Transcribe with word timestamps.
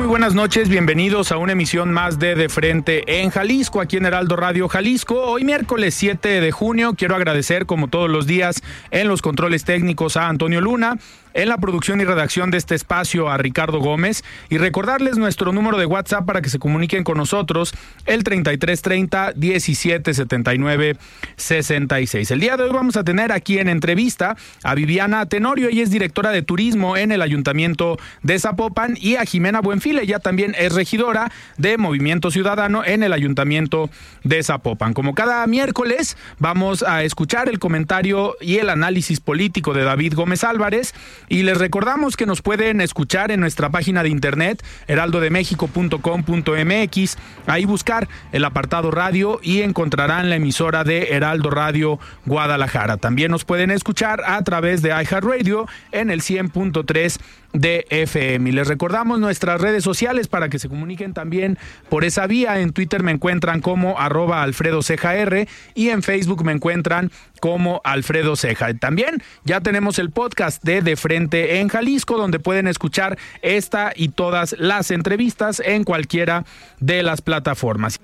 Muy 0.00 0.08
buenas 0.08 0.34
noches. 0.34 0.70
Bienvenidos 0.70 1.30
a 1.30 1.36
una 1.36 1.52
emisión 1.52 1.92
más 1.92 2.18
de 2.18 2.34
De 2.34 2.48
Frente 2.48 3.20
en 3.20 3.28
Jalisco, 3.28 3.82
aquí 3.82 3.98
en 3.98 4.06
Heraldo 4.06 4.34
Radio 4.34 4.66
Jalisco. 4.66 5.20
Hoy 5.20 5.44
miércoles 5.44 5.94
7 5.94 6.40
de 6.40 6.52
junio 6.52 6.94
quiero 6.96 7.14
agradecer 7.14 7.66
como 7.66 7.88
todos 7.88 8.08
los 8.08 8.26
días 8.26 8.62
en 8.92 9.08
los 9.08 9.20
controles 9.20 9.64
técnicos 9.64 10.16
a 10.16 10.28
Antonio 10.28 10.62
Luna, 10.62 10.96
en 11.34 11.48
la 11.48 11.58
producción 11.58 12.00
y 12.00 12.04
redacción 12.04 12.50
de 12.50 12.58
este 12.58 12.74
espacio 12.74 13.28
a 13.28 13.36
Ricardo 13.36 13.78
Gómez 13.78 14.24
y 14.48 14.58
recordarles 14.58 15.18
nuestro 15.18 15.52
número 15.52 15.78
de 15.78 15.86
WhatsApp 15.86 16.26
para 16.26 16.42
que 16.42 16.48
se 16.48 16.58
comuniquen 16.58 17.04
con 17.04 17.16
nosotros, 17.16 17.72
el 18.06 18.24
3330 18.24 19.32
1779 19.36 20.96
66. 21.36 22.30
El 22.30 22.40
día 22.40 22.56
de 22.56 22.64
hoy 22.64 22.70
vamos 22.72 22.96
a 22.96 23.04
tener 23.04 23.32
aquí 23.32 23.58
en 23.58 23.68
entrevista 23.68 24.36
a 24.62 24.74
Viviana 24.74 25.26
Tenorio, 25.26 25.68
ella 25.68 25.82
es 25.82 25.90
directora 25.90 26.30
de 26.30 26.42
turismo 26.42 26.96
en 26.96 27.12
el 27.12 27.22
Ayuntamiento 27.22 27.98
de 28.22 28.38
Zapopan 28.38 28.96
y 29.00 29.16
a 29.16 29.24
Jimena 29.24 29.60
Buenfil, 29.60 29.98
ella 29.98 30.18
también 30.18 30.54
es 30.58 30.74
regidora 30.74 31.30
de 31.56 31.78
Movimiento 31.78 32.30
Ciudadano 32.30 32.84
en 32.84 33.02
el 33.02 33.12
Ayuntamiento 33.12 33.90
de 34.24 34.42
Zapopan. 34.42 34.94
Como 34.94 35.14
cada 35.14 35.46
miércoles 35.46 36.16
vamos 36.38 36.82
a 36.82 37.02
escuchar 37.04 37.48
el 37.48 37.58
comentario 37.58 38.36
y 38.40 38.56
el 38.56 38.70
análisis 38.70 39.20
político 39.20 39.74
de 39.74 39.84
David 39.84 40.14
Gómez 40.14 40.44
Álvarez 40.44 40.94
y 41.30 41.42
les 41.44 41.56
recordamos 41.58 42.16
que 42.16 42.26
nos 42.26 42.42
pueden 42.42 42.80
escuchar 42.80 43.30
en 43.30 43.38
nuestra 43.38 43.70
página 43.70 44.02
de 44.02 44.08
internet 44.08 44.64
heraldodemexico.com.mx, 44.88 47.16
ahí 47.46 47.64
buscar 47.64 48.08
el 48.32 48.44
apartado 48.44 48.90
radio 48.90 49.38
y 49.40 49.62
encontrarán 49.62 50.28
la 50.28 50.34
emisora 50.36 50.82
de 50.82 51.10
Heraldo 51.12 51.50
Radio 51.50 52.00
Guadalajara. 52.26 52.96
También 52.96 53.30
nos 53.30 53.44
pueden 53.44 53.70
escuchar 53.70 54.22
a 54.26 54.42
través 54.42 54.82
de 54.82 54.88
iHeartRadio 54.88 55.68
en 55.92 56.10
el 56.10 56.20
100.3 56.20 57.20
de 57.52 57.86
FM. 57.90 58.50
Y 58.50 58.52
les 58.52 58.68
recordamos 58.68 59.18
nuestras 59.18 59.60
redes 59.60 59.84
sociales 59.84 60.28
para 60.28 60.48
que 60.48 60.58
se 60.58 60.68
comuniquen 60.68 61.14
también 61.14 61.58
por 61.88 62.04
esa 62.04 62.26
vía. 62.26 62.60
En 62.60 62.72
Twitter 62.72 63.02
me 63.02 63.12
encuentran 63.12 63.60
como 63.60 63.98
arroba 63.98 64.42
Alfredo 64.42 64.82
Ceja 64.82 65.16
R 65.16 65.48
y 65.74 65.88
en 65.88 66.02
Facebook 66.02 66.44
me 66.44 66.52
encuentran 66.52 67.10
como 67.40 67.80
Alfredo 67.84 68.36
Ceja. 68.36 68.74
También 68.74 69.22
ya 69.44 69.60
tenemos 69.60 69.98
el 69.98 70.10
podcast 70.10 70.62
de 70.62 70.82
De 70.82 70.96
Frente 70.96 71.19
en 71.30 71.68
Jalisco, 71.68 72.16
donde 72.16 72.38
pueden 72.38 72.66
escuchar 72.66 73.18
esta 73.42 73.92
y 73.94 74.08
todas 74.08 74.54
las 74.58 74.90
entrevistas 74.90 75.60
en 75.64 75.84
cualquiera 75.84 76.44
de 76.78 77.02
las 77.02 77.20
plataformas. 77.20 78.00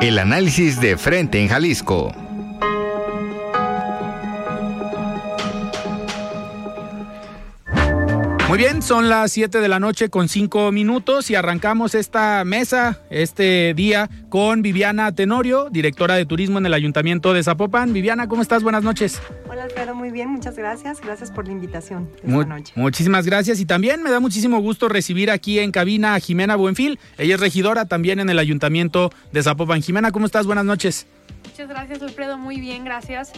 El 0.00 0.18
análisis 0.18 0.80
de 0.80 0.96
Frente 0.96 1.40
en 1.40 1.48
Jalisco. 1.48 2.27
Muy 8.48 8.56
bien, 8.56 8.80
son 8.80 9.10
las 9.10 9.30
7 9.32 9.60
de 9.60 9.68
la 9.68 9.78
noche 9.78 10.08
con 10.08 10.26
5 10.26 10.72
minutos 10.72 11.30
y 11.30 11.34
arrancamos 11.34 11.94
esta 11.94 12.42
mesa 12.46 12.98
este 13.10 13.74
día 13.74 14.08
con 14.30 14.62
Viviana 14.62 15.14
Tenorio, 15.14 15.68
directora 15.70 16.14
de 16.14 16.24
turismo 16.24 16.56
en 16.56 16.64
el 16.64 16.72
Ayuntamiento 16.72 17.34
de 17.34 17.42
Zapopan. 17.42 17.92
Viviana, 17.92 18.26
¿cómo 18.26 18.40
estás? 18.40 18.62
Buenas 18.62 18.82
noches. 18.82 19.20
Hola 19.50 19.64
Alfredo, 19.64 19.94
muy 19.94 20.10
bien, 20.10 20.30
muchas 20.30 20.56
gracias. 20.56 21.02
Gracias 21.02 21.30
por 21.30 21.44
la 21.46 21.52
invitación 21.52 22.08
esta 22.16 22.26
Mu- 22.26 22.44
noche. 22.44 22.72
Muchísimas 22.74 23.26
gracias 23.26 23.60
y 23.60 23.66
también 23.66 24.02
me 24.02 24.10
da 24.10 24.18
muchísimo 24.18 24.60
gusto 24.62 24.88
recibir 24.88 25.30
aquí 25.30 25.58
en 25.58 25.70
cabina 25.70 26.14
a 26.14 26.18
Jimena 26.20 26.56
Buenfil. 26.56 26.98
Ella 27.18 27.34
es 27.34 27.40
regidora 27.40 27.84
también 27.84 28.18
en 28.18 28.30
el 28.30 28.38
Ayuntamiento 28.38 29.10
de 29.30 29.42
Zapopan. 29.42 29.82
Jimena, 29.82 30.10
¿cómo 30.10 30.24
estás? 30.24 30.46
Buenas 30.46 30.64
noches. 30.64 31.06
Muchas 31.50 31.68
gracias 31.68 32.00
Alfredo, 32.00 32.38
muy 32.38 32.58
bien, 32.60 32.84
gracias. 32.84 33.30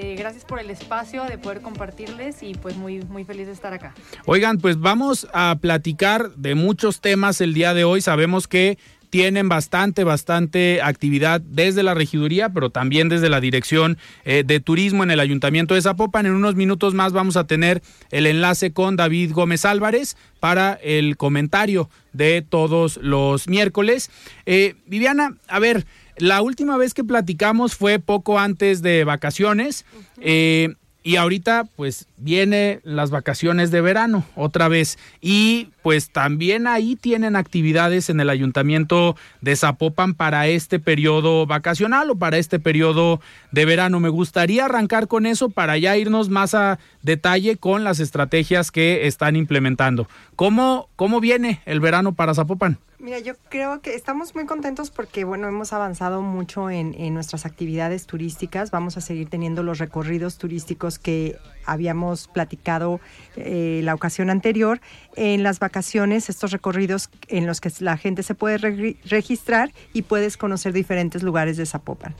Eh, 0.00 0.14
gracias 0.16 0.44
por 0.44 0.60
el 0.60 0.70
espacio 0.70 1.24
de 1.24 1.38
poder 1.38 1.60
compartirles 1.60 2.44
y 2.44 2.54
pues 2.54 2.76
muy, 2.76 3.00
muy 3.00 3.24
feliz 3.24 3.48
de 3.48 3.52
estar 3.52 3.72
acá. 3.72 3.94
Oigan, 4.26 4.58
pues 4.58 4.78
vamos 4.78 5.26
a 5.32 5.56
platicar 5.60 6.30
de 6.36 6.54
muchos 6.54 7.00
temas 7.00 7.40
el 7.40 7.52
día 7.52 7.74
de 7.74 7.82
hoy. 7.82 8.00
Sabemos 8.00 8.46
que 8.46 8.78
tienen 9.10 9.48
bastante, 9.48 10.04
bastante 10.04 10.82
actividad 10.82 11.40
desde 11.40 11.82
la 11.82 11.94
regiduría, 11.94 12.50
pero 12.50 12.70
también 12.70 13.08
desde 13.08 13.28
la 13.28 13.40
Dirección 13.40 13.98
eh, 14.24 14.44
de 14.46 14.60
Turismo 14.60 15.02
en 15.02 15.10
el 15.10 15.18
Ayuntamiento 15.18 15.74
de 15.74 15.82
Zapopan. 15.82 16.26
En 16.26 16.32
unos 16.32 16.54
minutos 16.54 16.94
más 16.94 17.12
vamos 17.12 17.36
a 17.36 17.48
tener 17.48 17.82
el 18.12 18.26
enlace 18.26 18.72
con 18.72 18.94
David 18.94 19.32
Gómez 19.32 19.64
Álvarez 19.64 20.16
para 20.38 20.74
el 20.74 21.16
comentario 21.16 21.90
de 22.12 22.42
todos 22.42 22.98
los 23.02 23.48
miércoles. 23.48 24.10
Eh, 24.46 24.76
Viviana, 24.86 25.36
a 25.48 25.58
ver, 25.58 25.86
la 26.18 26.42
última 26.42 26.76
vez 26.76 26.94
que 26.94 27.04
platicamos 27.04 27.74
fue 27.74 27.98
poco 27.98 28.38
antes 28.38 28.82
de 28.82 29.04
vacaciones. 29.04 29.84
eh, 30.20 30.74
y 31.08 31.16
ahorita 31.16 31.64
pues 31.76 32.06
viene 32.18 32.80
las 32.82 33.10
vacaciones 33.10 33.70
de 33.70 33.80
verano 33.80 34.26
otra 34.34 34.68
vez 34.68 34.98
y 35.22 35.68
pues 35.82 36.10
también 36.10 36.66
ahí 36.66 36.96
tienen 36.96 37.34
actividades 37.34 38.10
en 38.10 38.20
el 38.20 38.28
ayuntamiento 38.28 39.16
de 39.40 39.56
Zapopan 39.56 40.12
para 40.12 40.48
este 40.48 40.78
periodo 40.78 41.46
vacacional 41.46 42.10
o 42.10 42.16
para 42.16 42.36
este 42.36 42.58
periodo 42.58 43.22
de 43.52 43.64
verano. 43.64 44.00
Me 44.00 44.10
gustaría 44.10 44.66
arrancar 44.66 45.08
con 45.08 45.24
eso 45.24 45.48
para 45.48 45.78
ya 45.78 45.96
irnos 45.96 46.28
más 46.28 46.54
a 46.54 46.78
detalle 47.02 47.56
con 47.56 47.84
las 47.84 48.00
estrategias 48.00 48.70
que 48.70 49.06
están 49.06 49.34
implementando. 49.34 50.08
¿Cómo, 50.36 50.90
cómo 50.94 51.20
viene 51.20 51.62
el 51.64 51.80
verano 51.80 52.12
para 52.12 52.34
Zapopan? 52.34 52.80
Mira, 53.08 53.20
yo 53.20 53.36
creo 53.48 53.80
que 53.80 53.94
estamos 53.94 54.34
muy 54.34 54.44
contentos 54.44 54.90
porque, 54.90 55.24
bueno, 55.24 55.48
hemos 55.48 55.72
avanzado 55.72 56.20
mucho 56.20 56.68
en, 56.68 56.92
nuestras 57.14 57.46
actividades 57.46 58.04
turísticas. 58.04 58.70
Vamos 58.70 58.98
a 58.98 59.00
seguir 59.00 59.30
teniendo 59.30 59.62
los 59.62 59.78
recorridos 59.78 60.36
turísticos 60.36 60.98
que 60.98 61.38
habíamos 61.64 62.28
platicado 62.28 63.00
eh, 63.36 63.80
la 63.82 63.94
ocasión 63.94 64.28
anterior. 64.28 64.82
En 65.16 65.42
las 65.42 65.58
vacaciones, 65.58 66.28
estos 66.28 66.50
recorridos 66.50 67.08
en 67.28 67.46
los 67.46 67.62
que 67.62 67.72
la 67.78 67.96
gente 67.96 68.22
se 68.22 68.34
puede 68.34 68.58
re- 68.58 68.98
registrar 69.06 69.72
y 69.94 70.02
puedes 70.02 70.36
conocer 70.36 70.74
diferentes 70.74 71.22
lugares 71.22 71.56
de 71.56 71.64
Zapopan. 71.64 72.14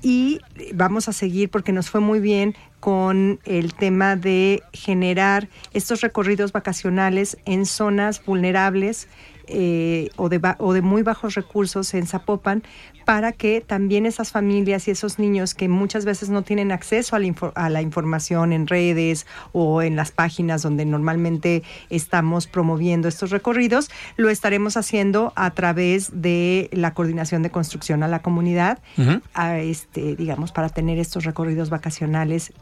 Y 0.00 0.38
vamos 0.72 1.08
a 1.08 1.12
seguir 1.12 1.50
porque 1.50 1.72
nos 1.72 1.90
fue 1.90 2.00
muy 2.00 2.20
bien 2.20 2.54
con 2.78 3.40
el 3.44 3.74
tema 3.74 4.16
de 4.16 4.62
generar 4.72 5.48
estos 5.74 6.00
recorridos 6.00 6.52
vacacionales 6.52 7.36
en 7.44 7.66
zonas 7.66 8.24
vulnerables 8.24 9.08
eh, 9.52 10.10
o, 10.16 10.28
de, 10.28 10.38
ba- 10.38 10.56
o 10.58 10.72
de 10.72 10.82
muy 10.82 11.02
bajos 11.02 11.34
recursos 11.34 11.92
en 11.94 12.06
Zapopan 12.06 12.62
para 13.04 13.32
que 13.32 13.60
también 13.60 14.06
esas 14.06 14.30
familias 14.30 14.86
y 14.86 14.92
esos 14.92 15.18
niños 15.18 15.54
que 15.54 15.68
muchas 15.68 16.04
veces 16.04 16.28
no 16.28 16.42
tienen 16.42 16.70
acceso 16.70 17.16
a 17.16 17.18
la, 17.18 17.26
info- 17.26 17.52
a 17.56 17.68
la 17.70 17.82
información 17.82 18.52
en 18.52 18.66
redes 18.66 19.26
o 19.52 19.82
en 19.82 19.96
las 19.96 20.12
páginas 20.12 20.62
donde 20.62 20.84
normalmente 20.84 21.62
estamos 21.88 22.46
promoviendo 22.46 23.08
estos 23.08 23.30
recorridos, 23.30 23.90
lo 24.16 24.30
estaremos 24.30 24.76
haciendo 24.76 25.32
a 25.36 25.50
través 25.50 26.22
de 26.22 26.68
la 26.72 26.94
coordinación 26.94 27.42
de 27.42 27.50
construcción 27.50 28.02
a 28.02 28.08
la 28.08 28.20
comunidad, 28.22 28.78
a 29.34 29.58
este, 29.58 30.14
digamos, 30.16 30.52
para 30.52 30.68
tener 30.68 30.98
estos 30.98 31.24
recorridos 31.24 31.70
vacacionales 31.70 32.52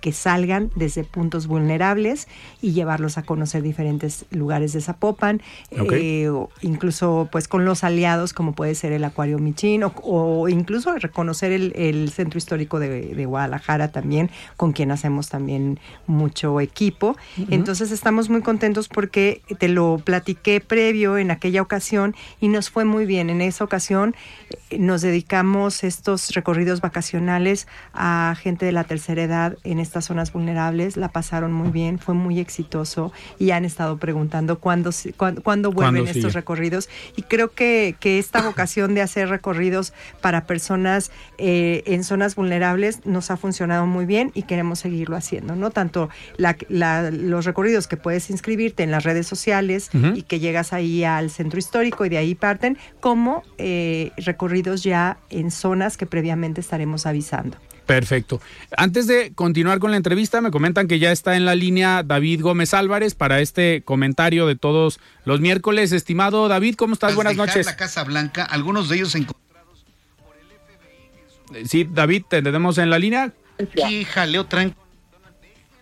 que 0.00 0.12
salgan 0.12 0.70
desde 0.74 1.04
puntos 1.04 1.46
vulnerables 1.46 2.28
y 2.60 2.72
llevarlos 2.72 3.18
a 3.18 3.22
conocer 3.22 3.62
diferentes 3.62 4.24
lugares 4.30 4.72
de 4.72 4.80
Zapopan, 4.80 5.42
eh, 5.70 6.30
incluso 6.62 7.28
pues 7.30 7.48
con 7.48 7.64
los 7.64 7.84
aliados 7.84 8.32
como 8.32 8.52
puede 8.52 8.74
ser 8.74 8.92
el 8.92 9.04
Acuario 9.04 9.38
Michín 9.38 9.82
o, 9.84 10.48
incluso 10.48 10.94
reconocer 10.96 11.52
el, 11.52 12.10
Centro 12.10 12.38
Histórico 12.38 12.78
de, 12.78 13.24
Guadalajara 13.24 13.92
también, 13.92 14.30
con 14.56 14.72
quien 14.72 14.90
hacemos 14.90 15.28
también 15.28 15.78
mucho 16.06 16.60
equipo. 16.60 17.16
Entonces 17.50 17.90
estamos 17.90 18.30
muy 18.30 18.42
contentos 18.42 18.88
porque 18.88 19.42
te 19.58 19.68
lo 19.68 19.98
platiqué 20.04 20.60
previo 20.60 21.18
en 21.18 21.30
aquella 21.30 21.62
ocasión 21.62 22.14
y 22.40 22.48
nos 22.48 22.70
fue 22.70 22.84
muy 22.84 23.06
bien. 23.06 23.30
En 23.30 23.40
esa 23.40 23.64
ocasión 23.64 24.14
eh, 24.70 24.78
nos 24.78 25.02
dedicamos 25.02 25.84
estos 25.84 26.30
recorridos 26.30 26.80
vacacionales 26.80 27.66
a 27.92 28.34
gente 28.40 28.66
de 28.66 28.72
la 28.72 28.84
tercera 28.84 29.22
edad 29.22 29.56
en 29.64 29.78
estas 29.90 30.04
zonas 30.04 30.32
vulnerables, 30.32 30.96
la 30.96 31.08
pasaron 31.08 31.52
muy 31.52 31.70
bien, 31.70 31.98
fue 31.98 32.14
muy 32.14 32.38
exitoso 32.38 33.12
y 33.40 33.50
han 33.50 33.64
estado 33.64 33.98
preguntando 33.98 34.60
cuándo, 34.60 34.90
cuándo, 35.42 35.72
vuelven 35.72 36.06
estos 36.06 36.32
recorridos. 36.32 36.88
Y 37.16 37.22
creo 37.22 37.50
que, 37.50 37.96
que, 37.98 38.20
esta 38.20 38.40
vocación 38.46 38.94
de 38.94 39.02
hacer 39.02 39.28
recorridos 39.28 39.92
para 40.20 40.46
personas 40.46 41.10
eh, 41.38 41.82
en 41.86 42.04
zonas 42.04 42.36
vulnerables 42.36 43.04
nos 43.04 43.32
ha 43.32 43.36
funcionado 43.36 43.84
muy 43.84 44.06
bien 44.06 44.30
y 44.34 44.44
queremos 44.44 44.78
seguirlo 44.78 45.16
haciendo, 45.16 45.56
¿no? 45.56 45.70
Tanto 45.70 46.08
los 46.38 47.44
recorridos 47.44 47.88
que 47.88 47.96
puedes 47.96 48.30
inscribirte 48.30 48.84
en 48.84 48.92
las 48.92 49.02
redes 49.02 49.26
sociales 49.26 49.90
y 50.14 50.22
que 50.22 50.38
llegas 50.38 50.72
ahí 50.72 51.02
al 51.02 51.30
centro 51.30 51.58
histórico 51.58 52.04
y 52.06 52.08
de 52.10 52.18
ahí 52.18 52.36
parten, 52.36 52.78
como 53.00 53.42
eh, 53.58 54.12
recorridos 54.18 54.84
ya 54.84 55.18
en 55.30 55.50
zonas 55.50 55.96
que 55.96 56.06
previamente 56.06 56.60
estaremos 56.60 57.06
avisando. 57.06 57.56
Perfecto. 57.90 58.40
Antes 58.76 59.08
de 59.08 59.32
continuar 59.34 59.80
con 59.80 59.90
la 59.90 59.96
entrevista, 59.96 60.40
me 60.40 60.52
comentan 60.52 60.86
que 60.86 61.00
ya 61.00 61.10
está 61.10 61.34
en 61.34 61.44
la 61.44 61.56
línea 61.56 62.04
David 62.04 62.40
Gómez 62.40 62.72
Álvarez 62.72 63.16
para 63.16 63.40
este 63.40 63.82
comentario 63.82 64.46
de 64.46 64.54
todos 64.54 65.00
los 65.24 65.40
miércoles. 65.40 65.90
Estimado 65.90 66.46
David, 66.46 66.76
¿cómo 66.76 66.92
estás? 66.92 67.16
Buenas 67.16 67.34
noches. 67.34 67.66
La 67.66 67.74
Casa 67.74 68.04
Blanca, 68.04 68.44
algunos 68.44 68.88
de 68.88 68.94
ellos 68.94 69.16
encontrados 69.16 69.84
por 70.18 70.36
el 70.36 71.56
FBI. 71.56 71.66
Sí, 71.66 71.84
David, 71.90 72.26
¿te 72.30 72.42
tenemos 72.42 72.78
en 72.78 72.90
la 72.90 72.98
línea? 73.00 73.32
Aquí 73.58 74.04
jaleo 74.04 74.46
tranquilo. 74.46 74.80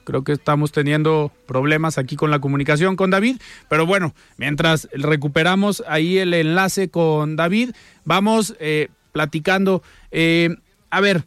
Creo 0.04 0.24
que 0.24 0.32
estamos 0.32 0.72
teniendo 0.72 1.30
problemas 1.46 1.98
aquí 1.98 2.16
con 2.16 2.30
la 2.30 2.38
comunicación 2.38 2.96
con 2.96 3.10
David, 3.10 3.36
pero 3.68 3.84
bueno, 3.84 4.14
mientras 4.38 4.88
recuperamos 4.92 5.84
ahí 5.86 6.16
el 6.16 6.32
enlace 6.32 6.88
con 6.88 7.36
David, 7.36 7.72
vamos 8.06 8.56
eh, 8.60 8.88
platicando. 9.12 9.82
Eh, 10.10 10.56
a 10.88 11.02
ver, 11.02 11.26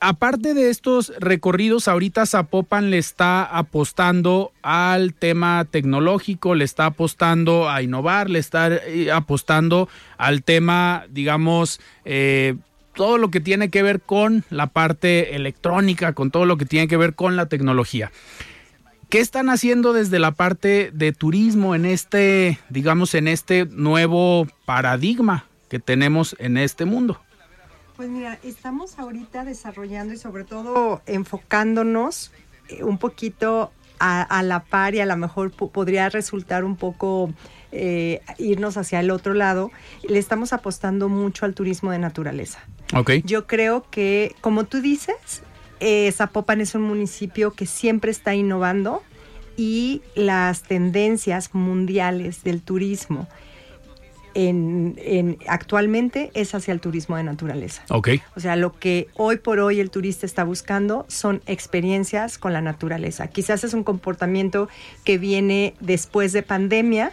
aparte 0.00 0.54
de 0.54 0.70
estos 0.70 1.12
recorridos, 1.18 1.88
ahorita 1.88 2.26
Zapopan 2.26 2.90
le 2.90 2.98
está 2.98 3.44
apostando 3.44 4.52
al 4.62 5.14
tema 5.14 5.66
tecnológico, 5.70 6.54
le 6.54 6.64
está 6.64 6.86
apostando 6.86 7.68
a 7.68 7.82
innovar, 7.82 8.30
le 8.30 8.38
está 8.38 8.68
eh, 8.74 9.10
apostando 9.10 9.88
al 10.16 10.42
tema, 10.42 11.04
digamos, 11.10 11.80
eh, 12.04 12.56
todo 12.94 13.18
lo 13.18 13.30
que 13.30 13.40
tiene 13.40 13.70
que 13.70 13.82
ver 13.82 14.00
con 14.00 14.44
la 14.50 14.66
parte 14.66 15.36
electrónica, 15.36 16.12
con 16.12 16.30
todo 16.30 16.46
lo 16.46 16.56
que 16.56 16.66
tiene 16.66 16.88
que 16.88 16.96
ver 16.96 17.14
con 17.14 17.36
la 17.36 17.46
tecnología. 17.46 18.10
¿Qué 19.08 19.20
están 19.20 19.48
haciendo 19.48 19.92
desde 19.92 20.18
la 20.18 20.32
parte 20.32 20.90
de 20.92 21.12
turismo 21.12 21.74
en 21.74 21.86
este, 21.86 22.58
digamos, 22.68 23.14
en 23.14 23.28
este 23.28 23.66
nuevo 23.66 24.46
paradigma 24.66 25.46
que 25.70 25.78
tenemos 25.78 26.36
en 26.38 26.58
este 26.58 26.84
mundo? 26.84 27.20
Pues 27.98 28.10
mira, 28.10 28.38
estamos 28.44 28.96
ahorita 29.00 29.44
desarrollando 29.44 30.14
y 30.14 30.18
sobre 30.18 30.44
todo 30.44 31.02
enfocándonos 31.06 32.30
eh, 32.68 32.84
un 32.84 32.96
poquito 32.96 33.72
a, 33.98 34.40
la 34.44 34.60
par 34.60 34.94
y 34.94 35.00
a 35.00 35.04
lo 35.04 35.16
mejor 35.16 35.50
podría 35.50 36.08
resultar 36.08 36.62
un 36.62 36.76
poco 36.76 37.34
eh, 37.72 38.20
irnos 38.38 38.76
hacia 38.76 39.00
el 39.00 39.10
otro 39.10 39.34
lado. 39.34 39.72
Le 40.08 40.20
estamos 40.20 40.52
apostando 40.52 41.08
mucho 41.08 41.44
al 41.44 41.54
turismo 41.54 41.90
de 41.90 41.98
naturaleza. 41.98 42.60
Okay. 42.94 43.20
Yo 43.26 43.48
creo 43.48 43.84
que, 43.90 44.36
como 44.42 44.62
tú 44.62 44.80
dices, 44.80 45.42
eh, 45.80 46.12
Zapopan 46.12 46.60
es 46.60 46.76
un 46.76 46.82
municipio 46.82 47.50
que 47.50 47.66
siempre 47.66 48.12
está 48.12 48.32
innovando 48.32 49.02
y 49.56 50.02
las 50.14 50.62
tendencias 50.62 51.52
mundiales 51.52 52.44
del 52.44 52.62
turismo 52.62 53.26
en, 54.34 55.38
actualmente 55.46 56.30
es 56.34 56.54
hacia 56.54 56.72
el 56.72 56.80
turismo 56.80 57.16
de 57.16 57.24
naturaleza. 57.24 57.82
Ok. 57.90 58.10
O 58.36 58.40
sea, 58.40 58.56
lo 58.56 58.72
que 58.72 59.08
hoy 59.14 59.38
por 59.38 59.58
hoy 59.60 59.80
el 59.80 59.90
turista 59.90 60.26
está 60.26 60.44
buscando 60.44 61.04
son 61.08 61.42
experiencias 61.46 62.38
con 62.38 62.52
la 62.52 62.60
naturaleza. 62.60 63.28
Quizás 63.28 63.64
es 63.64 63.74
un 63.74 63.84
comportamiento 63.84 64.68
que 65.04 65.18
viene 65.18 65.74
después 65.80 66.32
de 66.32 66.42
pandemia, 66.42 67.12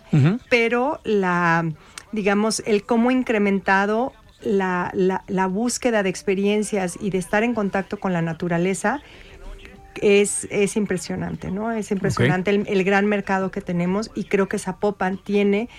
pero 0.49 0.99
la, 1.03 1.65
digamos, 2.11 2.63
el 2.65 2.83
cómo 2.83 3.11
incrementado 3.11 4.13
la, 4.41 4.91
la, 4.93 5.47
búsqueda 5.47 6.03
de 6.03 6.09
experiencias 6.09 6.97
y 7.01 7.09
de 7.09 7.17
estar 7.17 7.43
en 7.43 7.53
contacto 7.53 7.99
con 7.99 8.13
la 8.13 8.21
naturaleza 8.21 9.01
es, 10.01 10.47
es 10.51 10.75
impresionante, 10.75 11.51
¿no? 11.51 11.71
Es 11.71 11.91
impresionante 11.91 12.51
el, 12.51 12.65
el, 12.67 12.83
gran 12.83 13.05
mercado 13.07 13.49
que 13.49 13.61
tenemos 13.61 14.11
y 14.13 14.25
creo 14.25 14.47
que 14.47 14.59
Zapopan 14.59 15.17
tiene 15.17 15.69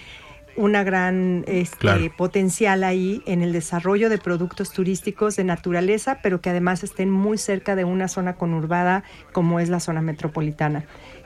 una 0.56 0.82
gran 0.84 1.44
este, 1.46 2.10
potencial 2.10 2.84
ahí 2.84 3.22
en 3.26 3.42
el 3.42 3.52
desarrollo 3.52 4.08
de 4.08 4.18
productos 4.18 4.72
turísticos 4.72 5.36
de 5.36 5.44
naturaleza, 5.44 6.20
pero 6.22 6.40
que 6.40 6.50
además 6.50 6.82
estén 6.82 7.10
muy 7.10 7.38
cerca 7.38 7.76
de 7.76 7.84
una 7.84 8.08
zona 8.08 8.36
conurbada 8.36 9.04
como 9.32 9.60
es 9.60 9.68
la 9.68 9.80
zona 9.80 10.02
metropolitana. 10.02 10.84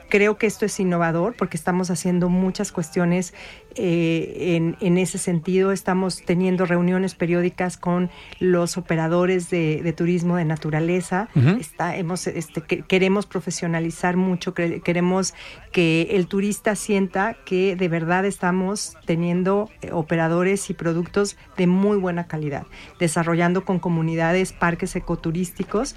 Creo 0.09 0.37
que 0.37 0.45
esto 0.45 0.65
es 0.65 0.77
innovador 0.77 1.35
porque 1.37 1.55
estamos 1.55 1.89
haciendo 1.89 2.27
muchas 2.27 2.73
cuestiones 2.73 3.33
eh, 3.75 4.75
en, 4.79 4.97
ese 4.97 5.17
sentido. 5.17 5.71
Estamos 5.71 6.23
teniendo 6.23 6.65
reuniones 6.65 7.15
periódicas 7.15 7.77
con 7.77 8.09
los 8.39 8.77
operadores 8.77 9.49
de, 9.49 9.93
turismo 9.95 10.35
de 10.35 10.45
naturaleza. 10.45 11.29
hemos, 11.95 12.27
este, 12.27 12.61
queremos 12.61 13.25
profesionalizar 13.25 14.17
mucho, 14.17 14.53
queremos 14.53 15.33
que 15.71 16.09
el 16.11 16.27
turista 16.27 16.75
sienta 16.75 17.37
que 17.45 17.75
de 17.75 17.87
verdad 17.87 18.25
estamos 18.25 18.97
teniendo 19.05 19.69
eh, 19.81 19.91
operadores 19.91 20.69
y 20.69 20.73
productos 20.73 21.37
de 21.57 21.67
muy 21.67 21.97
buena 21.97 22.27
calidad, 22.27 22.65
desarrollando 22.99 23.65
con 23.65 23.79
comunidades 23.79 24.53
parques 24.53 24.95
ecoturísticos 24.95 25.95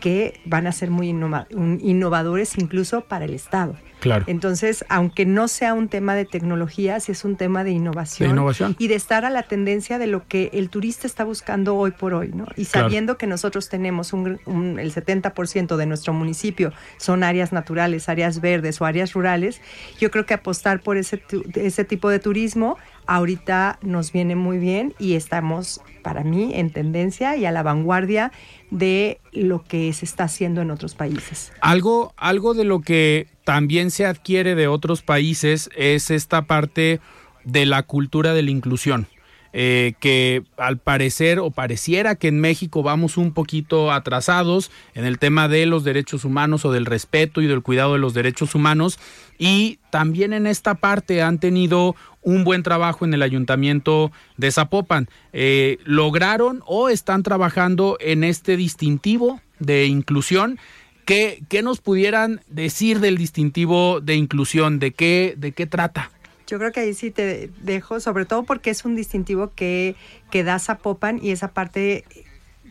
que 0.00 0.40
van 0.44 0.66
a 0.66 0.72
ser 0.72 0.90
muy 0.90 1.08
innovadores 1.08 2.58
incluso 2.58 3.02
para 3.02 3.24
el 3.24 3.34
Estado. 3.34 3.76
Claro. 4.00 4.24
Entonces, 4.28 4.84
aunque 4.88 5.26
no 5.26 5.48
sea 5.48 5.74
un 5.74 5.88
tema 5.88 6.14
de 6.14 6.24
tecnología, 6.24 7.00
sí 7.00 7.12
es 7.12 7.24
un 7.24 7.36
tema 7.36 7.64
de 7.64 7.70
innovación, 7.70 8.30
innovación. 8.30 8.76
y 8.78 8.88
de 8.88 8.94
estar 8.94 9.24
a 9.24 9.30
la 9.30 9.42
tendencia 9.42 9.98
de 9.98 10.06
lo 10.06 10.26
que 10.26 10.50
el 10.52 10.70
turista 10.70 11.06
está 11.06 11.24
buscando 11.24 11.76
hoy 11.76 11.90
por 11.90 12.14
hoy, 12.14 12.30
¿no? 12.32 12.46
Y 12.56 12.66
sabiendo 12.66 13.18
que 13.18 13.26
nosotros 13.26 13.68
tenemos 13.68 14.12
un, 14.12 14.38
el 14.78 14.94
70% 14.94 15.76
de 15.76 15.86
nuestro 15.86 16.12
municipio 16.12 16.72
son 16.96 17.22
áreas 17.22 17.52
naturales, 17.52 18.08
áreas 18.08 18.40
verdes 18.40 18.80
o 18.80 18.84
áreas 18.84 19.12
rurales, 19.12 19.60
yo 19.98 20.10
creo 20.10 20.26
que 20.26 20.34
apostar 20.34 20.80
por 20.80 20.96
ese, 20.96 21.22
ese 21.54 21.84
tipo 21.84 22.08
de 22.08 22.18
turismo 22.18 22.76
ahorita 23.08 23.78
nos 23.82 24.12
viene 24.12 24.36
muy 24.36 24.58
bien 24.58 24.94
y 24.98 25.14
estamos, 25.14 25.80
para 26.02 26.22
mí, 26.22 26.52
en 26.54 26.70
tendencia 26.70 27.36
y 27.36 27.46
a 27.46 27.50
la 27.50 27.62
vanguardia 27.62 28.30
de 28.70 29.18
lo 29.32 29.64
que 29.64 29.92
se 29.94 30.04
está 30.04 30.24
haciendo 30.24 30.60
en 30.60 30.70
otros 30.70 30.94
países. 30.94 31.52
Algo, 31.60 32.12
algo 32.16 32.52
de 32.52 32.64
lo 32.64 32.80
que 32.80 33.26
también 33.48 33.90
se 33.90 34.04
adquiere 34.04 34.54
de 34.54 34.68
otros 34.68 35.00
países 35.00 35.70
es 35.74 36.10
esta 36.10 36.42
parte 36.42 37.00
de 37.44 37.64
la 37.64 37.82
cultura 37.82 38.34
de 38.34 38.42
la 38.42 38.50
inclusión. 38.50 39.06
Eh, 39.54 39.94
que 40.00 40.42
al 40.58 40.76
parecer 40.76 41.38
o 41.38 41.50
pareciera 41.50 42.16
que 42.16 42.28
en 42.28 42.38
México 42.38 42.82
vamos 42.82 43.16
un 43.16 43.32
poquito 43.32 43.90
atrasados 43.90 44.70
en 44.92 45.06
el 45.06 45.18
tema 45.18 45.48
de 45.48 45.64
los 45.64 45.82
derechos 45.82 46.26
humanos 46.26 46.66
o 46.66 46.72
del 46.72 46.84
respeto 46.84 47.40
y 47.40 47.46
del 47.46 47.62
cuidado 47.62 47.94
de 47.94 48.00
los 48.00 48.12
derechos 48.12 48.54
humanos 48.54 48.98
y 49.38 49.78
también 49.88 50.34
en 50.34 50.46
esta 50.46 50.74
parte 50.74 51.22
han 51.22 51.38
tenido 51.38 51.96
un 52.20 52.44
buen 52.44 52.62
trabajo 52.62 53.06
en 53.06 53.14
el 53.14 53.22
ayuntamiento 53.22 54.12
de 54.36 54.52
Zapopan. 54.52 55.08
Eh, 55.32 55.78
¿Lograron 55.84 56.62
o 56.66 56.90
están 56.90 57.22
trabajando 57.22 57.96
en 58.00 58.24
este 58.24 58.58
distintivo 58.58 59.40
de 59.58 59.86
inclusión? 59.86 60.58
¿Qué, 61.08 61.42
¿Qué, 61.48 61.62
nos 61.62 61.80
pudieran 61.80 62.42
decir 62.48 63.00
del 63.00 63.16
distintivo 63.16 64.02
de 64.02 64.14
inclusión? 64.14 64.78
¿De 64.78 64.92
qué, 64.92 65.32
de 65.38 65.52
qué 65.52 65.64
trata? 65.64 66.10
Yo 66.46 66.58
creo 66.58 66.70
que 66.70 66.80
ahí 66.80 66.92
sí 66.92 67.10
te 67.10 67.50
dejo, 67.62 67.98
sobre 67.98 68.26
todo 68.26 68.42
porque 68.42 68.68
es 68.68 68.84
un 68.84 68.94
distintivo 68.94 69.54
que, 69.54 69.96
que 70.30 70.44
da 70.44 70.58
Zapopan 70.58 71.18
y 71.22 71.30
esa 71.30 71.48
parte 71.48 72.04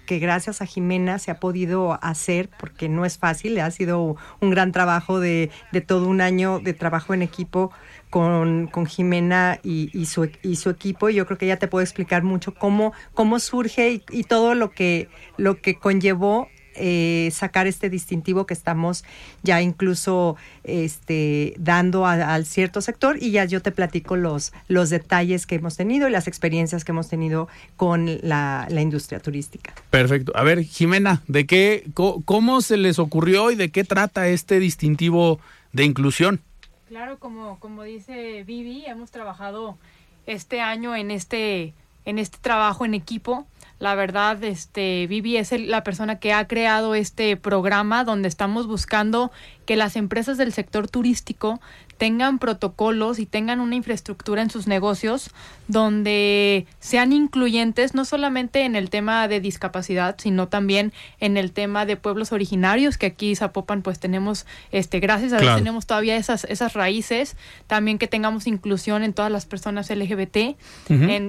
que 0.05 0.19
gracias 0.19 0.61
a 0.61 0.67
Jimena 0.67 1.17
se 1.17 1.31
ha 1.31 1.39
podido 1.39 1.97
hacer, 2.03 2.47
porque 2.59 2.89
no 2.89 3.05
es 3.05 3.17
fácil, 3.17 3.59
ha 3.59 3.71
sido 3.71 4.17
un 4.39 4.51
gran 4.51 4.71
trabajo 4.71 5.19
de, 5.19 5.49
de 5.71 5.81
todo 5.81 6.07
un 6.07 6.21
año 6.21 6.59
de 6.59 6.75
trabajo 6.75 7.15
en 7.15 7.23
equipo 7.23 7.71
con, 8.11 8.67
con 8.67 8.85
Jimena 8.85 9.59
y, 9.63 9.89
y, 9.99 10.05
su, 10.05 10.29
y 10.43 10.57
su 10.57 10.69
equipo. 10.69 11.09
Yo 11.09 11.25
creo 11.25 11.39
que 11.39 11.45
ella 11.45 11.57
te 11.57 11.67
puede 11.67 11.85
explicar 11.85 12.21
mucho 12.21 12.53
cómo, 12.53 12.93
cómo 13.15 13.39
surge 13.39 13.89
y, 13.89 14.03
y 14.11 14.25
todo 14.25 14.53
lo 14.53 14.69
que, 14.69 15.09
lo 15.37 15.59
que 15.59 15.79
conllevó 15.79 16.49
eh, 16.77 17.29
sacar 17.31 17.67
este 17.67 17.89
distintivo 17.89 18.45
que 18.45 18.53
estamos 18.53 19.03
ya 19.43 19.61
incluso 19.61 20.37
este, 20.63 21.53
dando 21.57 22.05
al 22.05 22.45
cierto 22.45 22.81
sector 22.81 23.17
y 23.21 23.31
ya 23.31 23.45
yo 23.45 23.61
te 23.61 23.71
platico 23.71 24.15
los, 24.15 24.53
los 24.67 24.89
detalles 24.89 25.45
que 25.45 25.55
hemos 25.55 25.75
tenido 25.75 26.07
y 26.07 26.11
las 26.11 26.27
experiencias 26.27 26.85
que 26.85 26.91
hemos 26.91 27.09
tenido 27.09 27.47
con 27.75 28.19
la, 28.21 28.67
industria 28.77 29.19
turística. 29.19 29.73
Perfecto. 29.89 30.31
A 30.35 30.43
ver, 30.43 30.63
Jimena, 30.63 31.23
¿de 31.27 31.47
qué, 31.47 31.83
cómo 31.93 32.61
se 32.61 32.77
les 32.77 32.99
ocurrió 32.99 33.49
y 33.49 33.55
de 33.55 33.71
qué 33.71 33.83
trata 33.83 34.27
este 34.27 34.59
distintivo 34.59 35.39
de 35.73 35.83
inclusión? 35.83 36.41
Claro, 36.87 37.17
como, 37.17 37.59
como 37.59 37.83
dice 37.83 38.43
Vivi, 38.43 38.85
hemos 38.85 39.11
trabajado 39.11 39.77
este 40.25 40.61
año 40.61 40.95
en 40.95 41.11
este, 41.11 41.73
en 42.05 42.19
este 42.19 42.37
trabajo 42.39 42.85
en 42.85 42.93
equipo 42.93 43.47
la 43.79 43.93
verdad, 43.93 44.43
este, 44.43 45.05
Vivi 45.07 45.37
es 45.37 45.51
la 45.51 45.83
persona 45.83 46.19
que 46.19 46.33
ha 46.33 46.47
creado 46.47 46.95
este 46.95 47.37
programa 47.37 48.03
donde 48.03 48.27
estamos 48.27 48.65
buscando 48.65 49.31
que 49.65 49.75
las 49.75 49.95
empresas 49.95 50.37
del 50.37 50.51
sector 50.51 50.87
turístico 50.87 51.59
tengan 51.97 52.39
protocolos 52.39 53.19
y 53.19 53.25
tengan 53.25 53.59
una 53.59 53.75
infraestructura 53.75 54.41
en 54.41 54.49
sus 54.49 54.67
negocios 54.67 55.31
donde 55.67 56.65
sean 56.79 57.11
incluyentes 57.11 57.93
no 57.93 58.05
solamente 58.05 58.63
en 58.63 58.75
el 58.75 58.89
tema 58.89 59.27
de 59.27 59.41
discapacidad, 59.41 60.15
sino 60.17 60.47
también 60.47 60.93
en 61.19 61.35
el 61.35 61.51
tema 61.51 61.85
de 61.85 61.97
pueblos 61.97 62.31
originarios, 62.31 62.97
que 62.97 63.07
aquí 63.07 63.35
Zapopan 63.35 63.81
pues 63.81 63.99
tenemos, 63.99 64.45
este, 64.71 64.99
gracias 64.99 65.33
a 65.33 65.39
Dios 65.39 65.57
tenemos 65.57 65.85
todavía 65.85 66.15
esas, 66.15 66.45
esas 66.45 66.73
raíces, 66.73 67.35
también 67.67 67.97
que 67.97 68.07
tengamos 68.07 68.47
inclusión 68.47 69.03
en 69.03 69.13
todas 69.13 69.31
las 69.31 69.45
personas 69.45 69.89
LGBT 69.89 70.55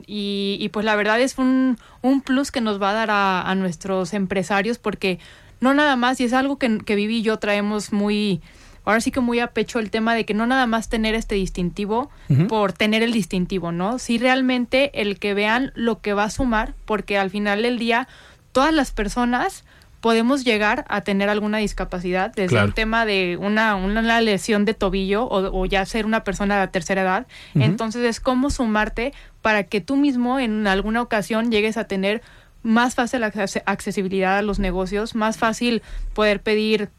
y, 0.06 0.70
pues 0.72 0.84
la 0.84 0.96
verdad 0.96 1.20
es 1.20 1.38
un, 1.38 1.78
un 2.02 2.20
plus 2.20 2.50
que 2.50 2.60
nos 2.60 2.80
va 2.80 2.90
a 2.90 2.94
dar 2.94 3.10
a, 3.10 3.42
a 3.42 3.54
nuestros 3.54 4.14
empresarios 4.14 4.78
porque 4.78 5.18
no 5.60 5.75
nada 5.75 5.96
más, 5.96 6.20
y 6.20 6.25
es 6.25 6.32
algo 6.32 6.58
que, 6.58 6.78
que 6.78 6.94
Vivi 6.94 7.18
y 7.18 7.22
yo 7.22 7.38
traemos 7.38 7.92
muy, 7.92 8.40
ahora 8.88 9.02
sí 9.02 9.11
que 9.11 9.21
muy 9.21 9.38
a 9.38 9.49
pecho 9.49 9.80
el 9.80 9.90
tema 9.90 10.14
de 10.14 10.25
que 10.25 10.33
no 10.33 10.47
nada 10.47 10.66
más 10.66 10.88
tener 10.88 11.14
este 11.14 11.35
distintivo 11.35 12.11
por 12.49 12.73
tener 12.73 13.02
el 13.02 13.12
distintivo, 13.12 13.71
¿no? 13.71 13.99
Sí 13.99 14.16
realmente 14.16 15.02
el 15.02 15.18
que 15.18 15.35
vean 15.35 15.73
lo 15.75 16.00
que 16.00 16.14
va 16.14 16.25
a 16.25 16.30
sumar, 16.30 16.73
porque 16.87 17.18
al 17.18 17.28
final 17.28 17.62
del 17.62 17.78
día 17.78 18.09
todas 18.52 18.73
las 18.73 18.90
personas 18.92 19.64
podemos 20.00 20.42
llegar 20.42 20.87
a 20.88 21.02
tener 21.02 21.28
alguna 21.28 21.59
discapacidad, 21.59 22.33
desde 22.35 22.64
un 22.64 22.73
tema 22.73 23.04
de 23.04 23.37
una, 23.38 23.75
una 23.76 24.21
lesión 24.23 24.64
de 24.64 24.73
tobillo 24.73 25.28
o, 25.30 25.66
ya 25.66 25.85
ser 25.85 26.07
una 26.07 26.25
persona 26.25 26.59
de 26.59 26.68
tercera 26.68 27.02
edad. 27.02 27.26
Entonces 27.54 28.02
es 28.04 28.21
cómo 28.21 28.49
sumarte 28.49 29.12
para 29.42 29.64
que 29.64 29.83
tú 29.83 29.97
mismo 29.97 30.38
en 30.38 30.66
alguna 30.66 31.02
ocasión 31.02 31.50
llegues 31.50 31.76
a 31.76 31.85
tener 31.85 32.23
más 32.62 32.95
fácil 32.95 33.23
accesibilidad 33.23 34.38
a 34.38 34.42
los 34.42 34.59
negocios, 34.59 35.14
más 35.14 35.37
fácil 35.37 35.83
poder 36.14 36.40
pedir 36.40 36.90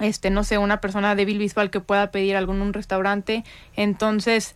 este, 0.00 0.30
no 0.30 0.44
sé, 0.44 0.58
una 0.58 0.80
persona 0.80 1.14
débil 1.14 1.38
visual 1.38 1.70
que 1.70 1.80
pueda 1.80 2.10
pedir 2.10 2.36
algo 2.36 2.52
en 2.52 2.62
un 2.62 2.72
restaurante. 2.72 3.44
Entonces, 3.76 4.54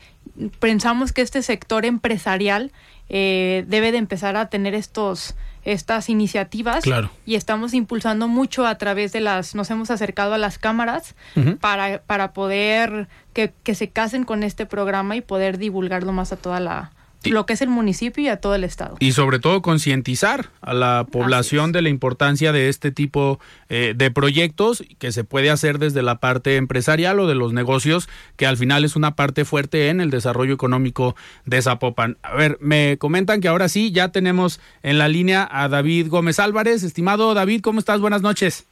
pensamos 0.58 1.12
que 1.12 1.22
este 1.22 1.42
sector 1.42 1.84
empresarial 1.84 2.72
eh, 3.08 3.64
debe 3.68 3.92
de 3.92 3.98
empezar 3.98 4.36
a 4.36 4.48
tener 4.48 4.74
estos 4.74 5.34
estas 5.64 6.08
iniciativas. 6.08 6.84
Y 7.26 7.34
estamos 7.34 7.74
impulsando 7.74 8.26
mucho 8.26 8.66
a 8.66 8.78
través 8.78 9.12
de 9.12 9.20
las, 9.20 9.54
nos 9.54 9.70
hemos 9.70 9.90
acercado 9.90 10.32
a 10.32 10.38
las 10.38 10.58
cámaras 10.58 11.14
para, 11.60 12.00
para 12.02 12.32
poder 12.32 13.06
que, 13.34 13.52
que 13.62 13.74
se 13.74 13.90
casen 13.90 14.24
con 14.24 14.44
este 14.44 14.64
programa 14.64 15.14
y 15.16 15.20
poder 15.20 15.58
divulgarlo 15.58 16.12
más 16.12 16.32
a 16.32 16.36
toda 16.36 16.58
la, 16.58 16.92
lo 17.24 17.46
que 17.46 17.52
es 17.52 17.62
el 17.62 17.68
municipio 17.68 18.22
y 18.22 18.28
a 18.28 18.40
todo 18.40 18.54
el 18.54 18.64
estado. 18.64 18.96
Y 19.00 19.12
sobre 19.12 19.38
todo 19.38 19.62
concientizar 19.62 20.46
a 20.60 20.74
la 20.74 21.06
población 21.10 21.72
de 21.72 21.82
la 21.82 21.88
importancia 21.88 22.52
de 22.52 22.68
este 22.68 22.90
tipo 22.92 23.38
eh, 23.68 23.94
de 23.96 24.10
proyectos 24.10 24.84
que 24.98 25.12
se 25.12 25.24
puede 25.24 25.50
hacer 25.50 25.78
desde 25.78 26.02
la 26.02 26.20
parte 26.20 26.56
empresarial 26.56 27.18
o 27.20 27.26
de 27.26 27.34
los 27.34 27.52
negocios, 27.52 28.08
que 28.36 28.46
al 28.46 28.56
final 28.56 28.84
es 28.84 28.96
una 28.96 29.16
parte 29.16 29.44
fuerte 29.44 29.88
en 29.88 30.00
el 30.00 30.10
desarrollo 30.10 30.54
económico 30.54 31.16
de 31.44 31.60
Zapopan. 31.62 32.16
A 32.22 32.34
ver, 32.34 32.56
me 32.60 32.98
comentan 32.98 33.40
que 33.40 33.48
ahora 33.48 33.68
sí, 33.68 33.92
ya 33.92 34.10
tenemos 34.12 34.60
en 34.82 34.98
la 34.98 35.08
línea 35.08 35.48
a 35.50 35.68
David 35.68 36.08
Gómez 36.08 36.38
Álvarez. 36.38 36.82
Estimado 36.82 37.34
David, 37.34 37.60
¿cómo 37.62 37.80
estás? 37.80 38.00
Buenas 38.00 38.22
noches. 38.22 38.66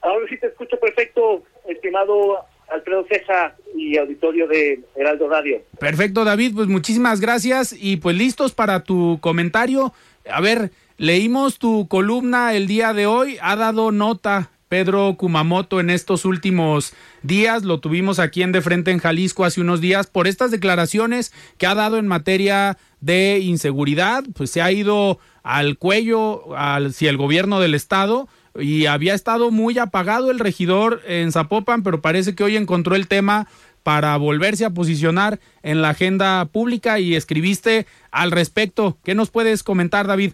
Ahora 0.00 0.26
sí 0.28 0.36
te 0.38 0.48
escucho 0.48 0.78
perfecto, 0.80 1.44
estimado 1.68 2.44
Alfredo 2.72 3.06
Ceja 3.08 3.56
y 3.76 3.96
auditorio 3.96 4.46
de 4.46 4.80
Heraldo 4.94 5.28
Radio. 5.28 5.62
Perfecto, 5.78 6.24
David, 6.24 6.54
pues 6.54 6.68
muchísimas 6.68 7.20
gracias 7.20 7.74
y 7.78 7.96
pues 7.96 8.16
listos 8.16 8.52
para 8.52 8.84
tu 8.84 9.18
comentario. 9.20 9.92
A 10.30 10.40
ver, 10.40 10.70
leímos 10.96 11.58
tu 11.58 11.88
columna 11.88 12.54
el 12.54 12.66
día 12.66 12.92
de 12.92 13.06
hoy, 13.06 13.38
ha 13.40 13.56
dado 13.56 13.92
nota 13.92 14.50
Pedro 14.68 15.16
Kumamoto 15.18 15.80
en 15.80 15.90
estos 15.90 16.24
últimos 16.24 16.94
días, 17.22 17.62
lo 17.62 17.80
tuvimos 17.80 18.18
aquí 18.18 18.42
en 18.42 18.52
De 18.52 18.62
Frente 18.62 18.90
en 18.90 19.00
Jalisco 19.00 19.44
hace 19.44 19.60
unos 19.60 19.82
días 19.82 20.06
por 20.06 20.26
estas 20.26 20.50
declaraciones 20.50 21.30
que 21.58 21.66
ha 21.66 21.74
dado 21.74 21.98
en 21.98 22.06
materia 22.06 22.78
de 23.00 23.38
inseguridad, 23.40 24.24
pues 24.34 24.50
se 24.50 24.62
ha 24.62 24.72
ido 24.72 25.18
al 25.42 25.76
cuello 25.76 26.56
hacia 26.56 27.10
el 27.10 27.18
gobierno 27.18 27.60
del 27.60 27.74
estado 27.74 28.28
y 28.58 28.86
había 28.86 29.14
estado 29.14 29.50
muy 29.50 29.78
apagado 29.78 30.30
el 30.30 30.38
regidor 30.38 31.00
en 31.06 31.32
Zapopan, 31.32 31.82
pero 31.82 32.00
parece 32.00 32.34
que 32.34 32.44
hoy 32.44 32.56
encontró 32.56 32.94
el 32.94 33.08
tema 33.08 33.46
para 33.82 34.16
volverse 34.16 34.64
a 34.64 34.70
posicionar 34.70 35.38
en 35.62 35.82
la 35.82 35.90
agenda 35.90 36.44
pública 36.46 36.98
y 36.98 37.14
escribiste 37.14 37.86
al 38.10 38.30
respecto. 38.30 38.96
¿Qué 39.04 39.14
nos 39.14 39.30
puedes 39.30 39.62
comentar, 39.62 40.06
David? 40.06 40.32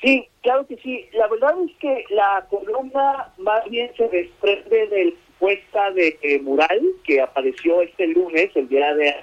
Sí, 0.00 0.26
claro 0.42 0.66
que 0.66 0.76
sí. 0.76 1.06
La 1.12 1.28
verdad 1.28 1.54
es 1.64 1.76
que 1.78 2.04
la 2.10 2.46
columna 2.50 3.32
más 3.38 3.68
bien 3.70 3.90
se 3.96 4.08
desprende 4.08 4.88
de 4.88 5.04
la 5.06 5.12
puesta 5.38 5.90
de 5.92 6.18
eh, 6.22 6.40
mural 6.40 6.80
que 7.04 7.20
apareció 7.20 7.82
este 7.82 8.08
lunes, 8.08 8.50
el 8.54 8.68
día 8.68 8.94
de 8.94 9.14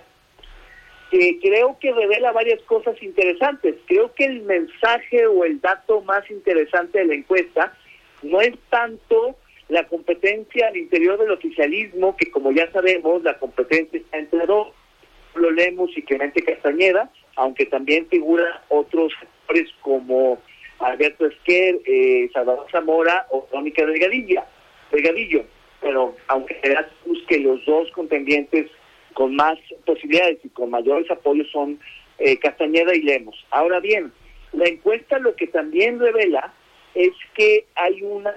que 1.12 1.40
creo 1.42 1.78
que 1.80 1.92
revela 1.92 2.32
varias 2.32 2.62
cosas 2.64 3.02
interesantes. 3.02 3.76
Creo 3.88 4.14
que 4.14 4.26
el 4.26 4.42
mensaje 4.44 5.26
o 5.26 5.44
el 5.44 5.60
dato 5.60 6.02
más 6.02 6.30
interesante 6.30 7.00
de 7.00 7.06
la 7.06 7.16
encuesta 7.16 7.74
no 8.22 8.42
es 8.42 8.54
tanto 8.70 9.36
la 9.70 9.88
competencia 9.88 10.68
al 10.68 10.78
interior 10.78 11.20
del 11.20 11.32
oficialismo, 11.32 12.18
que 12.18 12.32
como 12.32 12.52
ya 12.52 12.72
sabemos, 12.72 13.24
la 13.24 13.38
competencia 13.38 14.00
está 14.00 14.18
entre 14.18 14.46
dos, 14.46 14.70
lo 15.36 15.52
leemos 15.52 15.96
y 15.96 16.02
Clemente 16.02 16.44
Castañeda, 16.44 17.12
aunque 17.36 17.66
también 17.68 18.08
figuran 18.08 18.52
otros 18.70 19.14
sectores 19.20 19.70
como 19.82 20.40
Alberto 20.80 21.28
Esquer, 21.28 21.80
eh, 21.86 22.30
Salvador 22.34 22.66
Zamora 22.72 23.28
o 23.30 23.48
Mónica 23.54 23.86
Delgadilla, 23.86 24.46
Delgadillo. 24.92 25.46
Pero 25.82 26.16
aunque 26.28 26.60
que 27.28 27.40
los 27.40 27.64
dos 27.66 27.90
contendientes 27.92 28.70
con 29.14 29.36
más 29.36 29.58
posibilidades 29.86 30.40
y 30.44 30.50
con 30.50 30.70
mayores 30.72 31.10
apoyos 31.12 31.48
son 31.52 31.80
eh, 32.18 32.38
Castañeda 32.38 32.96
y 32.96 33.02
Lemos. 33.02 33.46
Ahora 33.52 33.80
bien, 33.80 34.12
la 34.52 34.68
encuesta 34.68 35.20
lo 35.20 35.36
que 35.36 35.48
también 35.48 36.00
revela 36.00 36.54
es 36.96 37.14
que 37.34 37.66
hay 37.76 38.02
una... 38.02 38.34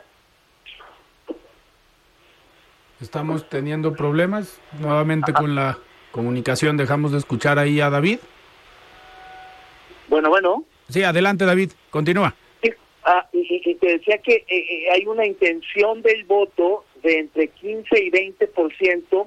Estamos 3.01 3.49
teniendo 3.49 3.95
problemas 3.95 4.61
nuevamente 4.79 5.33
con 5.33 5.57
la 5.57 5.79
comunicación. 6.13 6.77
Dejamos 6.77 7.11
de 7.11 7.19
escuchar 7.19 7.59
ahí 7.59 7.81
a 7.81 7.91
David. 7.91 8.21
Bueno, 10.09 10.29
bueno. 10.29 10.65
Sí, 10.89 11.03
adelante 11.03 11.45
David, 11.45 11.73
continúa. 11.91 12.35
Ah, 13.05 13.27
y, 13.33 13.75
te 13.75 13.99
decía 13.99 14.19
que 14.19 14.35
eh, 14.35 14.45
eh, 14.49 14.91
hay 14.93 15.07
una 15.07 15.27
intención 15.27 16.03
del 16.03 16.25
voto 16.25 16.85
de 17.03 17.19
entre 17.19 17.49
15 17.49 18.01
y 18.01 18.11
20% 18.13 19.27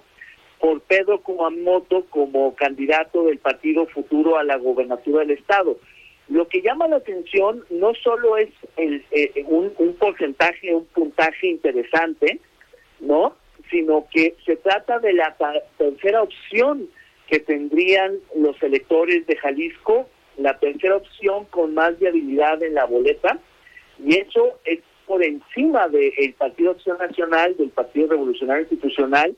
por 0.60 0.82
Pedro 0.82 1.20
Kumamoto 1.20 2.05
como 2.05 2.55
candidato 2.55 3.24
del 3.24 3.38
Partido 3.38 3.86
Futuro 3.88 4.38
a 4.38 4.46
la 4.46 4.55
gobernatura 4.55 5.20
del 5.20 5.32
Estado. 5.32 5.77
Lo 6.27 6.48
que 6.48 6.62
llama 6.62 6.88
la 6.88 6.98
atención 6.98 7.63
no 7.70 7.94
solo 7.94 8.38
es 8.38 8.50
el, 8.77 9.03
eh, 9.12 9.44
un, 9.48 9.72
porcentaje, 10.00 10.74
un 10.74 10.86
puntaje 10.86 11.48
interesante, 11.48 12.39
¿no? 13.00 13.36
Sino 13.70 14.08
que 14.12 14.36
se 14.46 14.55
trata 14.55 15.00
de 15.00 15.13
la 15.13 15.36
tercera 15.77 16.24
opción 16.24 16.89
que 17.27 17.39
tendrían 17.39 18.17
los 18.36 18.62
electores 18.63 19.25
de 19.27 19.36
Jalisco, 19.38 20.08
la 20.38 20.58
tercera 20.58 20.98
opción 20.98 21.46
con 21.46 21.74
más 21.74 21.98
viabilidad 22.00 22.62
en 22.63 22.74
la 22.74 22.86
boleta, 22.86 23.39
y 24.03 24.17
eso 24.17 24.60
es 24.65 24.79
por 25.05 25.24
encima 25.24 25.88
del 25.88 26.34
Partido 26.38 26.72
Acción 26.72 26.98
Nacional, 26.98 27.55
del 27.58 27.70
Partido 27.70 28.08
Revolucionario 28.08 28.63
Institucional 28.63 29.36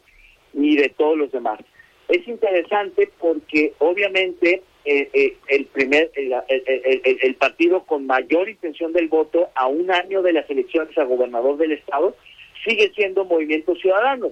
y 0.54 0.78
de 0.78 0.90
todos 0.90 1.18
los 1.18 1.32
demás. 1.32 1.60
Es 2.08 2.26
interesante 2.28 3.12
porque 3.20 3.74
obviamente 3.80 4.64
eh, 4.86 5.10
eh, 5.14 5.38
el 5.50 5.66
primer 5.66 6.12
el, 6.16 7.36
partido 7.36 7.84
con 7.84 8.06
mayor 8.06 8.50
intención 8.50 8.94
del 8.94 9.08
voto 9.08 9.50
a 9.56 9.68
un 9.68 9.92
año 9.92 10.22
de 10.22 10.34
las 10.34 10.50
elecciones 10.50 10.98
a 10.98 11.04
gobernador 11.04 11.58
del 11.58 11.74
estado 11.74 12.16
sigue 12.66 12.92
siendo 12.96 13.26
Movimiento 13.26 13.76
Ciudadano. 13.76 14.32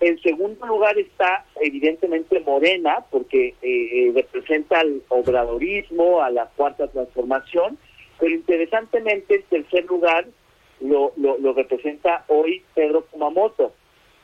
En 0.00 0.20
segundo 0.22 0.66
lugar 0.66 0.98
está 0.98 1.44
evidentemente 1.60 2.40
Morena, 2.40 3.04
porque 3.10 3.54
eh, 3.60 4.10
representa 4.14 4.80
al 4.80 5.02
obradorismo, 5.08 6.22
a 6.22 6.30
la 6.30 6.46
cuarta 6.56 6.88
transformación, 6.88 7.76
pero 8.18 8.34
interesantemente 8.34 9.34
en 9.34 9.42
tercer 9.42 9.84
lugar 9.84 10.26
lo, 10.80 11.12
lo, 11.16 11.36
lo 11.38 11.52
representa 11.52 12.24
hoy 12.28 12.62
Pedro 12.74 13.04
Kumamoto. 13.10 13.72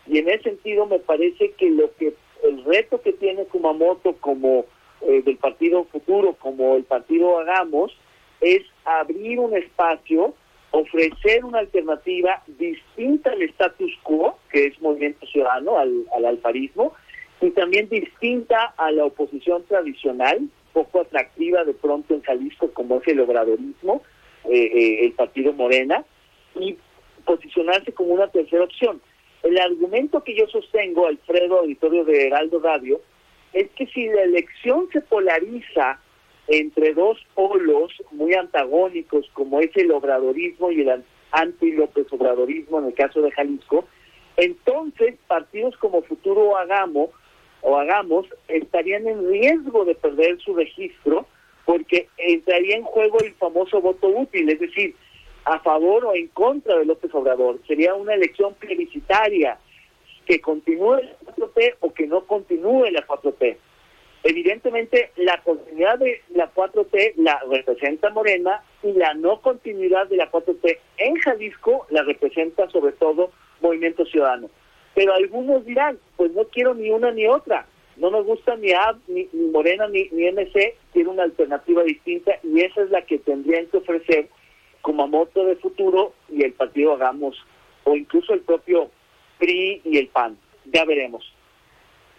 Y 0.07 0.19
en 0.19 0.29
ese 0.29 0.45
sentido 0.45 0.87
me 0.87 0.99
parece 0.99 1.51
que 1.53 1.69
lo 1.69 1.95
que 1.97 2.15
el 2.45 2.65
reto 2.65 3.01
que 3.03 3.13
tiene 3.13 3.45
Kumamoto 3.45 4.15
como 4.17 4.65
eh, 5.03 5.23
del 5.23 5.37
Partido 5.37 5.85
Futuro, 5.85 6.35
como 6.39 6.77
el 6.77 6.85
Partido 6.85 7.39
Hagamos, 7.39 7.97
es 8.41 8.63
abrir 8.85 9.39
un 9.39 9.57
espacio, 9.57 10.35
ofrecer 10.71 11.45
una 11.45 11.61
alternativa 11.61 12.43
distinta 12.47 13.33
al 13.33 13.43
status 13.43 13.93
quo, 14.03 14.39
que 14.51 14.67
es 14.67 14.81
Movimiento 14.81 15.27
Ciudadano, 15.27 15.79
al, 15.79 16.07
al 16.15 16.25
alfarismo, 16.27 16.93
y 17.41 17.51
también 17.51 17.89
distinta 17.89 18.75
a 18.77 18.91
la 18.91 19.05
oposición 19.05 19.65
tradicional, 19.65 20.49
poco 20.73 21.01
atractiva 21.01 21.65
de 21.65 21.75
pronto 21.75 22.15
en 22.15 22.23
Jalisco 22.23 22.71
como 22.73 23.01
es 23.01 23.09
el 23.09 23.21
obradorismo, 23.21 24.03
eh, 24.45 24.71
eh, 24.75 25.07
el 25.07 25.13
partido 25.13 25.53
Morena, 25.53 26.05
y 26.59 26.77
posicionarse 27.25 27.93
como 27.93 28.15
una 28.15 28.29
tercera 28.29 28.65
opción. 28.65 29.01
El 29.43 29.59
argumento 29.59 30.23
que 30.25 30.35
yo 30.35 30.47
sostengo, 30.49 31.07
Alfredo, 31.07 31.61
auditorio 31.61 32.05
de 32.05 32.27
Heraldo 32.27 32.61
Radio, 32.61 33.01
es 33.57 33.71
que 33.71 33.87
si 33.87 34.07
la 34.09 34.23
elección 34.23 34.87
se 34.93 35.01
polariza 35.01 35.99
entre 36.47 36.93
dos 36.93 37.19
polos 37.35 37.91
muy 38.13 38.35
antagónicos, 38.35 39.31
como 39.33 39.61
es 39.61 39.75
el 39.77 39.93
obradorismo 39.93 40.71
y 40.71 40.83
el 40.83 41.03
anti-López 41.33 42.07
Obradorismo 42.13 42.81
en 42.81 42.87
el 42.89 42.95
caso 42.95 43.23
de 43.23 43.31
Jalisco, 43.31 43.89
entonces 44.37 45.15
partidos 45.27 45.75
como 45.79 46.03
Futuro 46.03 46.59
Hagamos 46.59 47.09
o 47.63 47.79
Hagamos 47.79 48.27
estarían 48.49 49.09
en 49.09 49.27
riesgo 49.27 49.87
de 49.87 49.95
perder 49.95 50.39
su 50.41 50.55
registro 50.55 51.27
porque 51.65 52.09
entraría 52.19 52.77
en 52.77 52.85
juego 52.85 53.19
el 53.21 53.33
famoso 53.37 53.81
voto 53.81 54.09
útil, 54.09 54.51
es 54.51 54.61
decir, 54.61 54.95
a 55.47 55.61
favor 55.61 56.05
o 56.05 56.15
en 56.15 56.29
contra 56.29 56.77
de 56.77 56.85
López 56.85 57.13
Obrador. 57.15 57.59
Sería 57.67 57.95
una 57.95 58.13
elección 58.13 58.53
plebiscitaria 58.55 59.59
que 60.27 60.41
continúe 60.41 60.97
la 60.97 61.35
4T 61.35 61.77
o 61.81 61.95
que 61.95 62.07
no 62.07 62.27
continúe 62.27 62.91
la 62.91 63.07
4T. 63.07 63.57
Evidentemente, 64.25 65.13
la 65.17 65.41
continuidad 65.43 66.01
de 66.01 66.21
la 66.35 66.53
4T 66.53 67.15
la 67.17 67.41
representa 67.49 68.11
Morena 68.11 68.61
y 68.83 68.93
la 68.93 69.15
no 69.15 69.41
continuidad 69.41 70.09
de 70.09 70.17
la 70.17 70.31
4T 70.31 70.79
en 70.99 71.15
Jalisco 71.17 71.87
la 71.91 72.03
representa 72.03 72.69
sobre 72.71 72.93
todo 72.93 73.31
Movimiento 73.61 74.05
Ciudadano. 74.05 74.51
Pero 74.95 75.15
algunos 75.15 75.65
dirán, 75.65 75.99
pues 76.17 76.33
no 76.33 76.45
quiero 76.45 76.75
ni 76.75 76.91
una 76.91 77.13
ni 77.13 77.27
otra. 77.27 77.67
No 77.97 78.11
nos 78.11 78.27
gusta 78.27 78.57
ni 78.57 78.73
A, 78.73 78.97
ni, 79.07 79.29
Morena, 79.53 79.87
ni, 79.89 80.09
ni 80.11 80.31
MC, 80.31 80.75
quiero 80.93 81.13
una 81.13 81.23
alternativa 81.23 81.83
distinta 81.85 82.33
y 82.43 82.61
esa 82.63 82.83
es 82.83 82.91
la 82.91 83.03
que 83.03 83.19
tendrían 83.19 83.67
que 83.67 83.79
ofrecer 83.79 84.29
como 84.83 85.07
moto 85.07 85.45
de 85.45 85.57
futuro 85.57 86.13
y 86.29 86.45
el 86.45 86.53
partido 86.53 86.95
Hagamos, 86.95 87.37
o 87.85 87.95
incluso 87.95 88.35
el 88.35 88.41
propio 88.41 88.91
PRI 89.39 89.83
y 89.85 89.99
el 89.99 90.09
PAN. 90.09 90.37
Ya 90.73 90.85
veremos. 90.85 91.33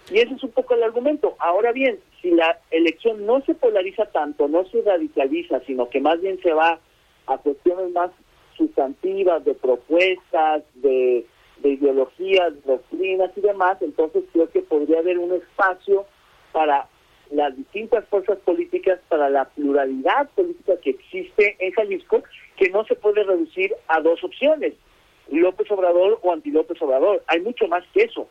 Y 0.09 0.19
ese 0.19 0.35
es 0.35 0.43
un 0.43 0.51
poco 0.51 0.73
el 0.73 0.83
argumento. 0.83 1.35
Ahora 1.39 1.71
bien, 1.71 1.99
si 2.21 2.31
la 2.31 2.59
elección 2.71 3.25
no 3.25 3.41
se 3.41 3.53
polariza 3.53 4.05
tanto, 4.05 4.47
no 4.47 4.65
se 4.65 4.81
radicaliza, 4.81 5.59
sino 5.65 5.89
que 5.89 5.99
más 5.99 6.21
bien 6.21 6.39
se 6.41 6.53
va 6.53 6.79
a 7.27 7.37
cuestiones 7.39 7.91
más 7.91 8.11
sustantivas, 8.55 9.43
de 9.43 9.53
propuestas, 9.53 10.63
de, 10.75 11.25
de 11.59 11.69
ideologías, 11.69 12.53
doctrinas 12.65 13.31
y 13.35 13.41
demás, 13.41 13.77
entonces 13.81 14.23
creo 14.31 14.49
que 14.49 14.61
podría 14.61 14.99
haber 14.99 15.19
un 15.19 15.33
espacio 15.33 16.05
para 16.51 16.87
las 17.29 17.55
distintas 17.55 18.05
fuerzas 18.05 18.37
políticas, 18.39 18.99
para 19.09 19.29
la 19.29 19.45
pluralidad 19.45 20.29
política 20.29 20.73
que 20.81 20.91
existe 20.91 21.57
en 21.59 21.71
Jalisco, 21.73 22.23
que 22.55 22.69
no 22.69 22.85
se 22.85 22.95
puede 22.95 23.23
reducir 23.23 23.73
a 23.87 24.01
dos 24.01 24.23
opciones, 24.23 24.73
López 25.29 25.69
Obrador 25.71 26.19
o 26.21 26.31
anti 26.31 26.51
López 26.51 26.81
Obrador. 26.81 27.23
Hay 27.27 27.41
mucho 27.41 27.67
más 27.67 27.83
que 27.93 28.03
eso 28.03 28.27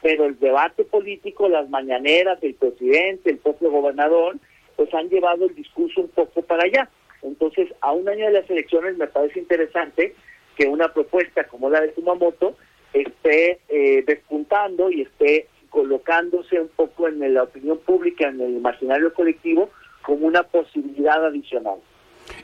pero 0.00 0.26
el 0.26 0.38
debate 0.38 0.84
político, 0.84 1.48
las 1.48 1.68
mañaneras, 1.70 2.38
el 2.42 2.54
presidente, 2.54 3.30
el 3.30 3.38
propio 3.38 3.70
gobernador, 3.70 4.36
pues 4.76 4.92
han 4.94 5.08
llevado 5.08 5.46
el 5.46 5.54
discurso 5.54 6.02
un 6.02 6.08
poco 6.08 6.42
para 6.42 6.64
allá. 6.64 6.88
Entonces, 7.22 7.68
a 7.80 7.92
un 7.92 8.08
año 8.08 8.26
de 8.26 8.32
las 8.32 8.48
elecciones 8.48 8.96
me 8.96 9.08
parece 9.08 9.40
interesante 9.40 10.14
que 10.56 10.68
una 10.68 10.92
propuesta 10.92 11.44
como 11.44 11.68
la 11.68 11.80
de 11.80 11.92
Kumamoto 11.92 12.56
esté 12.92 13.58
eh, 13.68 14.04
despuntando 14.06 14.90
y 14.90 15.02
esté 15.02 15.48
colocándose 15.68 16.60
un 16.60 16.68
poco 16.68 17.08
en 17.08 17.34
la 17.34 17.42
opinión 17.42 17.78
pública, 17.78 18.28
en 18.28 18.40
el 18.40 18.56
imaginario 18.56 19.12
colectivo, 19.12 19.68
como 20.02 20.26
una 20.26 20.44
posibilidad 20.44 21.24
adicional. 21.24 21.78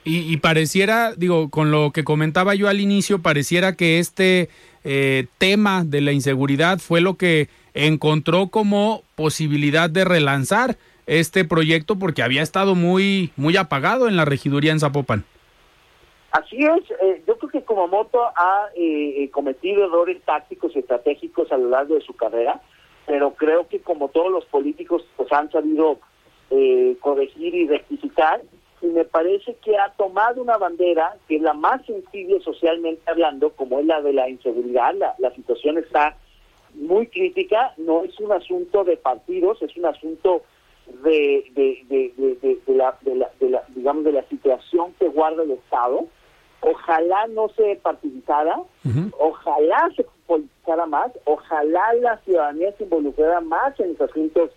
Y, 0.04 0.30
y, 0.30 0.36
pareciera, 0.36 1.14
digo, 1.16 1.48
con 1.48 1.70
lo 1.70 1.90
que 1.90 2.04
comentaba 2.04 2.54
yo 2.54 2.68
al 2.68 2.80
inicio, 2.80 3.22
pareciera 3.22 3.74
que 3.74 3.98
este 3.98 4.50
eh, 4.84 5.28
tema 5.38 5.82
de 5.82 6.02
la 6.02 6.12
inseguridad 6.12 6.78
fue 6.78 7.00
lo 7.00 7.14
que 7.14 7.48
encontró 7.72 8.48
como 8.48 9.02
posibilidad 9.14 9.88
de 9.88 10.04
relanzar 10.04 10.76
este 11.06 11.46
proyecto 11.46 11.98
porque 11.98 12.22
había 12.22 12.42
estado 12.42 12.74
muy, 12.74 13.32
muy 13.36 13.56
apagado 13.56 14.08
en 14.08 14.16
la 14.16 14.26
regiduría 14.26 14.72
en 14.72 14.80
Zapopan. 14.80 15.24
Así 16.32 16.58
es, 16.58 16.90
eh, 17.00 17.22
yo 17.26 17.38
creo 17.38 17.50
que 17.50 17.62
Kumamoto 17.62 18.24
ha 18.24 18.68
eh, 18.76 19.30
cometido 19.30 19.86
errores 19.86 20.20
tácticos 20.22 20.76
y 20.76 20.80
estratégicos 20.80 21.50
a 21.50 21.56
lo 21.56 21.70
largo 21.70 21.94
de 21.94 22.02
su 22.02 22.14
carrera, 22.14 22.60
pero 23.06 23.32
creo 23.34 23.68
que 23.68 23.80
como 23.80 24.08
todos 24.08 24.30
los 24.30 24.44
políticos 24.46 25.02
pues 25.16 25.32
han 25.32 25.50
sabido 25.50 25.98
corregir 27.00 27.52
y 27.52 27.66
rectificar 27.66 28.40
y 28.84 28.88
me 28.88 29.04
parece 29.04 29.56
que 29.64 29.78
ha 29.78 29.88
tomado 29.96 30.42
una 30.42 30.58
bandera 30.58 31.16
que 31.26 31.36
es 31.36 31.42
la 31.42 31.54
más 31.54 31.84
sensible 31.86 32.40
socialmente 32.40 33.02
hablando, 33.10 33.50
como 33.50 33.78
es 33.78 33.86
la 33.86 34.02
de 34.02 34.12
la 34.12 34.28
inseguridad. 34.28 34.94
La, 34.94 35.14
la 35.18 35.34
situación 35.34 35.78
está 35.78 36.16
muy 36.74 37.06
crítica, 37.06 37.72
no 37.78 38.04
es 38.04 38.18
un 38.20 38.32
asunto 38.32 38.84
de 38.84 38.96
partidos, 38.98 39.62
es 39.62 39.74
un 39.76 39.86
asunto 39.86 40.42
de, 41.02 41.44
de, 41.54 41.82
de, 41.88 42.58
de, 42.66 42.74
la, 42.74 42.94
de, 43.00 43.14
la, 43.14 43.30
de 43.40 43.48
la, 43.48 43.64
digamos, 43.68 44.04
de 44.04 44.12
la 44.12 44.24
situación 44.28 44.92
que 44.98 45.08
guarda 45.08 45.44
el 45.44 45.52
Estado. 45.52 46.06
Ojalá 46.60 47.26
no 47.28 47.48
se 47.50 47.76
partidizara, 47.76 48.58
ojalá 49.18 49.90
se 49.96 50.04
politizara 50.26 50.86
más, 50.86 51.10
ojalá 51.24 51.92
la 51.94 52.18
ciudadanía 52.18 52.72
se 52.72 52.84
involucrara 52.84 53.40
más 53.40 53.78
en 53.80 53.90
los 53.90 54.00
asuntos 54.00 54.50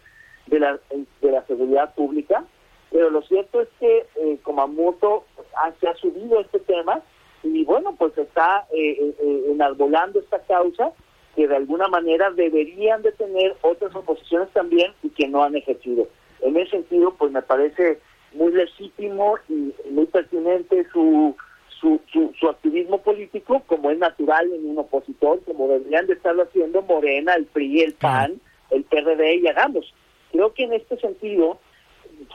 de 0.48 0.60
la, 0.60 0.80
de 1.22 1.32
la 1.32 1.46
seguridad 1.46 1.94
pública 1.96 2.44
pero 2.91 3.10
lo 3.10 3.21
cierto 3.23 3.62
es 3.62 3.67
que 3.80 4.06
eh, 4.15 4.38
Kumamoto 4.43 5.26
ha, 5.56 5.71
se 5.80 5.88
ha 5.88 5.95
subido 5.95 6.39
este 6.39 6.60
tema 6.60 7.02
y 7.43 7.63
bueno, 7.63 7.95
pues 7.97 8.17
está 8.17 8.67
eh, 8.71 8.97
eh, 9.00 9.15
eh, 9.19 9.43
enarbolando 9.52 10.19
esta 10.19 10.39
causa 10.39 10.91
que 11.36 11.47
de 11.47 11.56
alguna 11.56 11.88
manera 11.88 12.32
deberían 12.32 13.02
de 13.04 13.12
tener 13.12 13.56
otras 13.62 13.95
oposiciones 13.95 14.50
también 14.54 14.91
y 15.04 15.10
que 15.10 15.28
no 15.28 15.43
han 15.43 15.56
ejercido. 15.56 16.08
En 16.41 16.58
ese 16.58 16.71
sentido, 16.71 17.13
pues 17.17 17.32
me 17.32 17.41
parece 17.41 18.00
muy 18.34 18.52
legítimo 18.52 19.38
y 19.47 19.73
muy 19.91 20.06
pertinente 20.08 20.86
su, 20.91 21.36
su, 21.80 22.02
su, 22.12 22.50
activismo 22.50 23.00
político, 23.00 23.62
como 23.67 23.91
es 23.91 24.00
natural 24.00 24.52
en 24.52 24.67
un 24.67 24.80
opositor, 24.80 25.41
como 25.45 25.67
deberían 25.67 26.08
de 26.08 26.13
estarlo 26.13 26.43
haciendo 26.43 26.82
Morena, 26.82 27.36
el 27.36 27.45
PRI, 27.45 27.82
el 27.82 27.93
PAN, 27.93 28.41
el 28.71 28.84
PRD 28.84 29.36
y 29.36 29.47
Hagamos. 29.47 29.93
Creo 30.32 30.54
que 30.54 30.63
en 30.63 30.73
este 30.73 30.97
sentido 30.97 31.60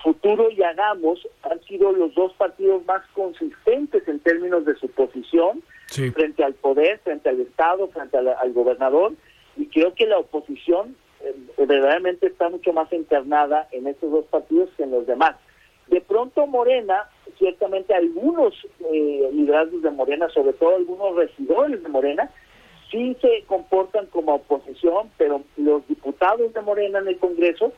Futuro 0.02 0.50
y 0.50 0.62
Hagamos 0.62 1.26
han 1.42 1.61
sido 1.64 1.92
los 1.92 2.14
dos 2.14 2.33
partidos 2.35 2.85
más 2.87 3.02
consistentes 3.14 4.07
en 4.09 4.20
términos 4.20 4.64
de 4.64 4.74
su 4.76 4.88
posición 4.88 5.62
frente 6.14 6.42
al 6.42 6.55
poder, 6.55 6.98
frente 7.00 7.28
al 7.28 7.40
Estado, 7.40 7.88
frente 7.88 8.16
al, 8.16 8.52
gobernador, 8.52 9.12
y 9.57 9.66
creo 9.66 9.94
que 9.94 10.07
la 10.07 10.18
oposición 10.18 10.96
eh, 11.20 11.35
verdaderamente 11.59 12.28
está 12.28 12.48
mucho 12.48 12.72
más 12.72 12.90
internada 12.92 13.68
en 13.72 13.87
estos 13.87 14.11
dos 14.11 14.24
partidos 14.26 14.70
que 14.76 14.85
en 14.85 14.92
los 14.92 15.07
demás. 15.07 15.37
De 15.88 16.00
pronto 16.00 16.46
Morena, 16.46 17.11
ciertamente 17.38 17.94
algunos 17.94 18.55
eh, 18.92 19.28
liderazgos 19.33 19.83
de 19.83 19.90
Morena, 19.90 20.28
sobre 20.31 20.55
todo 20.55 20.76
algunos 20.76 21.14
regidores 21.16 21.83
de 21.83 21.88
Morena, 21.90 22.31
sí 22.90 23.16
se 23.20 23.44
comportan 23.46 24.07
como 24.07 24.35
oposición, 24.37 25.11
pero 25.18 25.42
los 25.57 25.87
diputados 25.88 26.52
de 26.55 26.61
Morena 26.62 27.00
en 27.00 27.09
el 27.09 27.18
Congreso 27.18 27.72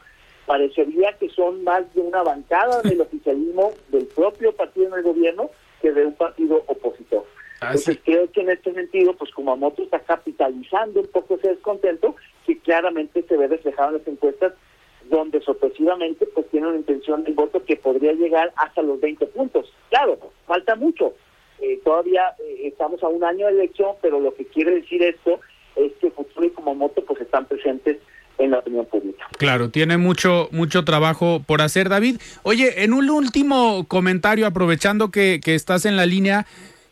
parecería 0.47 1.13
que 1.15 1.29
son 1.31 1.65
más 1.65 1.93
de 1.95 2.01
una 2.01 2.23
bancada 2.23 2.83
del 2.83 3.01
oficialismo 3.03 3.73
del 3.89 4.07
propio 4.07 4.53
partido 4.53 4.89
en 4.89 4.95
el 4.95 5.03
gobierno 5.03 5.51
que 5.81 5.93
de 5.93 6.07
un 6.07 6.15
partido 6.15 6.63
opositor. 6.67 7.25
Ah, 7.61 7.69
Entonces 7.69 7.99
creo 8.05 8.31
que 8.31 8.41
en 8.41 8.51
este 8.51 8.73
sentido, 8.73 9.15
pues 9.15 9.31
Kumamoto 9.33 9.83
está 9.83 10.01
capitalizando 10.01 11.01
un 11.01 11.07
poco 11.07 11.37
ese 11.37 11.49
descontento 11.49 12.17
que 12.47 12.59
claramente 12.59 13.23
se 13.23 13.37
ve 13.37 13.49
reflejado 13.49 13.91
en 13.91 13.99
las 13.99 14.09
encuestas 14.09 14.53
donde 15.09 15.41
sorpresivamente 15.43 16.27
pues 16.27 16.49
tiene 16.49 16.69
una 16.69 16.79
intención 16.79 17.25
de 17.25 17.33
voto 17.33 17.63
que 17.65 17.77
podría 17.77 18.13
llegar 18.13 18.53
hasta 18.57 18.83
los 18.83 19.01
20 19.01 19.27
puntos. 19.27 19.73
Claro, 19.91 20.19
falta 20.47 20.75
mucho. 20.77 21.15
Eh, 21.61 21.79
todavía 21.85 22.35
eh, 22.41 22.69
estamos 22.69 23.03
a 23.03 23.09
un 23.09 23.23
año 23.23 23.47
de 23.47 23.53
elección, 23.53 23.97
pero 24.03 24.19
lo 24.19 24.35
que 24.35 24.47
quiere 24.47 24.77
decir 24.77 25.03
esto 25.03 25.41
es 25.77 25.93
que 26.01 26.11
Futuro 26.11 26.47
y 26.47 26.51
Kumamoto 26.51 27.05
pues 27.05 27.21
están 27.21 27.47
presentes 27.47 27.99
en 28.39 28.51
la 28.51 28.59
opinión 28.59 28.87
pública. 28.87 29.27
Claro, 29.39 29.71
tiene 29.71 29.97
mucho, 29.97 30.49
mucho 30.53 30.85
trabajo 30.85 31.43
por 31.47 31.63
hacer, 31.63 31.89
David. 31.89 32.21
Oye, 32.43 32.85
en 32.85 32.93
un 32.93 33.11
último 33.11 33.85
comentario, 33.89 34.47
aprovechando 34.47 35.11
que, 35.11 35.41
que 35.43 35.55
estás 35.55 35.85
en 35.87 35.97
la 35.97 36.07
línea, 36.07 36.47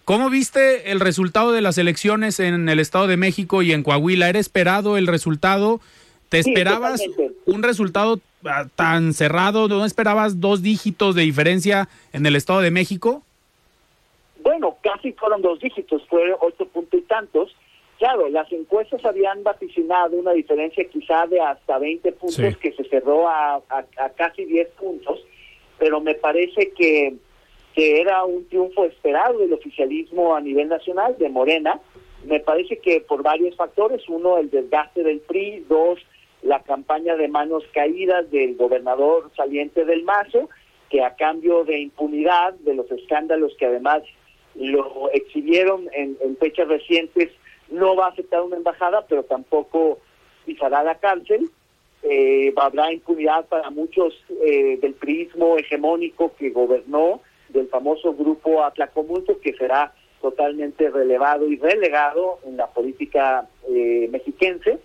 ¿Cómo 0.04 0.30
viste 0.30 0.90
el 0.90 0.98
resultado 0.98 1.52
de 1.52 1.60
las 1.60 1.78
elecciones 1.78 2.40
en 2.40 2.68
el 2.68 2.80
Estado 2.80 3.06
de 3.06 3.16
México 3.16 3.62
y 3.62 3.72
en 3.72 3.84
Coahuila? 3.84 4.28
¿Era 4.28 4.40
esperado 4.40 4.96
el 4.96 5.06
resultado? 5.06 5.80
¿Te 6.28 6.40
esperabas 6.40 7.00
un 7.46 7.62
resultado 7.62 8.18
ah, 8.44 8.66
tan 8.74 9.12
cerrado? 9.12 9.68
¿No 9.68 9.84
esperabas 9.84 10.40
dos 10.40 10.60
dígitos 10.60 11.14
de 11.14 11.22
diferencia 11.22 11.88
en 12.12 12.26
el 12.26 12.34
Estado 12.34 12.62
de 12.62 12.72
México? 12.72 13.22
Bueno, 14.42 14.76
casi 14.82 15.12
fueron 15.12 15.40
dos 15.40 15.60
dígitos, 15.60 16.02
fue 16.08 16.34
ocho 16.40 16.66
puntos 16.66 16.98
y 16.98 17.02
tantos. 17.04 17.54
Claro, 18.02 18.28
las 18.30 18.50
encuestas 18.50 19.04
habían 19.04 19.44
vaticinado 19.44 20.16
una 20.16 20.32
diferencia 20.32 20.82
quizá 20.88 21.24
de 21.28 21.40
hasta 21.40 21.78
20 21.78 22.10
puntos 22.10 22.34
Sí. 22.34 22.54
que 22.60 22.72
se 22.72 22.82
cerró 22.88 23.28
a, 23.28 23.62
a- 23.68 23.86
a 23.96 24.08
casi 24.10 24.44
10 24.44 24.70
puntos, 24.70 25.24
pero 25.78 26.00
me 26.00 26.16
parece 26.16 26.72
que, 26.72 27.14
que 27.76 28.00
era 28.00 28.24
un 28.24 28.44
triunfo 28.48 28.86
esperado 28.86 29.38
del 29.38 29.52
oficialismo 29.52 30.34
a 30.34 30.40
nivel 30.40 30.66
nacional, 30.68 31.14
de 31.16 31.28
Morena. 31.28 31.78
Me 32.24 32.40
parece 32.40 32.78
que 32.78 33.02
por 33.02 33.22
varios 33.22 33.54
factores, 33.54 34.02
uno, 34.08 34.36
el 34.36 34.50
desgaste 34.50 35.04
del 35.04 35.20
PRI, 35.20 35.64
dos, 35.68 36.00
la 36.42 36.60
campaña 36.64 37.14
de 37.14 37.28
manos 37.28 37.62
caídas 37.72 38.28
del 38.32 38.56
gobernador 38.56 39.30
saliente 39.36 39.84
del 39.84 40.02
Mazo, 40.02 40.48
que 40.90 41.04
a 41.04 41.14
cambio 41.14 41.62
de 41.62 41.78
impunidad, 41.78 42.54
de 42.54 42.74
los 42.74 42.90
escándalos 42.90 43.54
que 43.58 43.66
además 43.66 44.02
lo 44.56 45.08
exhibieron 45.12 45.88
en, 45.92 46.16
en 46.20 46.36
fechas 46.38 46.66
recientes, 46.66 47.30
no 47.72 47.96
va 47.96 48.06
a 48.06 48.10
aceptar 48.10 48.42
una 48.42 48.56
embajada, 48.56 49.04
pero 49.08 49.24
tampoco 49.24 49.98
pisará 50.44 50.82
la 50.82 50.96
cárcel. 50.96 51.50
Eh, 52.02 52.52
habrá 52.56 52.92
impunidad 52.92 53.46
para 53.46 53.70
muchos 53.70 54.14
eh, 54.44 54.78
del 54.80 54.94
priismo 54.94 55.56
hegemónico 55.56 56.34
que 56.36 56.50
gobernó, 56.50 57.20
del 57.48 57.68
famoso 57.68 58.14
grupo 58.14 58.64
Atlacomulto, 58.64 59.38
que 59.40 59.52
será 59.54 59.92
totalmente 60.20 60.90
relevado 60.90 61.48
y 61.48 61.56
relegado 61.56 62.38
en 62.46 62.56
la 62.56 62.68
política 62.68 63.48
eh, 63.68 64.08
mexiquense. 64.10 64.78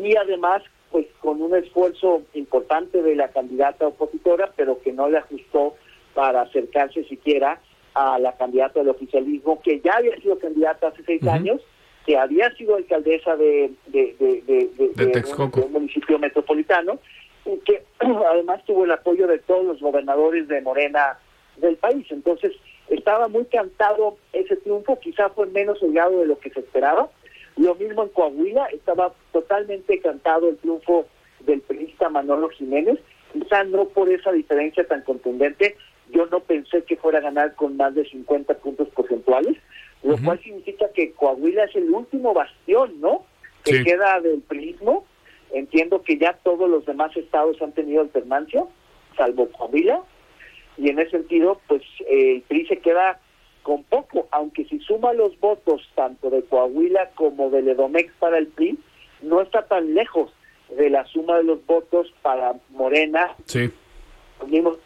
Y 0.00 0.16
además, 0.16 0.62
pues 0.90 1.06
con 1.20 1.40
un 1.40 1.54
esfuerzo 1.54 2.22
importante 2.34 3.02
de 3.02 3.16
la 3.16 3.28
candidata 3.28 3.86
opositora, 3.86 4.52
pero 4.56 4.80
que 4.80 4.92
no 4.92 5.08
le 5.08 5.18
ajustó 5.18 5.74
para 6.14 6.42
acercarse 6.42 7.04
siquiera 7.04 7.60
a 7.94 8.18
la 8.18 8.36
candidata 8.36 8.80
del 8.80 8.90
oficialismo, 8.90 9.60
que 9.62 9.80
ya 9.80 9.94
había 9.96 10.16
sido 10.16 10.38
candidata 10.38 10.88
hace 10.88 11.02
seis 11.04 11.26
años, 11.26 11.62
que 12.06 12.16
había 12.16 12.50
sido 12.54 12.76
alcaldesa 12.76 13.36
de, 13.36 13.72
de, 13.88 14.14
de, 14.18 15.62
un 15.64 15.72
municipio 15.72 16.18
metropolitano, 16.20 17.00
y 17.44 17.58
que 17.58 17.82
además 17.98 18.64
tuvo 18.64 18.84
el 18.84 18.92
apoyo 18.92 19.26
de 19.26 19.38
todos 19.40 19.64
los 19.66 19.80
gobernadores 19.80 20.46
de 20.46 20.60
Morena 20.60 21.18
del 21.56 21.76
país. 21.76 22.06
Entonces, 22.10 22.52
estaba 22.88 23.26
muy 23.26 23.44
cantado 23.46 24.16
ese 24.32 24.56
triunfo, 24.56 25.00
quizá 25.00 25.28
fue 25.30 25.46
menos 25.46 25.82
holgado 25.82 26.20
de 26.20 26.26
lo 26.26 26.38
que 26.38 26.50
se 26.50 26.60
esperaba. 26.60 27.10
Lo 27.56 27.74
mismo 27.74 28.04
en 28.04 28.08
Coahuila, 28.10 28.66
estaba 28.66 29.12
totalmente 29.32 29.98
cantado 30.00 30.48
el 30.48 30.58
triunfo 30.58 31.06
del 31.40 31.60
periodista 31.62 32.08
Manolo 32.08 32.50
Jiménez, 32.50 33.00
quizá 33.32 33.64
no 33.64 33.86
por 33.86 34.08
esa 34.08 34.30
diferencia 34.30 34.86
tan 34.86 35.02
contundente, 35.02 35.76
yo 36.10 36.26
no 36.26 36.40
pensé 36.40 36.82
que 36.84 36.96
fuera 36.96 37.18
a 37.18 37.22
ganar 37.22 37.54
con 37.56 37.76
más 37.76 37.94
de 37.94 38.04
50 38.04 38.54
puntos 38.58 38.88
porcentuales, 38.90 39.56
lo 40.02 40.16
cual 40.18 40.40
significa 40.42 40.86
que 40.94 41.12
Coahuila 41.12 41.64
es 41.64 41.74
el 41.76 41.90
último 41.90 42.32
bastión, 42.34 43.00
¿no? 43.00 43.24
Que 43.64 43.78
Sí. 43.78 43.84
queda 43.84 44.20
del 44.20 44.40
priismo. 44.42 45.04
Entiendo 45.52 46.02
que 46.02 46.18
ya 46.18 46.32
todos 46.44 46.68
los 46.68 46.84
demás 46.86 47.16
estados 47.16 47.60
han 47.62 47.72
tenido 47.72 48.02
alternancia, 48.02 48.64
salvo 49.16 49.48
Coahuila, 49.50 50.00
y 50.76 50.90
en 50.90 50.98
ese 50.98 51.12
sentido, 51.12 51.60
pues 51.68 51.82
eh, 52.08 52.36
el 52.36 52.42
PRI 52.42 52.66
se 52.66 52.78
queda 52.78 53.18
con 53.62 53.82
poco, 53.84 54.28
aunque 54.30 54.64
si 54.66 54.78
suma 54.80 55.12
los 55.12 55.38
votos 55.40 55.82
tanto 55.94 56.30
de 56.30 56.42
Coahuila 56.44 57.10
como 57.14 57.50
del 57.50 57.68
Edomex 57.68 58.12
para 58.18 58.38
el 58.38 58.46
PRI, 58.48 58.78
no 59.22 59.40
está 59.40 59.66
tan 59.66 59.94
lejos 59.94 60.30
de 60.76 60.90
la 60.90 61.04
suma 61.06 61.38
de 61.38 61.44
los 61.44 61.64
votos 61.66 62.12
para 62.22 62.54
Morena, 62.70 63.34
Sí. 63.46 63.70
los 64.40 64.48
mismos 64.48 64.78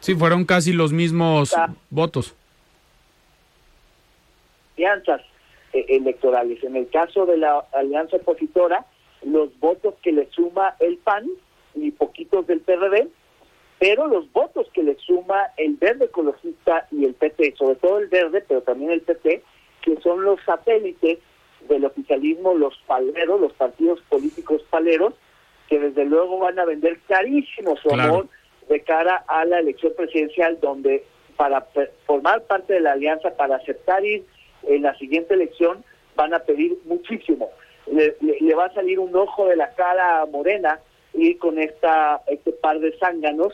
Sí, 0.00 0.14
fueron 0.16 0.44
casi 0.44 0.72
los 0.72 0.92
mismos 0.92 1.54
Ah. 1.56 1.72
votos. 1.90 2.34
Alianzas 4.82 5.20
eh, 5.72 5.84
electorales. 5.88 6.62
En 6.64 6.76
el 6.76 6.88
caso 6.88 7.26
de 7.26 7.36
la 7.36 7.64
alianza 7.72 8.16
opositora, 8.16 8.84
los 9.24 9.56
votos 9.60 9.94
que 10.02 10.12
le 10.12 10.28
suma 10.30 10.74
el 10.80 10.98
PAN 10.98 11.26
y 11.74 11.90
poquitos 11.92 12.46
del 12.46 12.60
PRD, 12.60 13.08
pero 13.78 14.06
los 14.06 14.30
votos 14.32 14.68
que 14.72 14.82
le 14.82 14.96
suma 14.96 15.48
el 15.56 15.74
Verde 15.74 16.06
Ecologista 16.06 16.86
y 16.90 17.04
el 17.04 17.14
PT, 17.14 17.54
sobre 17.56 17.76
todo 17.76 17.98
el 17.98 18.08
Verde, 18.08 18.44
pero 18.46 18.62
también 18.62 18.90
el 18.92 19.00
PT, 19.00 19.42
que 19.82 19.96
son 20.00 20.22
los 20.24 20.40
satélites 20.44 21.18
del 21.68 21.84
oficialismo, 21.84 22.54
los 22.54 22.76
paleros, 22.86 23.40
los 23.40 23.52
partidos 23.52 24.00
políticos 24.08 24.62
paleros, 24.70 25.14
que 25.68 25.78
desde 25.78 26.04
luego 26.04 26.38
van 26.38 26.58
a 26.58 26.64
vender 26.64 26.98
carísimo 27.08 27.76
su 27.76 27.88
Claro. 27.88 28.02
amor 28.02 28.26
de 28.68 28.80
cara 28.80 29.24
a 29.26 29.44
la 29.44 29.60
elección 29.60 29.92
presidencial, 29.96 30.58
donde 30.60 31.04
para 31.36 31.66
formar 32.06 32.42
parte 32.42 32.74
de 32.74 32.80
la 32.80 32.92
alianza, 32.92 33.36
para 33.36 33.56
aceptar 33.56 34.04
ir 34.04 34.24
en 34.66 34.82
la 34.82 34.96
siguiente 34.98 35.34
elección, 35.34 35.84
van 36.14 36.34
a 36.34 36.40
pedir 36.40 36.78
muchísimo. 36.84 37.50
Le, 37.90 38.54
va 38.54 38.66
a 38.66 38.74
salir 38.74 38.98
un 38.98 39.14
ojo 39.16 39.46
de 39.46 39.56
la 39.56 39.74
cara 39.74 40.24
Morena 40.26 40.78
ir 41.14 41.38
con 41.38 41.58
esta 41.58 42.22
este 42.26 42.52
par 42.52 42.78
de 42.78 42.96
zánganos 42.98 43.52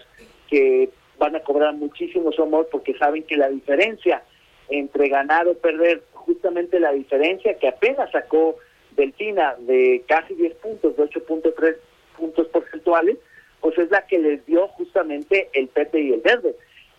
que 0.49 0.91
van 1.19 1.35
a 1.35 1.41
cobrar 1.41 1.75
muchísimo 1.75 2.31
su 2.33 2.43
amor 2.43 2.69
porque 2.71 2.95
saben 2.95 3.23
que 3.25 3.37
la 3.37 3.49
diferencia 3.49 4.23
entre 4.69 5.09
ganar 5.09 5.49
o 5.49 5.55
perder, 5.55 6.03
justamente 6.13 6.79
la 6.79 6.93
diferencia 6.93 7.55
que 7.55 7.69
apenas 7.69 8.11
sacó 8.11 8.57
Delfina 8.97 9.55
de 9.61 10.05
casi 10.07 10.35
10 10.35 10.55
puntos, 10.57 10.97
de 10.97 11.05
8.3 11.05 11.77
puntos 12.17 12.49
porcentuales, 12.49 13.17
pues 13.61 13.79
es 13.79 13.91
la 13.91 14.07
que 14.07 14.19
les 14.19 14.45
dio 14.45 14.69
justamente 14.69 15.49
el 15.53 15.69
PT 15.69 16.01
y 16.01 16.13
el 16.13 16.21
Verde. 16.21 16.55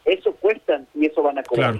Eso 0.05 0.33
cuestan 0.35 0.87
y 0.95 1.05
eso 1.05 1.21
van 1.21 1.37
a 1.37 1.43
cobrar. 1.43 1.75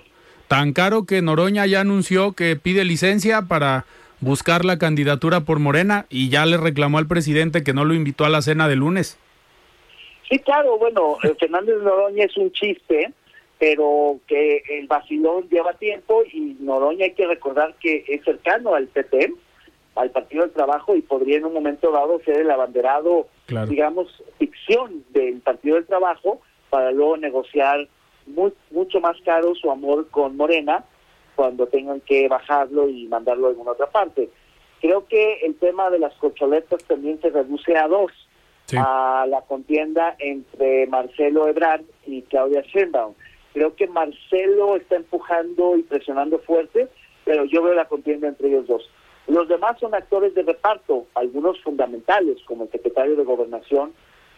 Tan 0.50 0.74
caro 0.74 1.06
que 1.06 1.22
Noroña 1.22 1.66
ya 1.68 1.82
anunció 1.82 2.34
que 2.34 2.56
pide 2.58 2.84
licencia 2.84 3.44
para 3.44 3.86
buscar 4.20 4.66
la 4.66 4.78
candidatura 4.78 5.42
por 5.42 5.60
Morena 5.60 6.06
y 6.10 6.30
ya 6.30 6.46
le 6.46 6.58
reclamó 6.58 6.98
al 6.98 7.08
presidente 7.08 7.64
que 7.64 7.74
no 7.74 7.86
lo 7.86 7.94
invitó 7.94 8.26
a 8.26 8.30
la 8.30 8.42
cena 8.42 8.68
de 8.68 8.76
lunes. 8.76 9.18
Sí, 10.28 10.40
claro, 10.40 10.78
bueno, 10.78 11.18
eh, 11.24 11.36
Fernández 11.40 11.76
Noroña 11.82 12.26
es 12.26 12.36
un 12.36 12.52
chiste, 12.52 13.14
pero 13.60 14.20
que 14.28 14.64
el 14.70 14.88
vacilón 14.88 15.48
lleva 15.50 15.74
tiempo 15.74 16.24
y 16.34 16.58
Noroña 16.60 17.06
hay 17.06 17.14
que 17.14 17.28
recordar 17.28 17.76
que 17.80 18.04
es 18.08 18.24
cercano 18.26 18.74
al 18.74 18.88
PP, 18.88 19.32
al 19.96 20.10
Partido 20.12 20.44
del 20.44 20.52
Trabajo 20.52 20.96
y 20.96 21.02
podría 21.04 21.38
en 21.38 21.46
un 21.46 21.54
momento 21.54 21.92
dado 21.92 22.20
ser 22.26 22.42
el 22.42 22.50
abanderado, 22.52 23.28
Claro. 23.46 23.68
digamos, 23.68 24.08
ficción 24.40 25.04
del 25.10 25.42
Partido 25.42 25.76
del 25.76 25.86
Trabajo 25.86 26.42
para 26.72 26.92
luego 26.92 27.18
negociar 27.18 27.88
muy, 28.30 28.54
mucho 28.72 29.00
más 29.00 29.18
caro 29.26 29.54
su 29.56 29.70
amor 29.72 30.08
con 30.10 30.38
Morena 30.38 30.84
cuando 31.36 31.68
tengan 31.68 32.02
que 32.02 32.28
bajarlo 32.28 32.90
y 32.90 33.08
mandarlo 33.08 33.48
a 33.48 33.50
alguna 33.52 33.72
otra 33.72 33.90
parte. 33.90 34.30
Creo 34.82 35.06
que 35.08 35.42
el 35.46 35.56
tema 35.56 35.90
de 35.90 36.00
las 36.00 36.14
cocholetas 36.16 36.84
también 36.86 37.20
se 37.22 37.30
reduce 37.30 37.76
a 37.78 37.88
dos 37.88 38.12
Sí. 38.66 38.78
a 38.80 39.26
la 39.28 39.42
contienda 39.42 40.16
entre 40.20 40.86
Marcelo 40.86 41.48
Ebrard 41.48 41.82
y 42.06 42.22
Claudia 42.22 42.62
Sheinbaum. 42.62 43.16
Creo 43.52 43.76
que 43.76 43.88
Marcelo 43.88 44.76
está 44.76 44.96
empujando 44.98 45.76
y 45.76 45.82
presionando 45.82 46.38
fuerte, 46.38 46.88
pero 47.26 47.46
yo 47.46 47.64
veo 47.64 47.74
la 47.74 47.86
contienda 47.86 48.28
entre 48.28 48.50
ellos 48.50 48.68
dos. 48.68 48.88
Los 49.28 49.48
demás 49.48 49.80
son 49.80 49.96
actores 49.96 50.36
de 50.36 50.44
reparto, 50.44 51.08
algunos 51.16 51.60
fundamentales, 51.62 52.38
como 52.46 52.66
el 52.66 52.70
secretario 52.70 53.16
de 53.16 53.24
Gobernación 53.24 53.92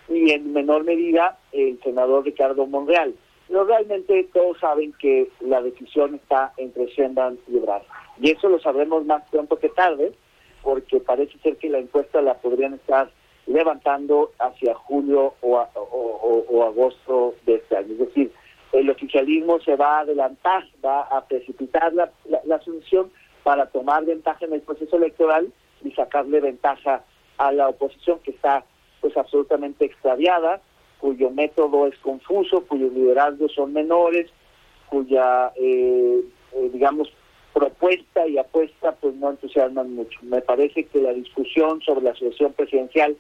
y 0.08 0.32
en 0.32 0.54
menor 0.54 0.86
medida 0.86 1.38
el 1.52 1.78
senador 1.84 2.24
Ricardo 2.24 2.66
Monreal. 2.66 3.14
Pero 3.52 3.66
realmente 3.66 4.30
todos 4.34 4.58
saben 4.60 4.94
que 4.94 5.30
la 5.42 5.62
decisión 5.62 6.16
está 6.16 6.54
entre 6.56 6.86
Sheinbaum 6.86 7.36
y 7.50 7.58
Ebrard. 7.58 7.82
Y 8.22 8.32
eso 8.32 8.48
lo 8.48 8.62
sabremos 8.62 9.06
más 9.06 9.28
pronto 9.30 9.60
que 9.60 9.68
tarde, 9.68 10.14
porque 10.64 11.02
parece 11.02 11.38
ser 11.40 11.58
que 11.58 11.70
la 11.70 11.80
encuesta 11.80 12.22
la 12.22 12.36
podrían 12.36 12.76
estar 12.76 13.12
levantando 13.48 14.32
hacia 14.40 14.74
julio 14.74 15.34
o, 15.42 16.64
agosto 16.64 17.36
de 17.46 17.56
este 17.56 17.76
año. 17.76 17.92
Es 17.92 18.00
decir, 18.00 18.32
el 18.72 18.90
oficialismo 18.90 19.60
se 19.60 19.76
va 19.76 19.98
a 19.98 20.00
adelantar, 20.00 20.64
va 20.84 21.02
a 21.02 21.26
precipitar 21.26 21.94
la, 21.94 22.10
la, 22.30 22.40
la 22.46 22.62
solución 22.62 23.12
para 23.44 23.66
tomar 23.66 24.06
ventaja 24.06 24.46
en 24.46 24.54
el 24.54 24.62
proceso 24.62 24.96
electoral 24.96 25.52
y 25.84 25.92
sacarle 25.92 26.40
ventaja 26.40 27.04
a 27.38 27.52
la 27.52 27.68
oposición 27.68 28.20
que 28.20 28.32
está 28.32 28.64
pues 29.02 29.18
absolutamente 29.18 29.84
extraviada, 29.84 30.62
cuyo 31.02 31.32
método 31.32 31.88
es 31.88 31.98
confuso, 31.98 32.64
cuyos 32.68 32.94
liderazgos 32.94 33.52
son 33.54 33.74
menores, 33.74 34.30
cuya, 34.88 35.52
eh, 35.56 36.22
eh, 36.54 36.70
digamos, 36.72 37.12
propuesta 37.54 38.28
y 38.28 38.38
apuesta 38.38 38.94
pues 38.94 39.16
no 39.16 39.32
entusiasman 39.32 39.94
mucho. 39.96 40.20
Me 40.22 40.42
parece 40.42 40.86
que 40.86 41.00
la 41.00 41.12
discusión 41.12 41.82
sobre 41.82 42.04
la 42.04 42.14
sucesión 42.14 42.54
presidencial 42.54 43.18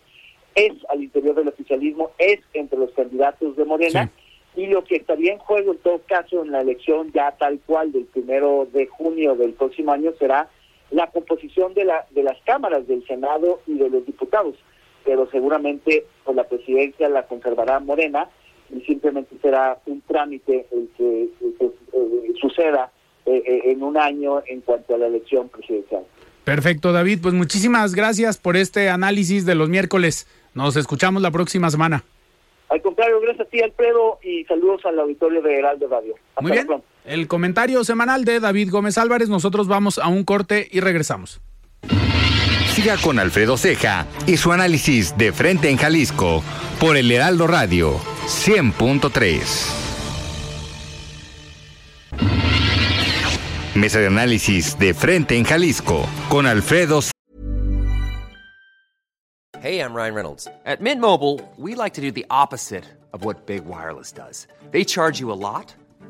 es 0.54 0.74
al 0.90 1.02
interior 1.04 1.36
del 1.36 1.48
oficialismo, 1.48 2.12
es 2.20 2.40
entre 2.54 2.78
los 2.78 2.92
candidatos 2.92 3.56
de 3.56 3.66
Morena 3.66 4.12
y 4.56 4.68
lo 4.68 4.84
que 4.84 4.98
estaría 4.98 5.34
en 5.34 5.40
juego 5.40 5.72
en 5.72 5.78
todo 5.80 6.02
caso 6.06 6.44
en 6.44 6.52
la 6.52 6.62
elección 6.62 7.12
ya 7.14 7.32
tal 7.32 7.60
cual 7.66 7.92
del 7.92 8.06
primero 8.06 8.68
de 8.72 8.86
junio 8.86 9.36
del 9.36 9.54
próximo 9.54 9.92
año 9.92 10.12
será 10.20 10.50
la 10.92 11.08
composición 11.08 11.74
de, 11.74 11.86
la, 11.86 12.06
de 12.12 12.24
las 12.24 12.38
cámaras 12.44 12.86
del 12.86 13.06
Senado 13.08 13.62
y 13.66 13.76
de 13.76 13.90
los 13.90 14.06
diputados, 14.06 14.56
pero 15.04 15.28
seguramente 15.32 16.06
por 16.24 16.36
la 16.36 16.44
presidencia 16.44 17.10
la 17.10 17.28
conservará 17.28 17.80
Morena 17.80 18.30
y 18.70 18.82
simplemente 18.82 19.36
será 19.42 19.80
un 19.86 20.02
trámite 20.02 20.68
el 20.72 20.90
que, 20.98 21.24
eh, 21.24 22.34
suceda 22.40 22.92
eh, 23.26 23.44
eh, 23.46 23.62
en 23.72 23.84
un 23.84 23.98
año 23.98 24.42
en 24.48 24.62
cuanto 24.62 24.96
a 24.96 24.98
la 24.98 25.08
elección 25.08 25.50
presidencial. 25.50 26.04
Perfecto, 26.44 26.92
David. 26.92 27.20
Pues 27.22 27.34
muchísimas 27.34 27.94
gracias 27.94 28.38
por 28.38 28.58
este 28.58 28.90
análisis 28.90 29.46
de 29.46 29.56
los 29.56 29.70
miércoles. 29.70 30.28
Nos 30.54 30.76
escuchamos 30.76 31.22
la 31.22 31.32
próxima 31.32 31.70
semana. 31.70 32.04
Al 32.70 32.82
contrario, 32.82 33.20
gracias 33.20 33.48
a 33.48 33.50
ti, 33.50 33.62
Alfredo, 33.62 34.20
y 34.24 34.46
saludos 34.46 34.86
al 34.86 34.98
auditorio 35.00 35.42
de 35.42 35.60
Heraldo 35.60 35.88
Radio. 35.90 36.16
Muy 36.40 36.54
bien. 36.54 36.68
El 37.04 37.28
comentario 37.28 37.84
semanal 37.84 38.24
de 38.26 38.40
David 38.40 38.72
Gómez 38.72 38.98
Álvarez. 38.98 39.30
Nosotros 39.30 39.68
vamos 39.68 40.00
a 40.00 40.08
un 40.08 40.24
corte 40.24 40.68
y 40.72 40.80
regresamos. 40.80 41.42
Siga 42.74 42.98
con 42.98 43.20
Alfredo 43.20 43.58
Ceja 43.58 44.08
y 44.26 44.38
su 44.38 44.54
análisis 44.54 45.18
de 45.18 45.34
frente 45.34 45.70
en 45.70 45.78
Jalisco 45.78 46.42
por 46.80 46.96
el 46.96 47.12
Heraldo 47.12 47.46
Radio 47.46 48.00
100.3. 48.28 49.42
Mesa 53.76 54.00
de 54.00 54.08
análisis 54.08 54.80
de 54.80 54.94
frente 54.94 55.36
en 55.38 55.44
Jalisco 55.44 56.08
con 56.30 56.48
Alfredo 56.48 57.02
Hey, 59.62 59.80
I'm 59.80 59.94
Ryan 59.94 60.16
Reynolds. 60.16 60.48
At 60.66 60.82
Mint 60.82 61.00
Mobile, 61.00 61.40
we 61.56 61.76
like 61.76 61.94
to 61.94 62.02
do 62.02 62.10
the 62.12 62.26
opposite 62.32 62.84
of 63.14 63.24
what 63.24 63.46
Big 63.46 63.66
Wireless 63.66 64.12
does. 64.12 64.48
They 64.72 64.84
charge 64.84 65.20
you 65.20 65.32
a 65.32 65.38
lot, 65.38 65.76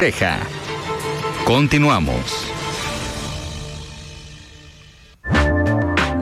Teja. 0.00 0.38
Continuamos. 1.44 2.57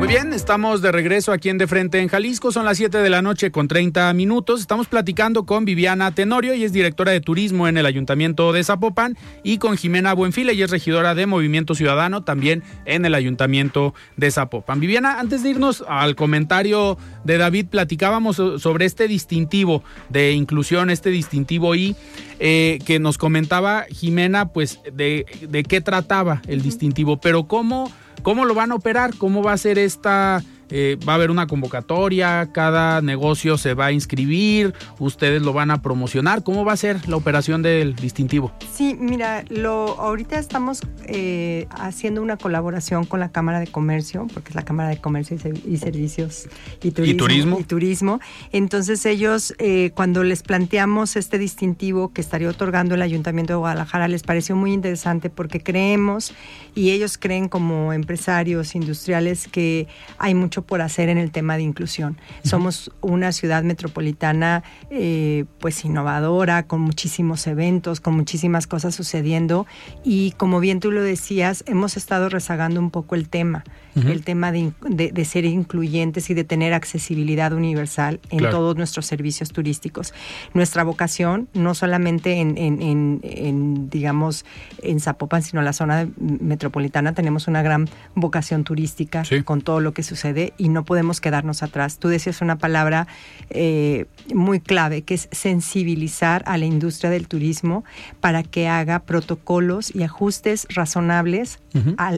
Muy 0.07 0.15
bien, 0.15 0.33
estamos 0.33 0.83
de 0.83 0.93
regreso 0.93 1.33
aquí 1.33 1.49
en 1.49 1.59
De 1.59 1.67
Frente 1.67 1.99
en 1.99 2.07
Jalisco. 2.07 2.53
Son 2.53 2.65
las 2.65 2.77
7 2.77 2.99
de 2.99 3.11
la 3.11 3.23
noche 3.23 3.51
con 3.51 3.67
30 3.67 4.13
minutos. 4.13 4.61
Estamos 4.61 4.87
platicando 4.87 5.47
con 5.47 5.65
Viviana 5.65 6.15
Tenorio, 6.15 6.55
y 6.55 6.63
es 6.63 6.73
directora 6.73 7.11
de 7.11 7.21
turismo 7.21 7.67
en 7.67 7.77
el 7.77 7.87
Ayuntamiento 7.87 8.53
de 8.53 8.63
Zapopan, 8.63 9.17
y 9.43 9.59
con 9.59 9.77
Jimena 9.77 10.15
Buenfile, 10.15 10.55
y 10.55 10.63
es 10.63 10.71
regidora 10.71 11.17
de 11.17 11.27
Movimiento 11.27 11.75
Ciudadano 11.75 12.23
también 12.23 12.63
en 12.85 13.05
el 13.05 13.17
Ayuntamiento 13.17 13.95
de 14.17 14.31
Zapopan. 14.31 14.79
Viviana, 14.79 15.19
antes 15.19 15.43
de 15.43 15.51
irnos 15.51 15.83
al 15.89 16.15
comentario 16.15 16.99
de 17.25 17.39
David, 17.39 17.67
platicábamos 17.67 18.37
sobre 18.37 18.85
este 18.85 19.09
distintivo 19.09 19.83
de 20.09 20.31
inclusión, 20.35 20.89
este 20.89 21.11
distintivo 21.11 21.75
I, 21.75 21.97
eh, 22.39 22.79
que 22.87 23.01
nos 23.01 23.19
comentaba 23.19 23.87
Jimena, 23.91 24.51
pues 24.51 24.79
de, 24.93 25.27
de 25.49 25.65
qué 25.65 25.81
trataba 25.81 26.43
el 26.47 26.63
distintivo, 26.63 27.17
pero 27.17 27.49
cómo 27.49 27.91
¿Cómo 28.27 28.45
lo 28.45 28.55
van 28.55 28.73
a 28.73 28.75
operar? 28.75 29.17
¿Cómo 29.17 29.41
va 29.41 29.53
a 29.53 29.57
ser 29.57 29.79
esta 29.79 30.43
eh, 30.71 30.99
va 31.09 31.13
a 31.13 31.17
haber 31.17 31.31
una 31.31 31.47
convocatoria, 31.47 32.51
cada 32.53 33.01
negocio 33.01 33.57
se 33.59 33.75
va 33.75 33.87
a 33.87 33.93
inscribir, 33.93 34.75
ustedes 34.99 35.43
lo 35.43 35.53
van 35.53 35.71
a 35.71 35.83
promocionar. 35.83 36.43
¿Cómo 36.43 36.65
va 36.65 36.73
a 36.73 36.77
ser 36.77 37.09
la 37.09 37.17
operación 37.17 37.63
del 37.63 37.95
distintivo? 37.95 38.53
Sí, 38.73 38.97
mira, 38.99 39.45
lo, 39.49 40.01
ahorita 40.01 40.39
estamos 40.39 40.83
eh, 41.05 41.67
haciendo 41.71 42.23
una 42.23 42.37
colaboración 42.37 43.05
con 43.05 43.21
la 43.21 43.31
Cámara 43.31 43.61
de 43.61 43.69
Comercio, 43.69 44.27
porque 44.33 44.51
es 44.51 44.55
la 44.55 44.65
Cámara 44.65 44.89
de 44.89 45.01
Comercio 45.01 45.37
y, 45.37 45.77
Servicios 45.77 46.49
y 46.83 46.91
Turismo, 46.91 47.59
¿Y 47.61 47.65
turismo. 47.65 48.21
Entonces 48.53 49.07
ellos, 49.07 49.55
eh, 49.59 49.93
cuando 49.95 50.25
les 50.25 50.43
planteamos 50.43 51.17
este 51.17 51.39
distintivo 51.39 52.13
que 52.13 52.21
estaría 52.21 52.49
otorgando 52.49 52.95
el 52.95 53.03
Ayuntamiento 53.03 53.53
de 53.53 53.59
Guadalajara, 53.59 54.09
les 54.09 54.23
pareció 54.23 54.57
muy 54.57 54.73
interesante 54.73 55.31
porque 55.31 55.63
creemos 55.63 56.35
y 56.75 56.91
ellos 56.91 57.19
creen 57.19 57.49
como 57.49 57.93
empresarios 57.93 58.75
industriales 58.75 59.49
que 59.49 59.87
hay 60.19 60.35
mucho 60.35 60.56
por 60.63 60.81
hacer 60.81 61.09
en 61.09 61.19
el 61.19 61.31
tema 61.31 61.57
de 61.57 61.63
inclusión. 61.63 62.19
Somos 62.43 62.91
una 63.01 63.33
ciudad 63.33 63.63
metropolitana 63.63 64.63
eh, 64.91 65.45
pues 65.59 65.85
innovadora, 65.85 66.67
con 66.67 66.81
muchísimos 66.81 67.47
eventos, 67.47 68.01
con 68.01 68.15
muchísimas 68.15 68.67
cosas 68.67 68.95
sucediendo. 68.95 69.67
Y 70.05 70.33
como 70.33 70.61
bien 70.61 70.81
tú 70.81 70.91
lo 70.91 71.03
decías, 71.03 71.65
hemos 71.67 71.97
estado 71.97 72.29
rezagando 72.29 72.81
un 72.81 72.91
poco 72.91 73.15
el 73.15 73.29
tema 73.29 73.65
el 74.05 74.25
tema 74.25 74.53
de, 74.53 74.73
de, 74.83 75.25
ser 75.25 75.47
incluyentes 75.47 76.29
y 76.29 76.35
de 76.35 76.45
tener 76.45 76.75
accesibilidad 76.75 77.53
universal 77.53 78.21
en 78.31 78.51
todos 78.51 78.77
nuestros 78.77 79.07
servicios 79.07 79.53
turísticos. 79.53 80.13
Nuestra 80.53 80.85
vocación, 80.85 81.49
no 81.55 81.75
solamente 81.75 82.41
en, 82.41 82.59
en, 82.59 83.21
en, 83.23 83.89
digamos, 83.89 84.45
en 84.83 85.01
Zapopan, 85.01 85.43
sino 85.43 85.61
en 85.61 85.65
la 85.65 85.73
zona 85.73 86.09
metropolitana, 86.19 87.15
tenemos 87.15 87.49
una 87.49 87.63
gran 87.63 87.89
vocación 88.15 88.65
turística 88.65 89.23
con 89.45 89.63
todo 89.63 89.81
lo 89.81 89.93
que 89.93 90.03
sucede 90.03 90.46
y 90.57 90.69
no 90.69 90.85
podemos 90.85 91.21
quedarnos 91.21 91.63
atrás. 91.63 91.99
Tú 91.99 92.09
decías 92.09 92.41
una 92.41 92.57
palabra 92.57 93.07
eh, 93.51 94.07
muy 94.35 94.61
clave, 94.61 95.03
que 95.03 95.15
es 95.15 95.29
sensibilizar 95.33 96.43
a 96.47 96.59
la 96.59 96.67
industria 96.67 97.11
del 97.11 97.29
turismo 97.29 97.85
para 98.21 98.43
que 98.43 98.69
haga 98.69 99.01
protocolos 99.01 99.95
y 99.95 100.03
ajustes 100.03 100.67
razonables 100.71 101.59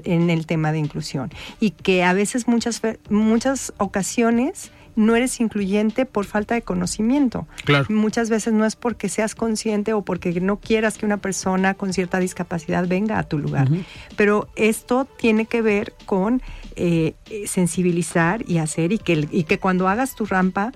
en 0.04 0.30
el 0.30 0.46
tema 0.46 0.70
de 0.72 0.78
inclusión. 0.78 1.30
Y 1.58 1.72
que 1.72 2.04
a 2.04 2.12
veces 2.12 2.46
muchas, 2.46 2.80
muchas 3.10 3.72
ocasiones 3.78 4.70
no 4.98 5.14
eres 5.14 5.38
incluyente 5.38 6.06
por 6.06 6.24
falta 6.24 6.56
de 6.56 6.62
conocimiento. 6.62 7.46
Claro. 7.64 7.86
Muchas 7.88 8.30
veces 8.30 8.52
no 8.52 8.64
es 8.64 8.74
porque 8.74 9.08
seas 9.08 9.36
consciente 9.36 9.92
o 9.92 10.02
porque 10.02 10.40
no 10.40 10.56
quieras 10.56 10.98
que 10.98 11.06
una 11.06 11.18
persona 11.18 11.74
con 11.74 11.92
cierta 11.92 12.18
discapacidad 12.18 12.88
venga 12.88 13.20
a 13.20 13.22
tu 13.22 13.38
lugar. 13.38 13.68
Pero 14.16 14.48
esto 14.56 15.04
tiene 15.04 15.46
que 15.46 15.62
ver 15.62 15.94
con 16.04 16.42
eh, 16.80 17.14
sensibilizar 17.46 18.48
y 18.48 18.58
hacer 18.58 18.92
y 18.92 18.98
que, 18.98 19.26
y 19.32 19.42
que 19.42 19.58
cuando 19.58 19.88
hagas 19.88 20.14
tu 20.14 20.26
rampa 20.26 20.70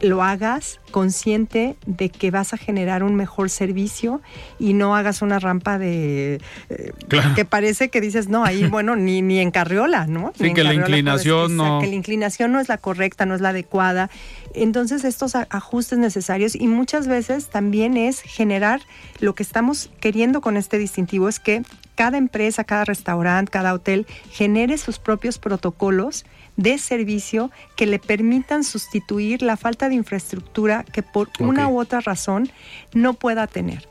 lo 0.00 0.22
hagas 0.22 0.80
consciente 0.90 1.76
de 1.86 2.10
que 2.10 2.30
vas 2.30 2.52
a 2.52 2.56
generar 2.56 3.02
un 3.02 3.14
mejor 3.14 3.50
servicio 3.50 4.20
y 4.58 4.74
no 4.74 4.94
hagas 4.94 5.22
una 5.22 5.38
rampa 5.38 5.78
de 5.78 6.40
eh, 6.68 6.92
que 7.34 7.44
parece 7.44 7.88
que 7.88 8.00
dices 8.00 8.28
no 8.28 8.44
ahí 8.44 8.66
bueno 8.70 8.96
ni 8.96 9.22
ni 9.22 9.40
en 9.40 9.50
carriola 9.50 10.06
no 10.06 10.32
sí 10.38 10.52
que 10.52 10.62
la 10.62 10.74
inclinación 10.74 11.56
no. 11.56 11.80
Que 11.80 11.86
la 11.86 11.94
inclinación 11.94 12.52
no 12.52 12.60
es 12.60 12.68
la 12.68 12.78
correcta 12.78 13.26
no 13.26 13.34
es 13.34 13.40
la 13.40 13.48
adecuada. 13.48 14.10
Entonces 14.54 15.04
estos 15.04 15.34
ajustes 15.34 15.98
necesarios 15.98 16.54
y 16.54 16.68
muchas 16.68 17.08
veces 17.08 17.48
también 17.48 17.96
es 17.96 18.20
generar 18.20 18.82
lo 19.18 19.34
que 19.34 19.42
estamos 19.42 19.90
queriendo 20.00 20.40
con 20.40 20.56
este 20.56 20.78
distintivo 20.78 21.28
es 21.28 21.40
que 21.40 21.62
cada 21.94 22.18
empresa, 22.18 22.64
cada 22.64 22.84
restaurante, 22.84 23.50
cada 23.50 23.74
hotel 23.74 24.06
genere 24.30 24.78
sus 24.78 24.98
propios 24.98 25.38
protocolos 25.38 26.24
de 26.56 26.78
servicio 26.78 27.50
que 27.76 27.86
le 27.86 27.98
permitan 27.98 28.64
sustituir 28.64 29.42
la 29.42 29.56
falta 29.56 29.88
de 29.88 29.94
infraestructura 29.94 30.84
que 30.84 31.02
por 31.02 31.28
una 31.40 31.68
u 31.68 31.80
otra 31.80 32.00
razón 32.00 32.50
no 32.92 33.14
pueda 33.14 33.46
tener. 33.46 33.88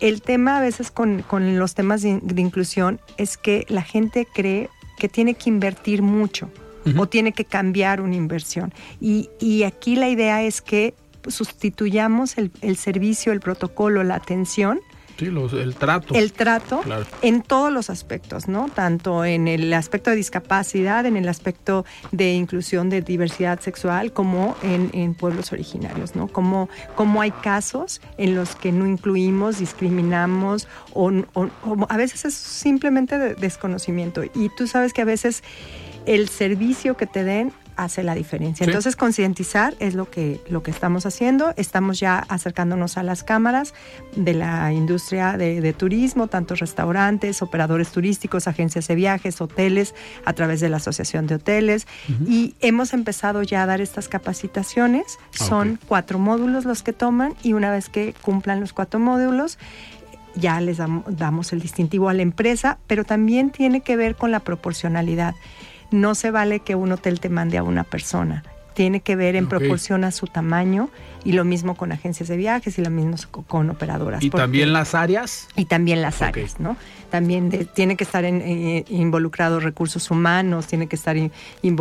El 0.00 0.20
tema 0.20 0.58
a 0.58 0.60
veces 0.60 0.90
con, 0.90 1.24
los 1.58 1.74
temas 1.74 2.02
de, 2.02 2.20
inclusión 2.36 3.00
es 3.18 3.36
que 3.36 3.64
la 3.68 3.82
gente 3.82 4.26
cree 4.26 4.68
que 4.98 5.08
tiene 5.08 5.34
que 5.34 5.48
invertir 5.48 6.02
mucho 6.02 6.50
o 6.96 7.06
tiene 7.06 7.32
que 7.32 7.44
cambiar 7.44 8.00
una 8.00 8.16
inversión. 8.16 8.74
Y, 9.00 9.30
y 9.38 9.62
aquí 9.62 9.94
la 9.94 10.08
idea 10.08 10.42
es 10.42 10.60
que 10.60 10.94
sustituyamos 11.28 12.36
el, 12.36 12.50
el 12.62 12.76
servicio, 12.76 13.32
el 13.32 13.40
protocolo, 13.40 14.02
la 14.02 14.16
atención 14.16 14.80
Sí, 15.24 15.30
los- 15.30 15.52
el 15.52 15.74
trato. 15.74 16.14
el 16.14 16.32
trato 16.32 16.80
Claro. 16.80 17.04
en 17.22 17.42
todos 17.42 17.72
los 17.72 17.90
aspectos, 17.90 18.48
¿no? 18.48 18.68
Tanto 18.68 19.24
en 19.24 19.46
el 19.48 19.72
aspecto 19.72 20.10
de 20.10 20.16
discapacidad, 20.16 21.06
en 21.06 21.16
el 21.16 21.28
aspecto 21.28 21.84
de 22.10 22.32
inclusión 22.34 22.90
de 22.90 23.02
diversidad 23.02 23.60
sexual, 23.60 24.12
como 24.12 24.56
en, 24.62 24.90
en 24.92 25.14
pueblos 25.14 25.52
originarios, 25.52 26.16
¿no? 26.16 26.28
Como, 26.28 26.68
como 26.96 27.20
hay 27.20 27.30
casos 27.30 28.00
en 28.18 28.34
los 28.34 28.56
que 28.56 28.72
no 28.72 28.86
incluimos, 28.86 29.58
discriminamos 29.58 30.66
o, 30.92 31.10
o- 31.34 31.48
o 31.64 31.86
a 31.88 31.96
veces 31.96 32.24
es 32.24 32.34
simplemente 32.34 33.18
de- 33.18 33.34
desconocimiento. 33.34 34.22
Y 34.24 34.48
tú 34.56 34.66
sabes 34.66 34.92
que 34.92 35.02
a 35.02 35.04
veces 35.06 35.42
el 36.06 36.28
servicio 36.28 36.96
que 36.96 37.06
te 37.06 37.22
den 37.22 37.52
hace 37.84 38.02
la 38.02 38.14
diferencia. 38.14 38.64
Sí. 38.64 38.70
Entonces, 38.70 38.96
concientizar 38.96 39.74
es 39.78 39.94
lo 39.94 40.10
que, 40.10 40.40
lo 40.48 40.62
que 40.62 40.70
estamos 40.70 41.06
haciendo. 41.06 41.52
Estamos 41.56 42.00
ya 42.00 42.18
acercándonos 42.28 42.96
a 42.98 43.02
las 43.02 43.22
cámaras 43.24 43.74
de 44.16 44.34
la 44.34 44.72
industria 44.72 45.36
de, 45.36 45.60
de 45.60 45.72
turismo, 45.72 46.26
tanto 46.28 46.54
restaurantes, 46.54 47.42
operadores 47.42 47.90
turísticos, 47.90 48.48
agencias 48.48 48.88
de 48.88 48.94
viajes, 48.94 49.40
hoteles, 49.40 49.94
a 50.24 50.32
través 50.32 50.60
de 50.60 50.68
la 50.68 50.78
Asociación 50.78 51.26
de 51.26 51.36
Hoteles. 51.36 51.86
Y 52.28 52.54
hemos 52.60 52.92
empezado 52.92 53.42
ya 53.42 53.62
a 53.62 53.66
dar 53.66 53.80
estas 53.80 54.08
capacitaciones. 54.08 55.18
Son 55.30 55.78
cuatro 55.88 56.18
módulos 56.18 56.64
los 56.64 56.82
que 56.82 56.92
toman 56.92 57.34
y 57.42 57.52
una 57.52 57.70
vez 57.70 57.88
que 57.88 58.14
cumplan 58.22 58.60
los 58.60 58.72
cuatro 58.72 59.00
módulos, 59.00 59.58
ya 60.34 60.60
les 60.60 60.78
dam- 60.78 61.04
damos 61.06 61.52
el 61.52 61.60
distintivo 61.60 62.08
a 62.08 62.14
la 62.14 62.22
empresa, 62.22 62.78
pero 62.86 63.04
también 63.04 63.50
tiene 63.50 63.82
que 63.82 63.96
ver 63.96 64.16
con 64.16 64.30
la 64.30 64.40
proporcionalidad. 64.40 65.34
No 65.92 66.14
se 66.14 66.30
vale 66.30 66.60
que 66.60 66.74
un 66.74 66.92
hotel 66.92 67.20
te 67.20 67.28
mande 67.28 67.58
a 67.58 67.62
una 67.62 67.84
persona. 67.84 68.42
Tiene 68.74 69.00
que 69.00 69.16
ver 69.16 69.36
en 69.36 69.48
proporción 69.48 70.04
a 70.04 70.10
su 70.10 70.26
tamaño 70.26 70.88
y 71.24 71.32
lo 71.32 71.44
mismo 71.44 71.74
con 71.76 71.92
agencias 71.92 72.28
de 72.28 72.36
viajes 72.36 72.78
y 72.78 72.82
lo 72.82 72.90
mismo 72.90 73.16
co- 73.30 73.42
con 73.42 73.70
operadoras. 73.70 74.22
y 74.22 74.30
también 74.30 74.72
las 74.72 74.94
áreas. 74.94 75.48
y 75.56 75.64
también 75.66 76.02
las 76.02 76.20
áreas, 76.22 76.58
¿no? 76.60 76.76
También 77.10 77.50
de- 77.50 77.64
tiene 77.66 77.96
que 77.96 78.04
estar 78.04 78.24
en, 78.24 78.40
eh, 78.40 78.84
involucrado 78.88 79.60
recursos 79.60 80.10
humanos, 80.10 80.66
tiene 80.66 80.86
que 80.86 80.96
estar 80.96 81.16
in- 81.16 81.30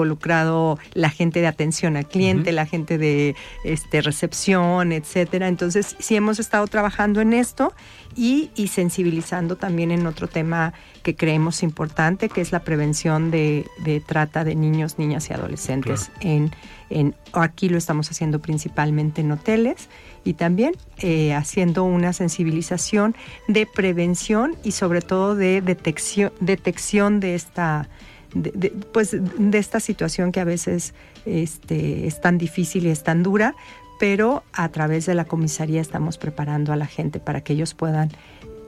involucrado 0.02 0.78
la 0.94 1.10
gente 1.10 1.42
de 1.42 1.48
atención 1.48 1.96
al 1.98 2.08
cliente, 2.08 2.52
la 2.52 2.66
gente 2.66 2.98
de 2.98 3.36
este, 3.64 4.02
recepción, 4.02 4.92
etcétera. 4.92 5.48
Entonces, 5.48 5.96
sí 6.00 6.16
hemos 6.16 6.40
estado 6.40 6.68
trabajando 6.68 7.22
en 7.22 7.34
esto 7.34 7.74
y, 8.16 8.50
y 8.56 8.68
sensibilizando 8.68 9.56
también 9.56 9.92
en 9.92 10.06
otro 10.08 10.28
tema 10.28 10.74
que 11.04 11.16
creemos 11.16 11.64
importante, 11.64 12.30
que 12.30 12.42
es 12.42 12.52
la 12.52 12.60
prevención 12.64 13.32
de, 13.32 13.66
de 13.84 14.02
trata 14.02 14.44
de 14.44 14.56
niños, 14.56 15.00
niñas 15.00 15.30
y 15.30 15.34
adolescentes 15.34 16.12
en, 16.20 16.52
en 16.90 17.16
aquí 17.34 17.70
lo 17.70 17.78
estamos 17.78 18.10
haciendo 18.12 18.40
principalmente 18.40 19.22
en 19.22 19.31
hoteles 19.32 19.90
y 20.24 20.34
también 20.34 20.74
eh, 21.00 21.34
haciendo 21.34 21.84
una 21.84 22.14
sensibilización 22.14 23.16
de 23.48 23.66
prevención 23.66 24.56
y 24.64 24.72
sobre 24.74 25.02
todo 25.02 25.36
de 25.36 25.62
detección, 25.62 26.32
detección 26.40 27.20
de 27.20 27.36
esta 27.36 27.90
de, 28.34 28.52
de- 28.56 28.70
pues 28.70 29.16
de 29.20 29.58
esta 29.58 29.80
situación 29.80 30.32
que 30.32 30.40
a 30.40 30.46
veces 30.46 30.94
este, 31.26 32.08
es 32.08 32.22
tan 32.22 32.38
difícil 32.38 32.86
y 32.86 32.90
es 32.90 33.04
tan 33.04 33.24
dura, 33.24 33.56
pero 34.00 34.44
a 34.54 34.70
través 34.70 35.06
de 35.06 35.16
la 35.16 35.26
comisaría 35.26 35.82
estamos 35.82 36.18
preparando 36.18 36.72
a 36.72 36.76
la 36.76 36.86
gente 36.88 37.20
para 37.20 37.42
que 37.42 37.54
ellos 37.54 37.74
puedan 37.74 38.10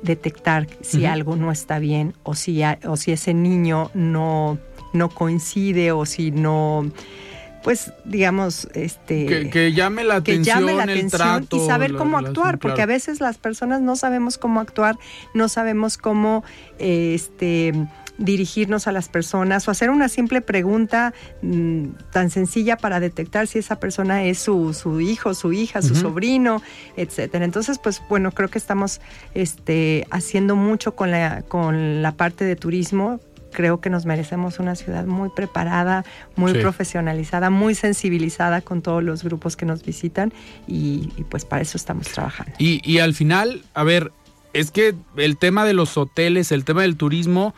detectar 0.02 0.68
si 0.82 1.06
algo 1.06 1.36
no 1.38 1.50
está 1.52 1.80
bien 1.80 2.14
o 2.24 2.36
si, 2.36 2.62
o 2.86 2.98
si 2.98 3.14
ese 3.14 3.34
niño 3.34 3.90
no, 3.94 4.58
no 4.92 5.08
coincide 5.10 5.94
o 5.94 6.06
si 6.06 6.32
no, 6.32 6.92
pues 7.64 7.94
digamos, 8.06 8.68
este 8.74 9.26
Que, 9.26 9.50
que 9.50 9.74
llame 9.74 10.04
la 10.04 10.22
que 10.22 10.34
atención, 10.34 10.60
llame 10.60 10.74
la 10.74 10.84
el 10.84 10.90
atención 10.90 11.10
trato. 11.10 11.58
y 11.58 11.66
saber 11.66 11.92
la 11.92 12.00
cómo 12.00 12.18
actuar, 12.18 12.60
porque 12.60 12.82
a 12.82 12.86
veces 12.86 13.22
las 13.22 13.38
personas 13.38 13.82
no 13.82 13.96
sabemos 13.96 14.38
cómo 14.38 14.60
actuar, 14.60 14.98
no 15.34 15.48
sabemos 15.50 15.98
cómo 15.98 16.44
eh, 16.80 17.14
este 17.16 17.74
dirigirnos 18.18 18.88
a 18.88 18.92
las 18.92 19.10
personas 19.10 19.68
o 19.68 19.72
hacer 19.72 19.90
una 19.90 20.08
simple 20.08 20.42
pregunta 20.42 21.14
mm, 21.42 21.86
tan 22.12 22.30
sencilla 22.30 22.78
para 22.78 23.00
detectar 23.00 23.48
si 23.48 23.58
esa 23.60 23.80
persona 23.80 24.24
es 24.24 24.38
su, 24.38 24.74
su 24.74 25.02
hijo, 25.02 25.34
su 25.34 25.52
hija, 25.52 25.82
su 25.82 25.96
sobrino, 25.96 26.62
etcétera. 26.96 27.44
Entonces, 27.44 27.80
pues 27.80 28.02
bueno, 28.10 28.32
creo 28.32 28.50
que 28.50 28.60
estamos 28.60 29.02
este, 29.34 30.06
haciendo 30.12 30.56
mucho 30.56 30.96
con 30.96 31.10
la, 31.10 31.42
con 31.42 32.02
la 32.04 32.12
parte 32.12 32.46
de 32.46 32.56
turismo. 32.56 33.20
Creo 33.54 33.80
que 33.80 33.90
nos 33.90 34.06
merecemos 34.06 34.60
una 34.60 34.76
ciudad 34.76 35.06
muy 35.06 35.30
preparada, 35.30 36.04
muy 36.36 36.52
Sí. 36.54 36.60
profesionalizada, 36.60 37.50
muy 37.50 37.76
sensibilizada 37.76 38.62
con 38.62 38.82
todos 38.82 39.04
los 39.04 39.24
grupos 39.24 39.56
que 39.56 39.66
nos 39.66 39.84
visitan 39.86 40.34
y, 40.68 41.12
y 41.18 41.24
pues 41.24 41.46
para 41.46 41.62
eso 41.62 41.78
estamos 41.78 42.08
trabajando. 42.10 42.52
Y, 42.58 42.82
y 42.84 43.00
al 43.00 43.14
final, 43.14 43.64
a 43.74 43.84
ver, 43.84 44.12
es 44.54 44.72
que 44.72 44.94
el 45.18 45.38
tema 45.38 45.66
de 45.66 45.74
los 45.74 45.98
hoteles, 45.98 46.52
el 46.52 46.66
tema 46.66 46.82
del 46.82 46.98
turismo, 46.98 47.56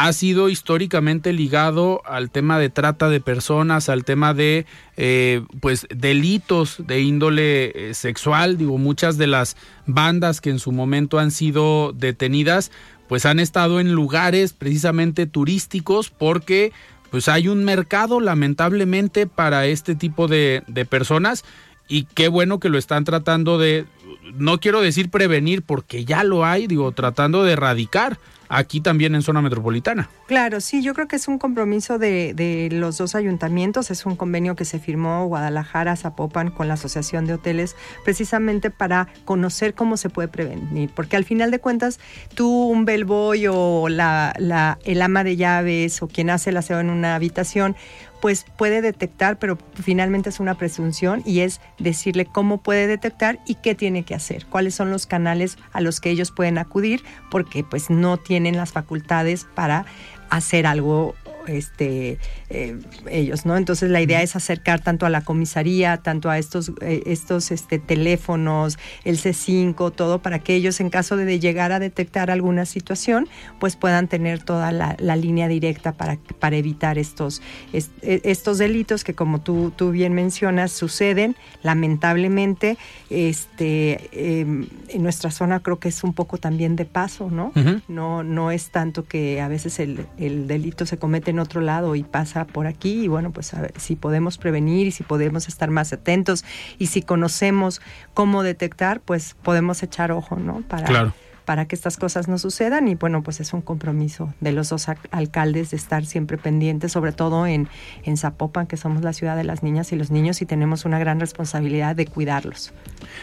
ha 0.00 0.12
sido 0.12 0.48
históricamente 0.48 1.32
ligado 1.32 2.02
al 2.06 2.30
tema 2.30 2.56
de 2.60 2.70
trata 2.70 3.08
de 3.08 3.20
personas, 3.20 3.88
al 3.88 4.04
tema 4.04 4.32
de 4.32 4.64
eh, 4.96 5.42
pues 5.60 5.88
delitos 5.90 6.76
de 6.86 7.00
índole 7.00 7.72
eh, 7.90 7.94
sexual. 7.94 8.58
Digo, 8.58 8.78
muchas 8.78 9.18
de 9.18 9.26
las 9.26 9.56
bandas 9.86 10.40
que 10.40 10.50
en 10.50 10.60
su 10.60 10.70
momento 10.70 11.18
han 11.18 11.32
sido 11.32 11.92
detenidas, 11.92 12.70
pues 13.08 13.26
han 13.26 13.40
estado 13.40 13.80
en 13.80 13.92
lugares 13.92 14.52
precisamente 14.52 15.26
turísticos 15.26 16.10
porque 16.10 16.72
pues 17.10 17.28
hay 17.28 17.48
un 17.48 17.64
mercado 17.64 18.20
lamentablemente 18.20 19.26
para 19.26 19.66
este 19.66 19.94
tipo 19.94 20.28
de, 20.28 20.62
de 20.66 20.84
personas 20.84 21.44
y 21.88 22.04
qué 22.04 22.28
bueno 22.28 22.60
que 22.60 22.68
lo 22.68 22.78
están 22.78 23.04
tratando 23.04 23.58
de, 23.58 23.86
no 24.34 24.60
quiero 24.60 24.80
decir 24.80 25.10
prevenir 25.10 25.62
porque 25.62 26.04
ya 26.04 26.24
lo 26.24 26.44
hay, 26.44 26.66
digo, 26.66 26.92
tratando 26.92 27.44
de 27.44 27.52
erradicar 27.52 28.18
aquí 28.48 28.80
también 28.80 29.14
en 29.14 29.22
zona 29.22 29.42
metropolitana. 29.42 30.08
Claro, 30.26 30.60
sí, 30.60 30.82
yo 30.82 30.94
creo 30.94 31.06
que 31.06 31.16
es 31.16 31.28
un 31.28 31.38
compromiso 31.38 31.98
de, 31.98 32.32
de 32.34 32.68
los 32.72 32.98
dos 32.98 33.14
ayuntamientos, 33.14 33.90
es 33.90 34.06
un 34.06 34.16
convenio 34.16 34.56
que 34.56 34.64
se 34.64 34.78
firmó 34.78 35.26
Guadalajara, 35.26 35.96
Zapopan 35.96 36.50
con 36.50 36.68
la 36.68 36.74
Asociación 36.74 37.26
de 37.26 37.34
Hoteles, 37.34 37.76
precisamente 38.04 38.70
para 38.70 39.08
conocer 39.24 39.74
cómo 39.74 39.96
se 39.96 40.08
puede 40.08 40.28
prevenir, 40.28 40.90
porque 40.94 41.16
al 41.16 41.24
final 41.24 41.50
de 41.50 41.58
cuentas 41.58 42.00
tú, 42.34 42.48
un 42.48 42.84
bellboy 42.84 43.46
o 43.48 43.88
la, 43.88 44.34
la, 44.38 44.78
el 44.84 45.02
ama 45.02 45.24
de 45.24 45.36
llaves 45.36 46.02
o 46.02 46.08
quien 46.08 46.30
hace 46.30 46.50
el 46.50 46.56
aseo 46.56 46.80
en 46.80 46.90
una 46.90 47.14
habitación, 47.14 47.76
pues 48.20 48.44
puede 48.56 48.82
detectar, 48.82 49.38
pero 49.38 49.58
finalmente 49.74 50.28
es 50.28 50.40
una 50.40 50.54
presunción 50.54 51.22
y 51.24 51.40
es 51.40 51.60
decirle 51.78 52.26
cómo 52.26 52.58
puede 52.58 52.86
detectar 52.86 53.38
y 53.46 53.56
qué 53.56 53.74
tiene 53.74 54.04
que 54.04 54.14
hacer, 54.14 54.46
cuáles 54.46 54.74
son 54.74 54.90
los 54.90 55.06
canales 55.06 55.58
a 55.72 55.80
los 55.80 56.00
que 56.00 56.10
ellos 56.10 56.32
pueden 56.32 56.58
acudir, 56.58 57.04
porque 57.30 57.64
pues 57.64 57.90
no 57.90 58.16
tienen 58.16 58.56
las 58.56 58.72
facultades 58.72 59.46
para 59.54 59.86
hacer 60.30 60.66
algo 60.66 61.14
este 61.48 62.18
eh, 62.50 62.76
ellos 63.10 63.46
no 63.46 63.56
entonces 63.56 63.90
la 63.90 64.00
idea 64.00 64.22
es 64.22 64.36
acercar 64.36 64.80
tanto 64.80 65.06
a 65.06 65.10
la 65.10 65.22
comisaría 65.22 65.96
tanto 65.98 66.30
a 66.30 66.38
estos 66.38 66.72
eh, 66.80 67.02
estos 67.06 67.50
este 67.50 67.78
teléfonos 67.78 68.78
el 69.04 69.18
C5 69.18 69.92
todo 69.94 70.20
para 70.22 70.38
que 70.38 70.54
ellos 70.54 70.80
en 70.80 70.90
caso 70.90 71.16
de 71.16 71.38
llegar 71.40 71.72
a 71.72 71.78
detectar 71.78 72.30
alguna 72.30 72.64
situación 72.66 73.28
pues 73.58 73.76
puedan 73.76 74.08
tener 74.08 74.42
toda 74.42 74.72
la, 74.72 74.96
la 74.98 75.16
línea 75.16 75.48
directa 75.48 75.92
para, 75.92 76.18
para 76.38 76.56
evitar 76.56 76.98
estos 76.98 77.42
est- 77.72 77.90
eh, 78.02 78.20
estos 78.24 78.58
delitos 78.58 79.04
que 79.04 79.14
como 79.14 79.40
tú, 79.40 79.72
tú 79.74 79.90
bien 79.90 80.12
mencionas 80.14 80.72
suceden. 80.72 81.36
Lamentablemente 81.62 82.76
este 83.10 84.08
eh, 84.12 84.40
en 84.88 85.02
nuestra 85.02 85.30
zona 85.30 85.60
creo 85.60 85.78
que 85.78 85.88
es 85.88 86.04
un 86.04 86.12
poco 86.12 86.38
también 86.38 86.76
de 86.76 86.84
paso 86.84 87.30
no 87.30 87.52
no, 87.88 88.22
no 88.22 88.50
es 88.50 88.70
tanto 88.70 89.04
que 89.06 89.40
a 89.40 89.48
veces 89.48 89.78
el, 89.80 90.06
el 90.18 90.46
delito 90.46 90.86
se 90.86 90.98
comete 90.98 91.30
en 91.30 91.37
otro 91.40 91.60
lado 91.60 91.94
y 91.94 92.02
pasa 92.02 92.46
por 92.46 92.66
aquí. 92.66 93.04
Y 93.04 93.08
bueno, 93.08 93.30
pues 93.32 93.54
a 93.54 93.60
ver, 93.60 93.72
si 93.78 93.96
podemos 93.96 94.38
prevenir 94.38 94.86
y 94.86 94.90
si 94.90 95.02
podemos 95.04 95.48
estar 95.48 95.70
más 95.70 95.92
atentos 95.92 96.44
y 96.78 96.86
si 96.86 97.02
conocemos 97.02 97.80
cómo 98.14 98.42
detectar, 98.42 99.00
pues 99.00 99.36
podemos 99.42 99.82
echar 99.82 100.12
ojo, 100.12 100.36
¿no? 100.36 100.62
Para, 100.62 100.84
Claro. 100.86 101.14
para 101.44 101.66
que 101.66 101.74
estas 101.74 101.96
cosas 101.96 102.28
no 102.28 102.36
sucedan. 102.38 102.88
Y 102.88 102.94
bueno, 102.94 103.22
pues 103.22 103.40
es 103.40 103.52
un 103.54 103.62
compromiso 103.62 104.34
de 104.40 104.52
los 104.52 104.68
dos 104.68 104.88
al- 104.88 104.98
alcaldes 105.10 105.70
de 105.70 105.76
estar 105.78 106.04
siempre 106.04 106.36
pendientes, 106.36 106.92
sobre 106.92 107.12
todo 107.12 107.46
en, 107.46 107.68
en 108.04 108.16
Zapopan, 108.18 108.66
que 108.66 108.76
somos 108.76 109.02
la 109.02 109.12
ciudad 109.14 109.34
de 109.36 109.44
las 109.44 109.62
niñas 109.62 109.90
y 109.92 109.96
los 109.96 110.10
niños 110.10 110.42
y 110.42 110.46
tenemos 110.46 110.84
una 110.84 110.98
gran 110.98 111.20
responsabilidad 111.20 111.96
de 111.96 112.06
cuidarlos. 112.06 112.72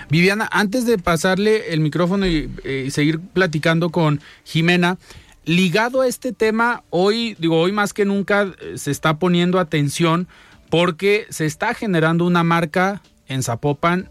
Viviana, 0.10 0.50
antes 0.52 0.86
de 0.88 0.98
pasarle 0.98 1.72
el 1.74 1.82
micrófono 1.82 2.26
y, 2.26 2.50
eh, 2.64 2.86
y 2.88 2.92
seguir 2.92 3.20
platicando 3.20 3.92
con 3.92 4.20
Jimena, 4.44 4.98
ligado 5.46 6.02
a 6.02 6.08
este 6.08 6.34
tema, 6.34 6.84
hoy, 6.90 7.36
digo, 7.40 7.60
hoy 7.60 7.72
más 7.72 7.94
que 7.94 8.06
nunca 8.06 8.54
eh, 8.60 8.78
se 8.78 8.92
está 8.92 9.18
poniendo 9.18 9.60
atención 9.60 10.28
porque 10.70 11.26
se 11.30 11.46
está 11.46 11.74
generando 11.74 12.26
una 12.26 12.44
marca 12.44 13.02
en 13.28 13.44
Zapopan 13.44 14.10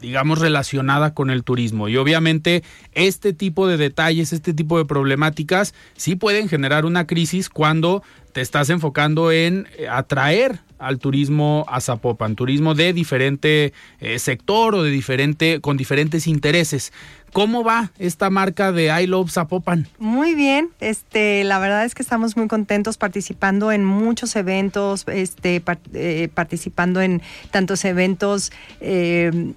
digamos, 0.00 0.38
relacionada 0.38 1.14
con 1.14 1.30
el 1.30 1.44
turismo. 1.44 1.88
Y 1.88 1.96
obviamente 1.96 2.62
este 2.92 3.32
tipo 3.32 3.66
de 3.66 3.76
detalles, 3.76 4.32
este 4.32 4.54
tipo 4.54 4.78
de 4.78 4.84
problemáticas, 4.84 5.74
sí 5.96 6.16
pueden 6.16 6.48
generar 6.48 6.84
una 6.84 7.06
crisis 7.06 7.48
cuando 7.48 8.02
te 8.38 8.42
estás 8.42 8.70
enfocando 8.70 9.32
en 9.32 9.66
eh, 9.76 9.88
atraer 9.88 10.60
al 10.78 11.00
turismo 11.00 11.66
a 11.66 11.80
Zapopan, 11.80 12.36
turismo 12.36 12.76
de 12.76 12.92
diferente 12.92 13.72
eh, 13.98 14.20
sector 14.20 14.76
o 14.76 14.84
de 14.84 14.92
diferente, 14.92 15.60
con 15.60 15.76
diferentes 15.76 16.28
intereses. 16.28 16.92
¿Cómo 17.32 17.62
va 17.62 17.90
esta 17.98 18.30
marca 18.30 18.72
de 18.72 18.86
I 18.86 19.06
Love 19.06 19.30
Zapopan? 19.30 19.86
Muy 19.98 20.34
bien, 20.34 20.70
este, 20.80 21.44
la 21.44 21.58
verdad 21.58 21.84
es 21.84 21.94
que 21.94 22.02
estamos 22.02 22.38
muy 22.38 22.48
contentos 22.48 22.96
participando 22.96 23.70
en 23.70 23.84
muchos 23.84 24.34
eventos, 24.34 25.04
este, 25.08 25.62
eh, 25.92 26.28
participando 26.32 27.02
en 27.02 27.20
tantos 27.50 27.84
eventos 27.84 28.50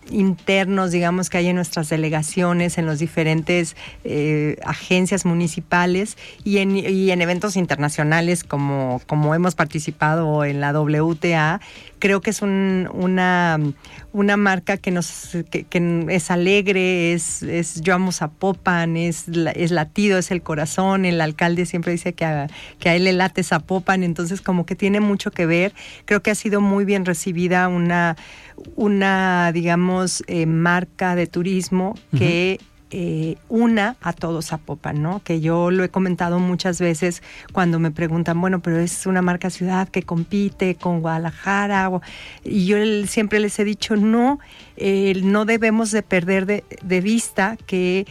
internos, 0.10 0.92
digamos, 0.92 1.30
que 1.30 1.38
hay 1.38 1.48
en 1.48 1.56
nuestras 1.56 1.88
delegaciones, 1.88 2.78
en 2.78 2.88
las 2.88 3.00
diferentes 3.00 3.78
agencias 4.66 5.24
municipales 5.26 6.18
y 6.44 6.58
en, 6.58 6.76
y 6.76 7.12
en 7.12 7.22
eventos 7.22 7.56
internacionales 7.56 8.44
como, 8.44 8.71
como 9.08 9.36
hemos 9.36 9.56
participado 9.56 10.44
en 10.46 10.62
la 10.62 10.74
W 10.74 11.16
creo 12.02 12.20
que 12.20 12.32
es 12.32 12.42
una, 12.42 13.60
una 14.12 14.38
marca 14.38 14.78
que 14.78 14.92
nos 14.92 15.36
es 15.36 16.32
alegre, 16.32 17.14
es, 17.14 17.44
es 17.44 17.80
yo 17.82 17.94
amo 17.94 18.12
Zapopan, 18.12 18.98
es, 18.98 19.26
es 19.56 19.72
latido, 19.72 20.18
es 20.18 20.32
el 20.32 20.42
corazón. 20.42 21.06
El 21.06 21.22
alcalde 21.22 21.66
siempre 21.66 21.92
dice 21.92 22.14
que 22.14 22.26
a, 22.26 22.48
que 22.80 22.90
a 22.90 22.96
él 22.96 23.04
le 23.06 23.14
late 23.14 23.44
Zapopan, 23.44 24.04
entonces 24.04 24.42
como 24.42 24.66
que 24.66 24.76
tiene 24.76 25.00
mucho 25.00 25.32
que 25.32 25.46
ver. 25.46 25.74
Creo 26.06 26.22
que 26.24 26.32
ha 26.32 26.36
sido 26.36 26.60
muy 26.60 26.86
bien 26.86 27.06
recibida 27.06 27.68
una, 27.68 28.18
una 28.76 29.52
digamos, 29.54 30.24
eh, 30.28 30.48
marca 30.48 31.16
de 31.16 31.28
turismo 31.28 31.96
que 32.18 32.60
eh, 32.92 33.38
una 33.50 33.96
a 34.02 34.14
todos 34.14 34.48
Zapopan, 34.48 35.02
¿no? 35.02 35.24
Que 35.24 35.40
yo 35.40 35.72
lo 35.72 35.84
he 35.84 35.90
comentado 35.90 36.40
muchas 36.40 36.80
veces 36.80 37.24
cuando 37.54 37.80
me 37.80 37.92
preguntan, 37.92 38.40
bueno, 38.42 38.62
pero 38.62 38.80
es 38.80 39.06
una 39.06 39.22
marca 39.22 39.50
ciudad 39.50 39.88
que 39.90 40.04
compite 40.04 40.76
con 40.76 41.02
Guadalajara, 41.02 41.90
y 42.44 42.66
yo 42.66 42.78
siempre 43.08 43.40
les 43.40 43.58
he 43.60 43.64
dicho, 43.64 43.96
no, 43.96 44.40
no 45.24 45.46
debemos 45.46 45.92
de 45.92 46.04
perder 46.04 46.46
de, 46.46 47.02
vista 47.02 47.58
que 47.66 48.06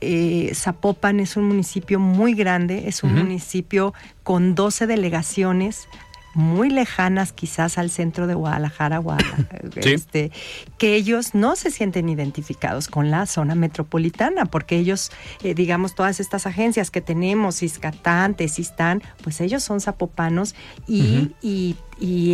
eh, 0.00 0.52
Zapopan 0.54 1.20
es 1.20 1.36
un 1.36 1.44
municipio 1.44 1.98
muy 1.98 2.34
grande, 2.34 2.84
es 2.86 3.02
un 3.02 3.14
municipio 3.14 3.94
con 4.22 4.54
12 4.54 4.86
delegaciones, 4.86 5.88
muy 6.34 6.70
lejanas 6.70 7.32
quizás 7.32 7.78
al 7.78 7.90
centro 7.90 8.26
de 8.26 8.34
Guadalajara, 8.34 9.02
este, 9.76 10.30
que 10.78 10.94
ellos 10.94 11.34
no 11.34 11.56
se 11.56 11.70
sienten 11.70 12.08
identificados 12.08 12.88
con 12.88 13.10
la 13.10 13.26
zona 13.26 13.54
metropolitana, 13.54 14.44
porque 14.44 14.76
ellos, 14.76 15.10
eh, 15.42 15.54
digamos, 15.54 15.94
todas 15.94 16.20
estas 16.20 16.46
agencias 16.46 16.90
que 16.90 17.00
tenemos, 17.00 17.62
Iscatán, 17.62 18.34
Tesistán, 18.34 19.02
pues 19.22 19.40
ellos 19.40 19.62
son 19.62 19.80
zapopanos 19.80 20.54
y, 20.86 21.34
y, 21.40 21.76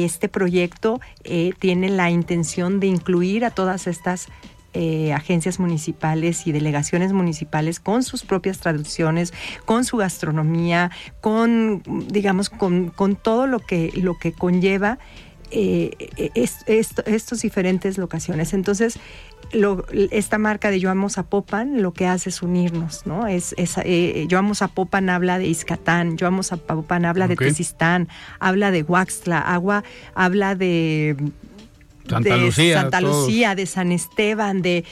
este 0.04 0.28
proyecto 0.28 1.00
eh, 1.22 1.52
tiene 1.58 1.90
la 1.90 2.10
intención 2.10 2.80
de 2.80 2.86
incluir 2.88 3.44
a 3.44 3.50
todas 3.50 3.86
estas 3.86 4.28
eh, 4.72 5.12
agencias 5.12 5.58
municipales 5.58 6.46
y 6.46 6.52
delegaciones 6.52 7.12
municipales 7.12 7.80
con 7.80 8.04
sus 8.04 8.22
propias 8.22 8.58
traducciones, 8.58 9.32
con 9.64 9.84
su 9.84 9.96
gastronomía, 9.96 10.92
con, 11.20 11.82
digamos, 12.08 12.50
con, 12.50 12.92
todo 13.20 13.46
lo 13.48 13.58
que, 13.58 13.90
lo 13.96 14.16
que 14.18 14.32
conlleva 14.32 14.98
eh, 15.50 15.90
estos 17.06 17.42
diferentes 17.42 17.98
locaciones. 17.98 18.54
Entonces, 18.54 19.00
esta 20.12 20.38
marca 20.38 20.70
de 20.70 20.78
Yo 20.78 20.90
Amo 20.90 21.08
Zapopan 21.08 21.82
lo 21.82 21.92
que 21.92 22.06
hace 22.06 22.28
es 22.28 22.40
unirnos, 22.40 23.06
¿no? 23.06 23.26
Es, 23.26 23.54
eh, 23.58 24.26
Yo 24.28 24.38
Amo 24.38 24.54
Zapopan 24.54 25.10
habla 25.10 25.38
de 25.38 25.48
Iscatán, 25.48 26.16
Yo 26.16 26.28
Amo 26.28 26.44
Zapopan 26.44 27.04
habla 27.04 27.26
de 27.26 27.34
Tesistán, 27.34 28.08
habla 28.38 28.70
de 28.70 28.82
Huaxtla, 28.82 29.40
agua 29.40 29.82
habla 30.14 30.54
de 30.54 31.16
Santa 32.08 32.34
de 32.34 32.40
Lucía, 32.40 32.80
Santa 32.80 33.00
Lucía, 33.00 33.54
de 33.54 33.66
San 33.66 33.92
Esteban, 33.92 34.62
de, 34.62 34.84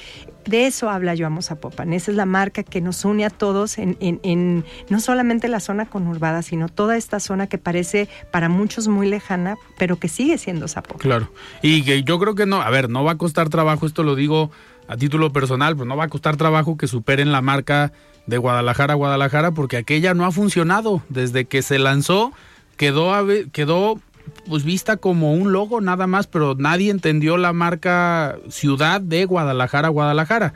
de 0.46 0.66
eso 0.66 0.88
habla 0.88 1.14
Yo 1.14 1.26
Amo 1.26 1.42
Zapopan. 1.42 1.92
Esa 1.92 2.10
es 2.10 2.16
la 2.16 2.26
marca 2.26 2.62
que 2.62 2.80
nos 2.80 3.04
une 3.04 3.24
a 3.24 3.30
todos 3.30 3.78
en, 3.78 3.96
en, 4.00 4.64
no 4.88 5.00
solamente 5.00 5.48
la 5.48 5.60
zona 5.60 5.86
conurbada, 5.86 6.42
sino 6.42 6.68
toda 6.68 6.96
esta 6.96 7.20
zona 7.20 7.48
que 7.48 7.58
parece 7.58 8.08
para 8.30 8.48
muchos 8.48 8.88
muy 8.88 9.08
lejana, 9.08 9.56
pero 9.78 9.96
que 9.96 10.08
sigue 10.08 10.38
siendo 10.38 10.68
Zapopan. 10.68 11.00
Claro. 11.00 11.32
Y 11.62 11.82
que 11.82 12.02
yo 12.02 12.18
creo 12.18 12.34
que 12.34 12.46
no, 12.46 12.62
a 12.62 12.70
ver, 12.70 12.88
no 12.88 13.04
va 13.04 13.12
a 13.12 13.18
costar 13.18 13.48
trabajo, 13.48 13.86
esto 13.86 14.02
lo 14.02 14.14
digo 14.14 14.50
a 14.88 14.96
título 14.96 15.32
personal, 15.32 15.76
pues 15.76 15.86
no 15.86 15.96
va 15.96 16.04
a 16.04 16.08
costar 16.08 16.36
trabajo 16.36 16.76
que 16.76 16.86
superen 16.86 17.30
la 17.30 17.42
marca 17.42 17.92
de 18.26 18.38
Guadalajara 18.38 18.92
a 18.92 18.96
Guadalajara, 18.96 19.52
porque 19.52 19.76
aquella 19.76 20.14
no 20.14 20.24
ha 20.24 20.32
funcionado. 20.32 21.02
Desde 21.08 21.46
que 21.46 21.62
se 21.62 21.78
lanzó, 21.78 22.32
quedó, 22.76 23.12
quedó 23.52 24.00
pues 24.48 24.64
vista 24.64 24.96
como 24.96 25.32
un 25.32 25.52
logo 25.52 25.80
nada 25.80 26.06
más, 26.06 26.26
pero 26.26 26.54
nadie 26.56 26.90
entendió 26.90 27.36
la 27.36 27.52
marca 27.52 28.38
ciudad 28.48 29.00
de 29.00 29.24
Guadalajara, 29.24 29.88
Guadalajara. 29.88 30.54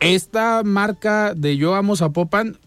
Esta 0.00 0.62
marca 0.64 1.34
de 1.34 1.56
Yo 1.56 1.74
Amo 1.74 1.96
Zapopan, 1.96 2.58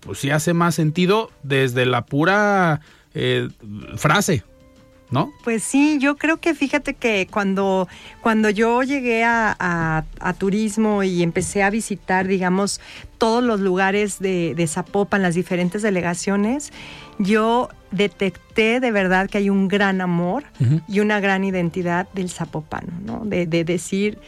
pues 0.00 0.18
sí 0.18 0.30
hace 0.30 0.54
más 0.54 0.74
sentido 0.74 1.30
desde 1.42 1.86
la 1.86 2.04
pura 2.04 2.80
eh, 3.14 3.48
frase, 3.96 4.44
¿no? 5.10 5.32
Pues 5.44 5.62
sí, 5.62 5.98
yo 6.00 6.16
creo 6.16 6.38
que 6.38 6.54
fíjate 6.54 6.94
que 6.94 7.28
cuando, 7.30 7.88
cuando 8.22 8.50
yo 8.50 8.82
llegué 8.82 9.24
a, 9.24 10.04
turismo 10.38 11.02
y 11.02 11.22
empecé 11.22 11.62
a 11.62 11.70
visitar, 11.70 12.26
digamos, 12.26 12.80
todos 13.18 13.42
los 13.42 13.60
lugares 13.60 14.18
de, 14.18 14.54
de 14.54 14.66
Zapopan, 14.66 15.22
las 15.22 15.34
diferentes 15.34 15.82
delegaciones, 15.82 16.72
yo 17.18 17.68
detecté 17.96 18.80
de 18.80 18.90
verdad 18.92 19.28
que 19.28 19.38
hay 19.38 19.50
un 19.50 19.68
gran 19.68 20.00
amor 20.00 20.44
y 20.88 21.00
una 21.00 21.20
gran 21.20 21.44
identidad 21.44 22.08
del 22.12 22.30
zapopano, 22.30 22.92
¿no? 23.04 23.22
De, 23.24 23.46
decir, 23.46 24.18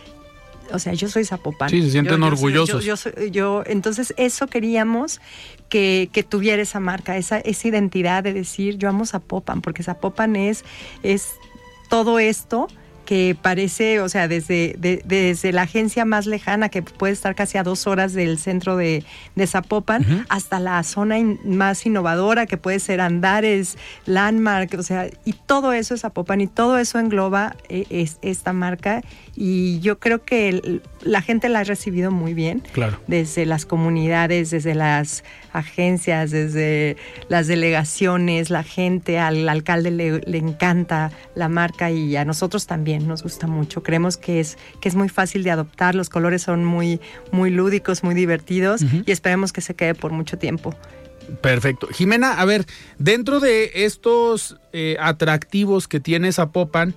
o 0.73 0.79
sea, 0.79 0.95
yo 0.95 1.09
soy 1.09 1.25
zapopano. 1.25 1.71
Sí, 1.71 1.83
se 1.83 1.91
sienten 1.91 2.23
orgullosos. 2.23 2.85
Yo, 3.31 3.63
entonces 3.67 4.15
eso 4.17 4.47
queríamos 4.47 5.21
que, 5.69 6.11
tuviera 6.29 6.63
esa 6.63 6.81
marca, 6.81 7.17
esa, 7.17 7.39
esa 7.39 7.69
identidad 7.69 8.23
de 8.23 8.33
decir, 8.33 8.79
yo 8.79 8.89
amo 8.89 9.07
Zapopan, 9.07 9.61
porque 9.61 9.83
Zapopan 9.83 10.37
es, 10.37 10.65
es 11.03 11.35
todo 11.89 12.19
esto 12.19 12.69
que 13.09 13.35
parece, 13.41 14.03
o 14.03 14.09
sea, 14.11 14.29
desde, 14.29 14.77
desde 14.79 15.51
la 15.51 15.63
agencia 15.63 16.05
más 16.05 16.27
lejana, 16.27 16.69
que 16.69 16.83
puede 16.83 17.15
estar 17.15 17.35
casi 17.35 17.57
a 17.57 17.63
dos 17.63 17.87
horas 17.87 18.13
del 18.13 18.39
centro 18.39 18.77
de, 18.77 19.03
Zapopan, 19.47 20.27
hasta 20.29 20.61
la 20.61 20.83
zona 20.83 21.17
más 21.43 21.87
innovadora, 21.87 22.45
que 22.45 22.59
puede 22.59 22.81
ser 22.81 23.01
Andares, 23.01 23.79
Landmark, 24.05 24.75
o 24.79 24.83
sea, 24.83 25.09
y 25.25 25.33
todo 25.33 25.73
eso 25.73 25.95
es 25.95 26.03
Zapopan 26.03 26.43
y 26.43 26.49
todo 26.49 26.77
eso 26.77 26.99
engloba 26.99 27.57
eh, 27.71 27.87
es, 27.89 28.19
esta 28.21 28.53
marca. 28.53 29.01
Y 29.35 29.81
yo 29.81 29.99
creo 29.99 30.25
que 30.25 30.83
la 31.01 31.23
gente 31.23 31.49
la 31.49 31.61
ha 31.61 31.65
recibido 31.65 32.11
muy 32.11 32.35
bien. 32.35 32.63
Claro. 32.73 33.01
Desde 33.07 33.47
las 33.47 33.65
comunidades, 33.65 34.51
desde 34.51 34.75
las 34.75 35.25
agencias, 35.53 36.31
desde 36.31 36.97
las 37.29 37.47
delegaciones, 37.47 38.51
la 38.51 38.65
gente, 38.65 39.19
al 39.19 39.49
alcalde 39.49 39.91
le, 39.91 40.39
encanta 40.39 41.11
la 41.35 41.49
marca 41.49 41.91
y 41.91 42.17
a 42.17 42.25
nosotros 42.25 42.67
también 42.67 42.98
nos 43.07 43.23
gusta 43.23 43.47
mucho. 43.47 43.83
Creemos 43.83 44.17
que 44.17 44.41
es, 44.41 44.59
que 44.81 44.89
es 44.89 44.95
muy 44.95 45.09
fácil 45.09 45.43
de 45.43 45.51
adoptar, 45.51 45.95
los 45.95 46.09
colores 46.09 46.43
son 46.43 46.65
muy, 46.65 47.01
muy 47.33 47.51
lúdicos, 47.51 48.03
muy 48.03 48.15
divertidos 48.15 48.83
y 48.83 49.11
esperemos 49.11 49.53
que 49.53 49.61
se 49.61 49.75
quede 49.75 49.95
por 49.95 50.13
mucho 50.13 50.39
tiempo. 50.39 50.75
Perfecto. 51.41 51.89
Jimena, 51.89 52.41
a 52.41 52.45
ver, 52.45 52.65
dentro 52.99 53.41
de 53.41 53.71
estos 53.75 54.57
eh, 54.73 54.97
atractivos 54.99 55.87
que 55.87 56.01
tiene 56.01 56.33
Zapopan, 56.33 56.95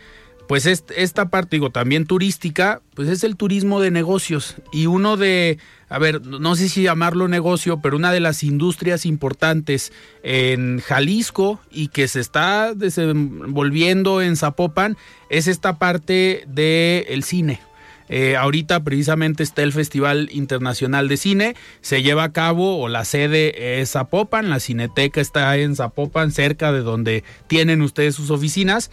pues 0.51 0.65
esta 0.65 1.29
parte, 1.29 1.55
digo, 1.55 1.69
también 1.69 2.05
turística, 2.05 2.81
pues 2.93 3.07
es 3.07 3.23
el 3.23 3.37
turismo 3.37 3.79
de 3.79 3.89
negocios. 3.89 4.57
Y 4.73 4.85
uno 4.85 5.15
de, 5.15 5.59
a 5.87 5.97
ver, 5.97 6.25
no 6.25 6.57
sé 6.57 6.67
si 6.67 6.83
llamarlo 6.83 7.29
negocio, 7.29 7.79
pero 7.81 7.95
una 7.95 8.11
de 8.11 8.19
las 8.19 8.43
industrias 8.43 9.05
importantes 9.05 9.93
en 10.23 10.81
Jalisco 10.81 11.61
y 11.71 11.87
que 11.87 12.09
se 12.09 12.19
está 12.19 12.73
desenvolviendo 12.73 14.21
en 14.21 14.35
Zapopan 14.35 14.97
es 15.29 15.47
esta 15.47 15.79
parte 15.79 16.43
del 16.47 17.23
cine. 17.23 17.61
Eh, 18.09 18.35
ahorita 18.35 18.83
precisamente 18.83 19.43
está 19.43 19.63
el 19.63 19.71
Festival 19.71 20.27
Internacional 20.33 21.07
de 21.07 21.15
Cine, 21.15 21.55
se 21.79 22.03
lleva 22.03 22.25
a 22.25 22.33
cabo 22.33 22.77
o 22.77 22.89
la 22.89 23.05
sede 23.05 23.79
es 23.79 23.91
Zapopan, 23.91 24.49
la 24.49 24.59
cineteca 24.59 25.21
está 25.21 25.55
en 25.55 25.77
Zapopan, 25.77 26.33
cerca 26.33 26.73
de 26.73 26.81
donde 26.81 27.23
tienen 27.47 27.81
ustedes 27.81 28.15
sus 28.15 28.29
oficinas 28.29 28.91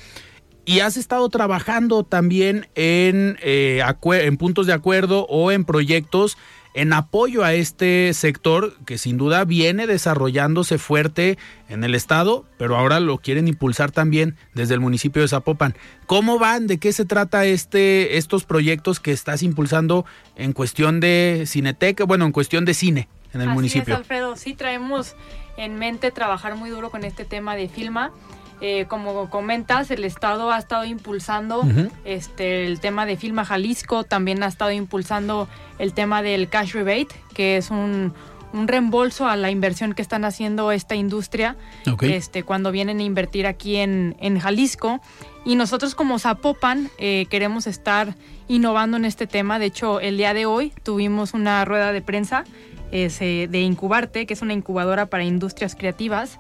y 0.68 0.80
has 0.80 0.98
estado 0.98 1.26
trabajando 1.30 2.04
también 2.04 2.68
en, 2.74 3.38
eh, 3.40 3.82
en 4.04 4.36
puntos 4.36 4.66
de 4.66 4.74
acuerdo 4.74 5.24
o 5.30 5.50
en 5.50 5.64
proyectos 5.64 6.36
en 6.74 6.92
apoyo 6.92 7.42
a 7.42 7.54
este 7.54 8.12
sector 8.12 8.76
que 8.84 8.98
sin 8.98 9.16
duda 9.16 9.46
viene 9.46 9.86
desarrollándose 9.86 10.76
fuerte 10.76 11.38
en 11.70 11.84
el 11.84 11.94
estado, 11.94 12.44
pero 12.58 12.76
ahora 12.76 13.00
lo 13.00 13.16
quieren 13.16 13.48
impulsar 13.48 13.92
también 13.92 14.36
desde 14.52 14.74
el 14.74 14.80
municipio 14.80 15.22
de 15.22 15.28
Zapopan. 15.28 15.74
¿Cómo 16.04 16.38
van? 16.38 16.66
¿De 16.66 16.76
qué 16.76 16.92
se 16.92 17.06
trata 17.06 17.46
este 17.46 18.18
estos 18.18 18.44
proyectos 18.44 19.00
que 19.00 19.12
estás 19.12 19.42
impulsando 19.42 20.04
en 20.36 20.52
cuestión 20.52 21.00
de 21.00 21.44
cineteca, 21.46 22.04
bueno, 22.04 22.26
en 22.26 22.32
cuestión 22.32 22.66
de 22.66 22.74
cine 22.74 23.08
en 23.32 23.40
el 23.40 23.48
Así 23.48 23.54
municipio? 23.54 23.94
Es, 23.94 24.00
Alfredo, 24.00 24.36
sí 24.36 24.52
traemos 24.52 25.16
en 25.56 25.78
mente 25.78 26.10
trabajar 26.10 26.56
muy 26.56 26.68
duro 26.68 26.90
con 26.90 27.04
este 27.04 27.24
tema 27.24 27.56
de 27.56 27.70
Filma. 27.70 28.12
Eh, 28.60 28.86
como 28.88 29.30
comentas, 29.30 29.90
el 29.90 30.04
Estado 30.04 30.50
ha 30.50 30.58
estado 30.58 30.84
impulsando 30.84 31.62
este, 32.04 32.66
el 32.66 32.80
tema 32.80 33.06
de 33.06 33.16
Filma 33.16 33.44
Jalisco, 33.44 34.04
también 34.04 34.42
ha 34.42 34.46
estado 34.46 34.72
impulsando 34.72 35.48
el 35.78 35.92
tema 35.92 36.22
del 36.22 36.48
cash 36.48 36.72
rebate, 36.72 37.14
que 37.34 37.56
es 37.56 37.70
un, 37.70 38.12
un 38.52 38.68
reembolso 38.68 39.28
a 39.28 39.36
la 39.36 39.50
inversión 39.50 39.92
que 39.92 40.02
están 40.02 40.24
haciendo 40.24 40.72
esta 40.72 40.96
industria 40.96 41.56
este, 42.00 42.42
cuando 42.42 42.72
vienen 42.72 42.98
a 42.98 43.02
invertir 43.02 43.46
aquí 43.46 43.76
en, 43.76 44.16
en 44.20 44.38
Jalisco. 44.38 45.00
Y 45.44 45.54
nosotros 45.54 45.94
como 45.94 46.18
Zapopan 46.18 46.90
eh, 46.98 47.26
queremos 47.30 47.66
estar 47.66 48.16
innovando 48.48 48.96
en 48.96 49.04
este 49.04 49.26
tema. 49.26 49.58
De 49.58 49.66
hecho, 49.66 50.00
el 50.00 50.16
día 50.16 50.34
de 50.34 50.46
hoy 50.46 50.72
tuvimos 50.82 51.32
una 51.32 51.64
rueda 51.64 51.92
de 51.92 52.02
prensa 52.02 52.44
eh, 52.90 53.48
de 53.50 53.60
Incubarte, 53.60 54.26
que 54.26 54.34
es 54.34 54.42
una 54.42 54.54
incubadora 54.54 55.06
para 55.06 55.24
industrias 55.24 55.74
creativas. 55.74 56.38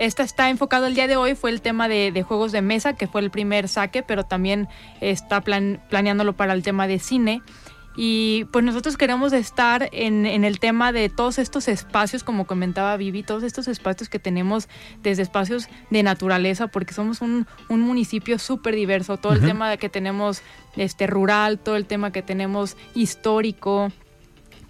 Esta 0.00 0.22
está 0.22 0.48
enfocado 0.48 0.86
el 0.86 0.94
día 0.94 1.06
de 1.06 1.16
hoy, 1.16 1.34
fue 1.34 1.50
el 1.50 1.60
tema 1.60 1.86
de, 1.86 2.24
juegos 2.26 2.52
de 2.52 2.62
mesa, 2.62 2.94
que 2.94 3.06
fue 3.06 3.20
el 3.20 3.30
primer 3.30 3.68
saque, 3.68 4.02
pero 4.02 4.24
también 4.24 4.66
está 5.02 5.42
planeándolo 5.42 6.32
para 6.32 6.54
el 6.54 6.62
tema 6.62 6.86
de 6.86 6.98
cine. 6.98 7.42
Y 7.96 8.46
pues 8.50 8.64
nosotros 8.64 8.96
queremos 8.96 9.34
estar 9.34 9.90
en, 9.92 10.24
el 10.24 10.58
tema 10.58 10.92
de 10.92 11.10
todos 11.10 11.38
estos 11.38 11.68
espacios, 11.68 12.24
como 12.24 12.46
comentaba 12.46 12.96
Vivi, 12.96 13.22
todos 13.22 13.42
estos 13.42 13.68
espacios 13.68 14.08
que 14.08 14.18
tenemos 14.18 14.70
desde 15.02 15.20
espacios 15.22 15.68
de 15.90 16.02
naturaleza, 16.02 16.68
porque 16.68 16.94
somos 16.94 17.20
un, 17.20 17.46
municipio 17.68 18.38
súper 18.38 18.76
diverso, 18.76 19.18
todo 19.18 19.34
el 19.34 19.42
tema 19.42 19.76
que 19.76 19.90
tenemos 19.90 20.40
este 20.78 21.08
rural, 21.08 21.58
todo 21.58 21.76
el 21.76 21.84
tema 21.84 22.10
que 22.10 22.22
tenemos 22.22 22.74
histórico, 22.94 23.92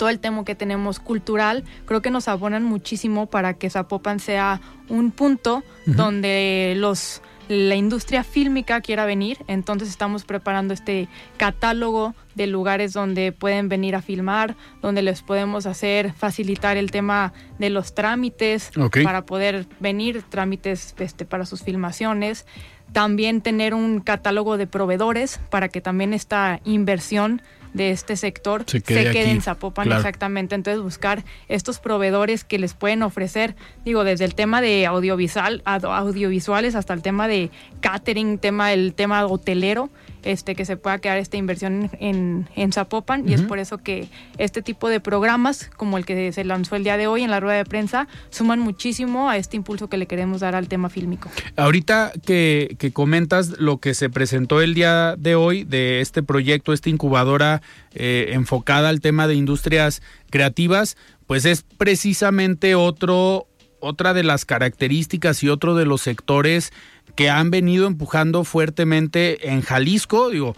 todo 0.01 0.09
el 0.09 0.19
tema 0.19 0.47
que 0.47 0.55
tenemos 0.55 0.99
cultural, 0.99 1.63
creo 1.85 2.01
que 2.01 2.11
nos 2.11 2.27
abonan 2.27 2.65
muchísimo 2.65 3.27
para 3.27 3.53
que 3.53 3.69
Zapopan 3.69 4.19
sea 4.19 4.63
un 4.89 5.11
punto 5.11 5.63
donde 5.85 6.73
los 6.79 7.21
la 7.49 7.75
industria 7.75 8.25
fílmica 8.25 8.81
quiera 8.81 9.05
venir, 9.05 9.37
entonces 9.47 9.91
estamos 9.91 10.25
preparando 10.25 10.73
este 10.73 11.07
catálogo 11.37 12.15
de 12.35 12.47
lugares 12.47 12.95
donde 12.95 13.33
pueden 13.33 13.69
venir 13.69 13.95
a 13.95 14.01
filmar, 14.01 14.57
donde 14.81 15.03
les 15.03 15.21
podemos 15.21 15.67
hacer 15.67 16.15
facilitar 16.15 16.79
el 16.79 16.91
tema 16.91 17.35
de 17.59 17.69
los 17.69 17.95
trámites 17.95 18.71
para 19.05 19.27
poder 19.27 19.67
venir, 19.81 20.23
trámites 20.23 20.95
este, 20.99 21.27
para 21.27 21.45
sus 21.45 21.63
filmaciones. 21.63 22.47
También 22.93 23.43
tener 23.43 23.75
un 23.75 24.01
catálogo 24.01 24.57
de 24.57 24.67
proveedores 24.67 25.41
para 25.51 25.69
que 25.69 25.83
también 25.83 26.15
esta 26.15 26.61
inversión 26.65 27.43
de 27.73 27.91
este 27.91 28.17
sector 28.17 28.65
se 28.67 28.81
quede, 28.81 29.31
en 29.31 29.43
Zapopan 29.43 29.91
exactamente. 29.93 30.55
Entonces 30.55 30.83
buscar 30.83 31.25
estos 31.49 31.79
proveedores 31.79 32.45
que 32.45 32.59
les 32.59 32.75
pueden 32.75 33.03
ofrecer, 33.03 33.57
digo, 33.85 34.05
desde 34.05 34.25
el 34.25 34.35
tema 34.35 34.61
de 34.61 34.87
audiovisual, 34.87 35.63
audiovisuales 35.65 36.75
hasta 36.75 36.95
el 36.95 37.03
tema 37.03 37.29
de 37.29 37.51
catering, 37.81 38.39
tema 38.39 38.73
el 38.73 38.95
tema 38.95 39.27
hotelero, 39.27 39.91
este, 40.23 40.55
que 40.55 40.65
se 40.65 40.77
pueda 40.77 40.99
quedar 40.99 41.19
esta 41.19 41.37
inversión 41.37 41.91
en, 42.01 42.49
en 42.57 42.73
Zapopan 42.73 43.29
y 43.29 43.35
es 43.35 43.43
por 43.43 43.59
eso 43.59 43.79
que 43.79 44.09
este 44.39 44.63
tipo 44.63 44.89
de 44.89 45.01
programas 45.01 45.71
como 45.77 45.99
el 45.99 46.05
que 46.05 46.33
se 46.33 46.45
lanzó 46.45 46.77
el 46.77 46.85
día 46.85 46.97
de 46.97 47.07
hoy 47.07 47.23
en 47.23 47.31
la 47.31 47.41
rueda 47.41 47.57
de 47.57 47.65
prensa 47.65 48.09
suman 48.31 48.61
muchísimo 48.61 49.31
a 49.31 49.37
este 49.37 49.57
impulso 49.57 49.89
que 49.89 49.97
le 49.97 50.07
queremos 50.07 50.41
dar 50.41 50.55
al 50.55 50.69
tema 50.69 50.89
fílmico. 50.89 51.31
Ahorita 51.57 52.13
que, 52.25 52.77
que 52.79 52.93
comentas 52.93 53.59
lo 53.59 53.79
que 53.79 53.95
se 53.95 54.11
presentó 54.11 54.61
el 54.61 54.75
día 54.75 55.15
de 55.17 55.35
hoy 55.35 55.65
de 55.65 56.01
este 56.01 56.23
proyecto, 56.23 56.73
esta 56.73 56.91
incubadora 56.91 57.63
eh, 57.95 58.31
enfocada 58.33 58.89
al 58.89 59.01
tema 59.01 59.27
de 59.27 59.35
industrias 59.35 60.03
creativas, 60.31 60.97
pues 61.27 61.45
es 61.45 61.65
precisamente 61.77 62.75
otro 62.75 63.47
otra 63.81 64.13
de 64.13 64.23
las 64.23 64.45
características 64.45 65.43
y 65.43 65.49
otro 65.49 65.75
de 65.75 65.87
los 65.87 66.03
sectores 66.03 66.73
que 67.15 67.31
han 67.31 67.51
venido 67.51 67.87
empujando 67.87 68.45
fuertemente 68.45 69.51
en 69.51 69.63
Jalisco, 69.63 70.31
digo, 70.31 70.57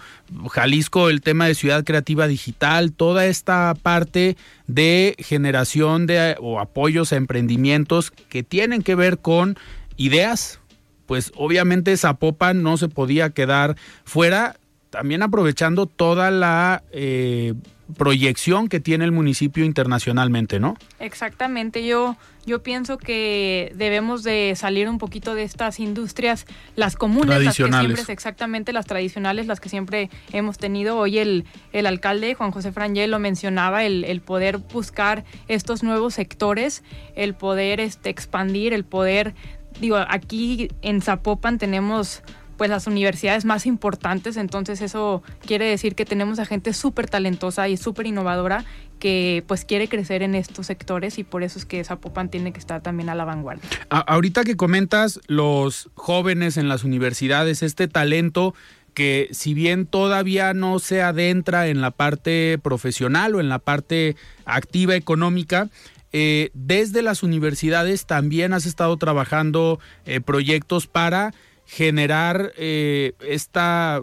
Jalisco, 0.51 1.09
el 1.09 1.21
tema 1.21 1.47
de 1.47 1.55
ciudad 1.55 1.85
creativa 1.85 2.27
digital, 2.27 2.93
toda 2.93 3.27
esta 3.27 3.75
parte 3.81 4.37
de 4.67 5.15
generación 5.19 6.07
de 6.07 6.37
o 6.41 6.61
apoyos 6.61 7.13
a 7.13 7.17
emprendimientos 7.17 8.11
que 8.11 8.43
tienen 8.43 8.83
que 8.83 8.95
ver 8.95 9.19
con 9.19 9.57
ideas, 9.97 10.61
pues 11.07 11.33
obviamente 11.37 11.97
Zapopan 11.97 12.63
no 12.63 12.77
se 12.77 12.89
podía 12.89 13.31
quedar 13.31 13.77
fuera, 14.05 14.57
también 14.91 15.23
aprovechando 15.23 15.87
toda 15.87 16.31
la 16.31 16.83
eh, 16.93 17.55
proyección 17.97 18.69
que 18.69 18.81
tiene 18.81 19.05
el 19.05 19.13
municipio 19.13 19.65
internacionalmente, 19.65 20.61
¿no? 20.61 20.77
Exactamente, 20.99 21.85
yo 21.85 22.17
yo 22.45 22.63
pienso 22.63 22.99
que 22.99 23.73
debemos 23.77 24.25
de 24.25 24.55
salir 24.57 24.89
un 24.89 24.99
poquito 24.99 25.35
de 25.35 25.45
estas 25.45 25.79
industrias, 25.79 26.47
las 26.75 26.97
comunes, 26.97 27.45
las 27.45 27.57
que 27.57 27.71
siempre, 27.71 28.03
exactamente 28.09 28.73
las 28.73 28.87
tradicionales, 28.87 29.47
las 29.47 29.61
que 29.61 29.69
siempre 29.69 30.11
hemos 30.33 30.59
tenido. 30.59 30.99
Hoy 30.99 31.19
el, 31.19 31.45
el 31.73 31.87
alcalde 31.87 32.35
Juan 32.35 32.51
José 32.51 32.73
Frangel 32.73 33.13
lo 33.13 33.21
mencionaba, 33.21 33.85
el, 33.85 34.05
el 34.05 34.21
poder 34.21 34.59
buscar 34.59 35.25
estos 35.47 35.85
nuevos 35.85 36.15
sectores, 36.15 36.83
el 37.15 37.35
poder 37.35 37.79
este, 37.79 38.11
expandir, 38.11 38.73
el 38.73 38.85
poder, 38.85 39.35
digo, 39.81 39.99
aquí 40.09 40.69
en 40.83 41.01
Zapopan 41.01 41.59
tenemos 41.59 42.23
pues 42.63 42.71
las 42.71 42.87
universidades 42.87 43.45
más 43.45 43.67
importantes, 43.67 44.37
entonces 44.37 44.83
eso 44.83 45.25
quiere 45.45 45.65
decir 45.65 45.97
que 45.97 46.05
tenemos 46.05 46.39
a 46.39 46.47
gente 46.47 46.73
súper 46.73 47.11
talentosa 47.11 47.69
y 47.69 47.77
súper 47.77 48.07
innovadora 48.07 48.65
que 49.01 49.43
pues 49.49 49.65
quiere 49.65 49.89
crecer 49.89 50.23
en 50.23 50.37
estos 50.37 50.69
sectores 50.69 51.19
y 51.19 51.25
por 51.25 51.43
eso 51.43 51.59
es 51.59 51.65
que 51.65 51.83
Zapopan 51.83 52.29
tiene 52.29 52.53
que 52.53 52.61
estar 52.61 52.81
también 52.81 53.09
a 53.09 53.17
la 53.17 53.25
vanguardia. 53.25 53.69
ahorita 53.91 54.45
que 54.45 54.57
comentas 54.57 55.19
los 55.27 55.91
jóvenes 55.95 56.57
en 56.57 56.69
las 56.69 56.85
universidades, 56.85 57.65
este 57.65 57.89
talento 57.89 58.55
que 58.95 59.27
si 59.33 59.55
bien 59.55 59.85
todavía 59.85 60.55
no 60.55 60.79
se 60.79 61.03
adentra 61.03 61.67
en 61.67 61.81
la 61.81 61.91
parte 61.91 62.61
profesional 62.63 63.35
o 63.35 63.41
en 63.41 63.49
la 63.49 63.59
parte 63.59 64.15
activa 64.45 64.95
económica, 64.95 65.69
eh, 66.13 66.51
desde 66.55 67.03
las 67.03 67.25
universidades 67.25 68.07
también 68.07 68.53
has 68.53 68.67
estado 68.67 68.97
trabajando 68.99 69.81
eh, 70.07 70.21
proyectos 70.21 70.87
para 70.87 71.35
generar 71.67 72.53
eh, 72.57 73.13
esta 73.21 74.03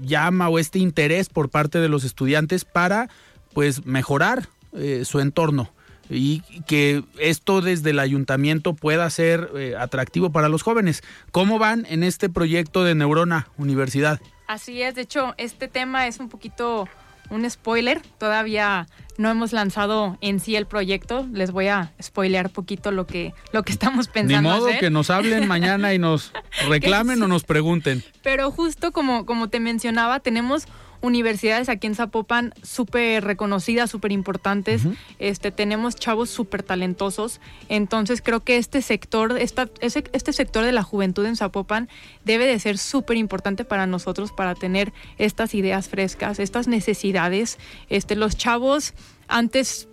llama 0.00 0.48
o 0.48 0.58
este 0.58 0.78
interés 0.78 1.28
por 1.28 1.50
parte 1.50 1.78
de 1.78 1.88
los 1.88 2.04
estudiantes 2.04 2.64
para 2.64 3.08
pues 3.52 3.86
mejorar 3.86 4.48
eh, 4.72 5.04
su 5.04 5.20
entorno 5.20 5.72
y 6.08 6.40
que 6.66 7.02
esto 7.18 7.60
desde 7.60 7.90
el 7.90 7.98
ayuntamiento 7.98 8.74
pueda 8.74 9.08
ser 9.10 9.50
eh, 9.56 9.74
atractivo 9.78 10.30
para 10.30 10.48
los 10.48 10.62
jóvenes. 10.62 11.02
¿Cómo 11.32 11.58
van 11.58 11.86
en 11.88 12.02
este 12.02 12.28
proyecto 12.28 12.84
de 12.84 12.94
Neurona 12.94 13.48
Universidad? 13.56 14.20
Así 14.46 14.82
es, 14.82 14.94
de 14.94 15.02
hecho, 15.02 15.34
este 15.38 15.66
tema 15.66 16.06
es 16.06 16.20
un 16.20 16.28
poquito 16.28 16.88
un 17.30 17.48
spoiler, 17.50 18.00
todavía 18.18 18.86
no 19.18 19.30
hemos 19.30 19.52
lanzado 19.52 20.18
en 20.20 20.40
sí 20.40 20.56
el 20.56 20.66
proyecto. 20.66 21.26
Les 21.32 21.50
voy 21.50 21.68
a 21.68 21.92
spoilear 22.02 22.50
poquito 22.50 22.90
lo 22.90 23.06
que, 23.06 23.34
lo 23.52 23.62
que 23.62 23.72
estamos 23.72 24.08
pensando. 24.08 24.50
Ni 24.50 24.58
modo 24.58 24.68
que 24.78 24.90
nos 24.90 25.10
hablen 25.10 25.48
mañana 25.48 25.94
y 25.94 25.98
nos 25.98 26.32
reclamen 26.68 27.22
o 27.22 27.28
nos 27.28 27.44
pregunten. 27.44 28.02
Pero 28.22 28.50
justo 28.50 28.92
como, 28.92 29.26
como 29.26 29.48
te 29.48 29.60
mencionaba, 29.60 30.20
tenemos 30.20 30.66
universidades 31.06 31.68
aquí 31.68 31.86
en 31.86 31.94
Zapopan 31.94 32.52
súper 32.62 33.24
reconocidas, 33.24 33.90
súper 33.90 34.12
importantes. 34.12 34.82
este, 35.18 35.50
tenemos 35.50 35.96
chavos 35.96 36.30
súper 36.30 36.62
talentosos. 36.62 37.40
Entonces 37.68 38.20
creo 38.22 38.44
que 38.44 38.56
este 38.58 38.82
sector, 38.82 39.36
esta, 39.38 39.68
este 39.80 40.32
sector 40.32 40.64
de 40.64 40.72
la 40.72 40.82
juventud 40.82 41.24
en 41.24 41.36
Zapopan 41.36 41.88
debe 42.24 42.46
de 42.46 42.58
ser 42.58 42.78
súper 42.78 43.16
importante 43.16 43.64
para 43.64 43.86
nosotros 43.86 44.32
para 44.32 44.54
tener 44.54 44.92
estas 45.18 45.54
ideas 45.54 45.88
frescas, 45.88 46.38
estas 46.38 46.68
necesidades. 46.68 47.58
Este, 47.88 48.16
los 48.16 48.36
chavos 48.36 48.94
antes 49.28 49.88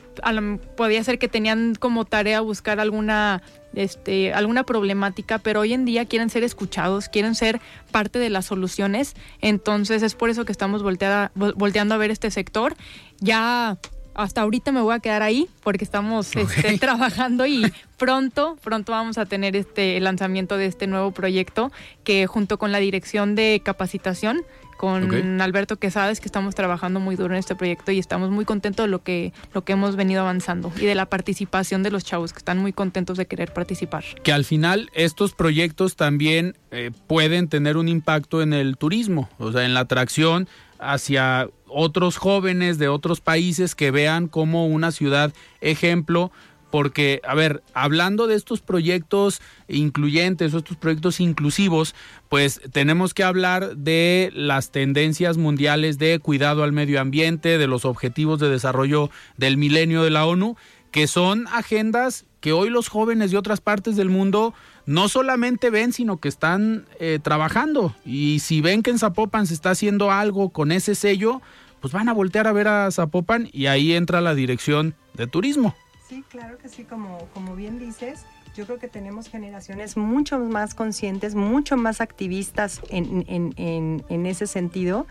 podía 0.75 1.03
ser 1.03 1.19
que 1.19 1.27
tenían 1.27 1.75
como 1.75 2.05
tarea 2.05 2.41
buscar 2.41 2.79
alguna 2.79 3.41
este, 3.75 4.33
alguna 4.33 4.63
problemática, 4.63 5.39
pero 5.39 5.61
hoy 5.61 5.73
en 5.73 5.85
día 5.85 6.05
quieren 6.05 6.29
ser 6.29 6.43
escuchados, 6.43 7.09
quieren 7.09 7.35
ser 7.35 7.59
parte 7.91 8.19
de 8.19 8.29
las 8.29 8.45
soluciones. 8.45 9.15
Entonces 9.41 10.03
es 10.03 10.15
por 10.15 10.29
eso 10.29 10.45
que 10.45 10.51
estamos 10.51 10.83
volteando 10.83 11.95
a 11.95 11.97
ver 11.97 12.11
este 12.11 12.31
sector. 12.31 12.75
Ya 13.19 13.77
hasta 14.15 14.41
ahorita 14.41 14.71
me 14.71 14.81
voy 14.81 14.93
a 14.93 14.99
quedar 14.99 15.23
ahí 15.23 15.47
porque 15.63 15.83
estamos 15.83 16.35
este, 16.35 16.77
trabajando 16.79 17.45
y 17.45 17.71
pronto, 17.97 18.57
pronto 18.63 18.91
vamos 18.91 19.17
a 19.17 19.25
tener 19.25 19.55
este 19.55 19.97
el 19.97 20.03
lanzamiento 20.03 20.57
de 20.57 20.67
este 20.67 20.87
nuevo 20.87 21.11
proyecto 21.11 21.71
que 22.03 22.27
junto 22.27 22.57
con 22.57 22.71
la 22.71 22.79
dirección 22.79 23.35
de 23.35 23.61
capacitación 23.63 24.43
con 24.77 25.41
Alberto 25.41 25.77
Quesada 25.77 26.13
que 26.19 26.25
estamos 26.25 26.55
trabajando 26.55 26.99
muy 26.99 27.15
duro 27.15 27.33
en 27.33 27.39
este 27.39 27.55
proyecto 27.55 27.91
y 27.91 27.99
estamos 27.99 28.29
muy 28.29 28.45
contentos 28.45 28.85
de 28.85 28.89
lo 28.89 29.03
que, 29.03 29.33
lo 29.53 29.63
que 29.63 29.73
hemos 29.73 29.95
venido 29.95 30.21
avanzando 30.21 30.71
y 30.77 30.85
de 30.85 30.95
la 30.95 31.05
participación 31.05 31.83
de 31.83 31.91
los 31.91 32.03
chavos 32.03 32.33
que 32.33 32.39
están 32.39 32.57
muy 32.57 32.73
contentos 32.73 33.17
de 33.17 33.25
querer 33.25 33.53
participar. 33.53 34.03
Que 34.23 34.33
al 34.33 34.45
final 34.45 34.89
estos 34.93 35.33
proyectos 35.33 35.95
también 35.95 36.57
eh, 36.71 36.91
pueden 37.07 37.47
tener 37.47 37.77
un 37.77 37.87
impacto 37.87 38.41
en 38.41 38.53
el 38.53 38.77
turismo, 38.77 39.29
o 39.37 39.51
sea, 39.51 39.65
en 39.65 39.73
la 39.73 39.81
atracción 39.81 40.47
hacia 40.79 41.47
otros 41.67 42.17
jóvenes 42.17 42.77
de 42.77 42.87
otros 42.87 43.21
países 43.21 43.75
que 43.75 43.91
vean 43.91 44.27
como 44.27 44.67
una 44.67 44.91
ciudad 44.91 45.33
ejemplo 45.61 46.31
porque, 46.73 47.21
a 47.23 47.35
ver, 47.35 47.61
hablando 47.75 48.25
de 48.25 48.33
estos 48.33 48.61
proyectos 48.61 49.41
incluyentes 49.67 50.55
o 50.55 50.57
estos 50.57 50.75
proyectos 50.75 51.19
inclusivos, 51.19 51.93
pues 52.29 52.61
tenemos 52.71 53.13
que 53.13 53.23
hablar 53.23 53.77
de 53.77 54.31
las 54.33 54.71
tendencias 54.71 55.37
mundiales 55.37 55.99
de 55.99 56.17
cuidado 56.17 56.63
al 56.63 56.71
medio 56.71 56.99
ambiente, 56.99 57.59
de 57.59 57.67
los 57.67 57.85
objetivos 57.85 58.39
de 58.39 58.49
desarrollo 58.49 59.11
del 59.37 59.55
milenio 59.55 60.01
de 60.01 60.09
la 60.09 60.25
ONU, 60.25 60.55
que 60.89 61.05
son 61.05 61.45
agendas 61.49 62.25
que 62.39 62.53
hoy 62.53 62.71
los 62.71 62.87
jóvenes 62.87 63.29
de 63.29 63.37
otras 63.37 63.61
partes 63.61 63.95
del 63.95 64.09
mundo 64.09 64.55
no 64.87 65.09
solamente 65.09 65.69
ven, 65.69 65.93
sino 65.93 66.17
que 66.17 66.27
están 66.27 66.87
eh, 66.99 67.19
trabajando. 67.21 67.95
Y 68.03 68.39
si 68.39 68.61
ven 68.61 68.81
que 68.81 68.89
en 68.89 68.97
Zapopan 68.97 69.45
se 69.45 69.53
está 69.53 69.69
haciendo 69.69 70.09
algo 70.09 70.49
con 70.49 70.71
ese 70.71 70.95
sello, 70.95 71.39
pues 71.81 71.93
van 71.93 72.09
a 72.09 72.13
voltear 72.13 72.47
a 72.47 72.51
ver 72.51 72.67
a 72.67 72.89
Zapopan 72.89 73.47
y 73.53 73.67
ahí 73.67 73.93
entra 73.93 74.21
la 74.21 74.33
dirección 74.33 74.95
de 75.13 75.27
turismo. 75.27 75.75
Sí, 76.13 76.23
claro 76.29 76.59
que 76.59 76.69
sí, 76.69 76.83
como, 76.83 77.27
como 77.33 77.55
bien 77.55 77.79
dices, 77.79 78.23
yo 78.55 78.65
creo 78.65 78.77
que 78.77 78.87
tenemos 78.87 79.29
generaciones 79.29 79.97
mucho 79.97 80.37
más 80.37 80.75
conscientes, 80.75 81.33
mucho 81.33 81.75
más 81.75 82.01
activistas 82.01 82.81
en, 82.89 83.25
en, 83.27 83.55
en, 83.57 84.05
en 84.09 84.25
ese 84.27 84.45
sentido 84.45 85.07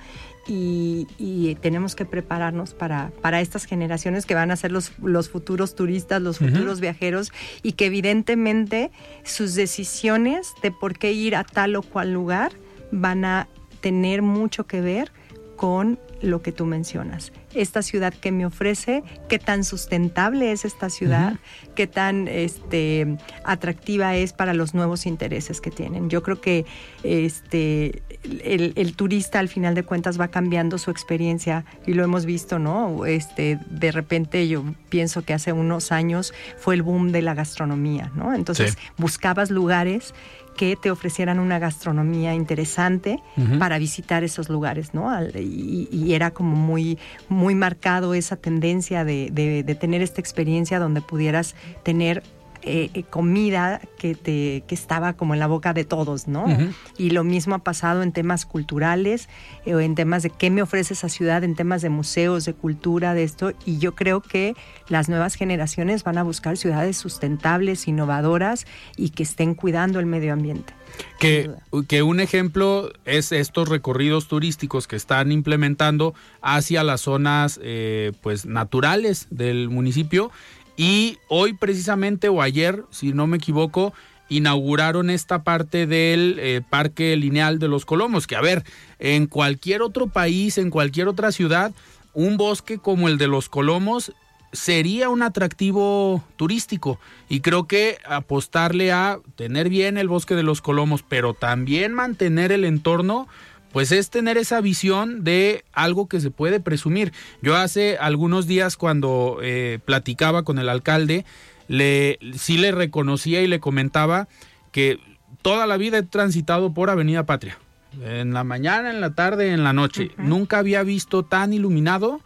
y, 0.47 1.09
y, 1.19 1.57
tenemos 1.57 1.97
que 1.97 2.05
prepararnos 2.05 2.73
para, 2.75 3.11
para 3.21 3.41
estas 3.41 3.65
generaciones 3.65 4.27
que 4.27 4.37
van 4.37 4.53
a 4.53 4.57
ser 4.57 4.71
los, 4.71 4.97
los 5.01 5.29
futuros 5.29 5.75
turistas, 5.75 6.23
los 6.23 6.39
futuros 6.39 6.75
uh 6.75 6.79
-huh. 6.79 6.83
viajeros 6.83 7.33
y 7.65 7.73
que 7.73 7.87
evidentemente 7.87 8.93
sus 9.25 9.57
decisiones 9.57 10.53
de 10.63 10.71
por 10.71 10.97
qué 10.97 11.13
ir 11.13 11.35
a 11.35 11.43
tal 11.43 11.75
o 11.75 11.83
cual 11.83 12.13
lugar 12.13 12.53
van 12.93 13.25
a 13.25 13.49
tener 13.81 14.23
mucho 14.23 14.69
que 14.69 14.81
ver 14.81 15.11
con 15.57 15.99
lo 16.21 16.41
que 16.41 16.53
tú 16.53 16.67
mencionas. 16.67 17.33
Esta 17.55 17.83
ciudad 17.83 18.15
que 18.15 18.33
me 18.33 18.47
ofrece, 18.47 19.03
qué 19.29 19.39
tan 19.39 19.65
sustentable 19.65 20.53
es 20.53 20.65
esta 20.65 20.89
ciudad, 20.89 21.33
uh 21.33 21.35
-huh. 21.35 21.75
qué 21.75 21.87
tan 21.87 22.29
este, 22.29 23.19
atractiva 23.45 24.17
es 24.17 24.33
para 24.33 24.55
los 24.55 24.73
nuevos 24.75 25.05
intereses 25.05 25.61
que 25.61 25.71
tienen. 25.71 26.09
Yo 26.09 26.23
creo 26.23 26.41
que 26.41 26.65
este, 27.03 28.03
el, 28.23 28.73
el, 28.77 28.95
turista 28.95 29.41
al 29.41 29.49
final 29.49 29.75
de 29.75 29.83
cuentas 29.83 30.19
va 30.19 30.29
cambiando 30.29 30.79
su 30.79 30.91
experiencia 30.91 31.65
y 31.87 31.95
lo 31.95 32.05
hemos 32.05 32.25
visto, 32.25 32.59
¿no? 32.59 33.05
Este, 33.05 33.59
de 33.69 33.91
repente 33.91 34.47
yo 34.49 34.65
pienso 34.89 35.23
que 35.23 35.35
hace 35.35 35.53
unos 35.53 35.93
años 35.93 36.33
fue 36.57 36.75
el 36.75 36.83
boom 36.83 37.13
de 37.13 37.23
la 37.23 37.35
gastronomía, 37.35 38.13
¿no? 38.15 38.33
Entonces 38.33 38.73
sí. 38.73 38.79
buscabas 38.97 39.51
lugares 39.51 40.15
que 40.57 40.77
te 40.77 40.91
ofrecieran 40.91 41.39
una 41.39 41.59
gastronomía 41.59 42.35
interesante 42.35 43.23
uh 43.37 43.41
-huh. 43.41 43.59
para 43.59 43.79
visitar 43.79 44.25
esos 44.25 44.49
lugares, 44.49 44.95
¿no? 44.95 45.09
Y, 45.35 45.89
y, 45.91 46.15
era 46.15 46.31
como 46.31 46.57
muy, 46.57 46.99
muy 47.29 47.55
marcado 47.55 48.15
esa 48.15 48.37
tendencia 48.37 49.05
de, 49.05 49.31
de, 49.33 49.63
de 49.63 49.75
tener 49.75 50.03
esta 50.03 50.21
experiencia 50.21 50.79
donde 50.79 51.01
pudieras 51.01 51.55
tener 51.83 52.23
eh, 52.65 53.05
comida 53.11 53.81
que, 53.99 54.15
te, 54.15 54.65
que 54.67 54.75
estaba 54.75 55.15
como 55.15 55.35
en 55.35 55.41
la 55.41 55.47
boca 55.47 55.73
de 55.73 55.85
todos, 55.85 56.29
¿no? 56.29 56.45
Uh 56.45 56.49
-huh. 56.49 56.75
Y 56.99 57.11
lo 57.11 57.25
mismo 57.25 57.55
ha 57.55 57.59
pasado 57.59 58.03
en 58.03 58.13
temas 58.13 58.47
culturales, 58.47 59.29
eh, 59.67 59.73
en 59.73 59.95
temas 59.95 60.23
de 60.23 60.31
qué 60.31 60.51
me 60.51 60.63
ofrece 60.63 60.95
esa 60.95 61.09
ciudad, 61.09 61.45
en 61.45 61.55
temas 61.55 61.83
de 61.83 61.89
museos, 61.89 62.45
de 62.45 62.55
cultura, 62.55 63.15
de 63.15 63.25
esto. 63.25 63.53
Y 63.65 63.79
yo 63.79 63.95
creo 63.95 64.21
que 64.21 64.55
las 64.89 65.09
nuevas 65.09 65.35
generaciones 65.35 66.05
van 66.05 66.19
a 66.19 66.23
buscar 66.23 66.57
ciudades 66.57 66.97
sustentables, 66.97 67.89
innovadoras 67.89 68.67
y 68.97 69.11
que 69.11 69.23
estén 69.23 69.55
cuidando 69.55 69.99
el 69.99 70.07
medio 70.07 70.33
ambiente. 70.33 70.73
Que, 71.19 71.51
que, 71.89 72.03
un 72.03 72.21
ejemplo 72.21 72.93
es 73.05 73.33
estos 73.33 73.69
recorridos 73.69 74.29
turísticos 74.29 74.87
que 74.87 74.97
están 74.97 75.33
implementando 75.33 76.15
hacia 76.43 76.83
las 76.83 77.03
zonas 77.03 77.59
eh, 77.63 78.13
pues 78.21 78.45
naturales 78.45 79.29
del 79.31 79.71
municipio 79.71 80.31
y 80.77 81.19
hoy 81.29 81.53
precisamente 81.53 82.29
o 82.29 82.43
ayer, 82.43 82.85
si 82.91 83.13
no 83.13 83.27
me 83.27 83.37
equivoco, 83.37 83.93
inauguraron 84.29 85.11
esta 85.11 85.43
parte 85.43 85.87
del 85.87 86.39
eh, 86.39 86.63
Parque 86.69 87.17
Lineal 87.17 87.59
de 87.59 87.69
los 87.69 87.85
Colomos, 87.85 88.27
que 88.27 88.37
a 88.37 88.41
ver, 88.41 88.65
en 88.99 89.27
cualquier 89.27 89.83
otro 89.83 90.07
país, 90.07 90.57
en 90.59 90.71
cualquier 90.71 91.09
otra 91.09 91.33
ciudad, 91.33 91.73
un 92.15 92.37
bosque 92.37 92.79
como 92.79 93.09
el 93.09 93.19
de 93.19 93.29
los 93.29 93.49
Colomos 93.49 94.13
sería 94.53 95.09
un 95.09 95.23
atractivo 95.23 96.23
turístico. 96.37 96.99
Y 97.29 97.41
creo 97.41 97.67
que 97.67 97.99
apostarle 98.07 98.93
a 98.93 99.19
tener 99.37 99.69
bien 99.69 99.99
el 99.99 100.09
bosque 100.09 100.35
de 100.35 100.43
los 100.43 100.61
Colomos, 100.61 101.03
pero 101.07 101.35
también 101.35 101.93
mantener 101.93 102.53
el 102.53 102.65
entorno, 102.65 103.29
pues 103.73 103.93
es 103.93 104.11
tener 104.11 104.37
esa 104.37 104.61
visión 104.61 105.25
de 105.25 105.65
algo 105.73 106.09
que 106.09 106.21
se 106.21 106.31
puede 106.31 106.61
presumir. 106.61 107.13
Yo 107.41 107.57
hace 107.57 107.97
algunos 107.99 108.47
días 108.47 108.77
cuando 108.77 109.39
eh, 109.43 109.79
platicaba 109.85 110.45
con 110.45 110.59
el 110.59 110.69
alcalde, 110.69 111.25
le, 111.69 112.19
sí 112.37 112.59
le 112.59 112.73
reconocía 112.73 113.43
y 113.43 113.47
le 113.47 113.61
comentaba 113.61 114.29
que 114.73 114.99
toda 115.43 115.67
la 115.67 115.77
vida 115.77 115.99
he 115.99 116.03
transitado 116.03 116.73
por 116.75 116.91
Avenida 116.91 117.25
Patria. 117.25 117.59
En 118.01 118.33
la 118.33 118.45
mañana, 118.45 118.91
en 118.91 119.01
la 119.01 119.15
tarde, 119.15 119.53
en 119.53 119.65
la 119.65 119.73
noche. 119.73 120.11
Uh 120.17 120.21
-huh. 120.23 120.25
Nunca 120.25 120.59
había 120.59 120.83
visto 120.83 121.25
tan 121.25 121.53
iluminado 121.53 122.21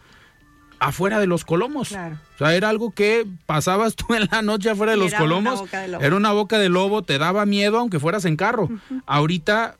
afuera 0.79 1.19
de 1.19 1.27
los 1.27 1.43
colomos. 1.43 1.89
Claro. 1.89 2.17
O 2.35 2.37
sea, 2.37 2.55
era 2.55 2.69
algo 2.69 2.91
que 2.91 3.25
pasabas 3.45 3.95
tú 3.95 4.13
en 4.15 4.27
la 4.31 4.41
noche 4.41 4.69
afuera 4.69 4.93
de 4.93 4.97
los 4.97 5.09
era 5.09 5.19
colomos. 5.19 5.61
Una 5.61 5.97
era 5.99 6.15
una 6.15 6.31
boca 6.31 6.57
de 6.57 6.69
lobo, 6.69 7.01
te 7.01 7.17
daba 7.17 7.45
miedo 7.45 7.79
aunque 7.79 7.99
fueras 7.99 8.25
en 8.25 8.37
carro. 8.37 8.65
Uh 8.65 8.79
-huh. 8.89 9.03
Ahorita 9.05 9.77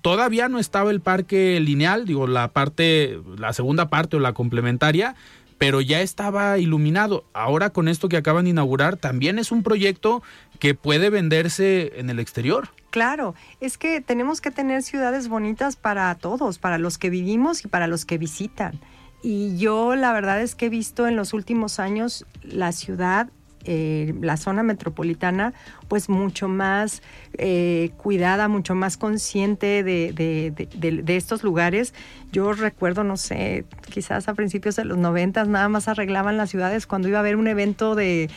todavía 0.00 0.48
no 0.48 0.58
estaba 0.58 0.90
el 0.90 1.00
parque 1.00 1.60
lineal, 1.60 2.06
digo, 2.06 2.26
la 2.26 2.48
parte, 2.48 3.20
la 3.38 3.52
segunda 3.52 3.88
parte 3.88 4.16
o 4.16 4.20
la 4.20 4.32
complementaria, 4.32 5.14
pero 5.58 5.80
ya 5.80 6.00
estaba 6.00 6.58
iluminado. 6.58 7.24
Ahora 7.32 7.70
con 7.70 7.88
esto 7.88 8.08
que 8.08 8.16
acaban 8.16 8.44
de 8.44 8.50
inaugurar, 8.50 8.96
también 8.96 9.38
es 9.38 9.52
un 9.52 9.62
proyecto 9.62 10.22
que 10.58 10.74
puede 10.74 11.10
venderse 11.10 11.92
en 11.96 12.10
el 12.10 12.18
exterior. 12.18 12.68
Claro, 12.90 13.34
es 13.60 13.78
que 13.78 14.00
tenemos 14.00 14.40
que 14.40 14.50
tener 14.50 14.82
ciudades 14.82 15.28
bonitas 15.28 15.76
para 15.76 16.14
todos, 16.14 16.58
para 16.58 16.78
los 16.78 16.98
que 16.98 17.10
vivimos 17.10 17.64
y 17.64 17.68
para 17.68 17.86
los 17.86 18.04
que 18.04 18.18
visitan. 18.18 18.78
Y 19.22 19.56
yo 19.56 19.96
la 19.96 20.12
verdad 20.12 20.40
es 20.40 20.54
que 20.54 20.66
he 20.66 20.70
visto 20.70 21.06
en 21.06 21.16
los 21.16 21.32
últimos 21.32 21.80
años 21.80 22.26
la 22.42 22.72
ciudad 22.72 23.28
eh, 23.68 24.14
la 24.20 24.36
zona 24.36 24.62
metropolitana 24.62 25.52
pues 25.88 26.08
mucho 26.08 26.48
más 26.48 27.02
eh, 27.38 27.90
cuidada, 27.96 28.48
mucho 28.48 28.74
más 28.74 28.96
consciente 28.96 29.82
de, 29.82 30.12
de, 30.12 30.52
de, 30.74 31.02
de, 31.02 31.16
estos 31.16 31.42
lugares. 31.42 31.92
Yo 32.32 32.52
recuerdo, 32.52 33.04
no 33.04 33.16
sé, 33.16 33.64
quizás 33.90 34.28
a 34.28 34.34
principios 34.34 34.76
de 34.76 34.84
los 34.84 34.98
noventas 34.98 35.48
nada 35.48 35.68
más 35.68 35.88
arreglaban 35.88 36.36
las 36.36 36.50
ciudades 36.50 36.86
cuando 36.86 37.08
iba 37.08 37.18
a 37.18 37.20
haber 37.20 37.36
un 37.36 37.46
evento 37.46 37.94
de, 37.94 38.30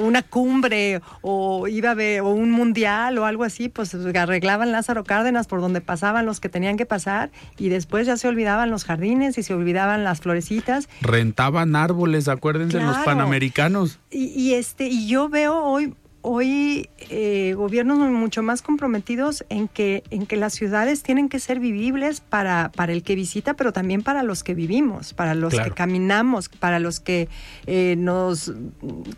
una 0.00 0.22
cumbre 0.22 1.00
o 1.22 1.68
iba 1.68 1.90
a 1.90 1.92
haber 1.92 2.20
o 2.20 2.30
un 2.30 2.50
mundial 2.50 3.18
o 3.18 3.24
algo 3.24 3.44
así, 3.44 3.68
pues 3.68 3.94
arreglaban 3.94 4.72
Lázaro 4.72 5.04
Cárdenas 5.04 5.46
por 5.46 5.60
donde 5.60 5.80
pasaban 5.80 6.26
los 6.26 6.40
que 6.40 6.48
tenían 6.48 6.76
que 6.76 6.86
pasar 6.86 7.30
y 7.58 7.68
después 7.68 8.06
ya 8.06 8.16
se 8.16 8.28
olvidaban 8.28 8.70
los 8.70 8.84
jardines 8.84 9.38
y 9.38 9.42
se 9.42 9.54
olvidaban 9.54 10.04
las 10.04 10.20
florecitas. 10.20 10.88
Rentaban 11.00 11.76
árboles, 11.76 12.28
acuérdense, 12.28 12.78
claro. 12.78 12.92
los 12.92 13.04
panamericanos. 13.04 13.98
Y, 14.10 14.26
y, 14.26 14.54
este, 14.54 14.86
y 14.86 15.08
yo 15.08 15.28
veo 15.28 15.62
hoy 15.64 15.94
hoy 16.26 16.88
eh, 17.10 17.52
gobiernos 17.54 17.98
mucho 17.98 18.42
más 18.42 18.62
comprometidos 18.62 19.44
en 19.50 19.68
que, 19.68 20.02
en 20.08 20.24
que 20.24 20.36
las 20.36 20.54
ciudades 20.54 21.02
tienen 21.02 21.28
que 21.28 21.38
ser 21.38 21.60
vivibles 21.60 22.22
para, 22.22 22.72
para 22.74 22.94
el 22.94 23.02
que 23.02 23.14
visita, 23.14 23.54
pero 23.54 23.74
también 23.74 24.02
para 24.02 24.22
los 24.22 24.42
que 24.42 24.54
vivimos, 24.54 25.12
para 25.12 25.34
los 25.34 25.52
claro. 25.52 25.68
que 25.70 25.76
caminamos, 25.76 26.48
para 26.48 26.78
los 26.78 26.98
que 26.98 27.28
eh, 27.66 27.96
nos 27.98 28.54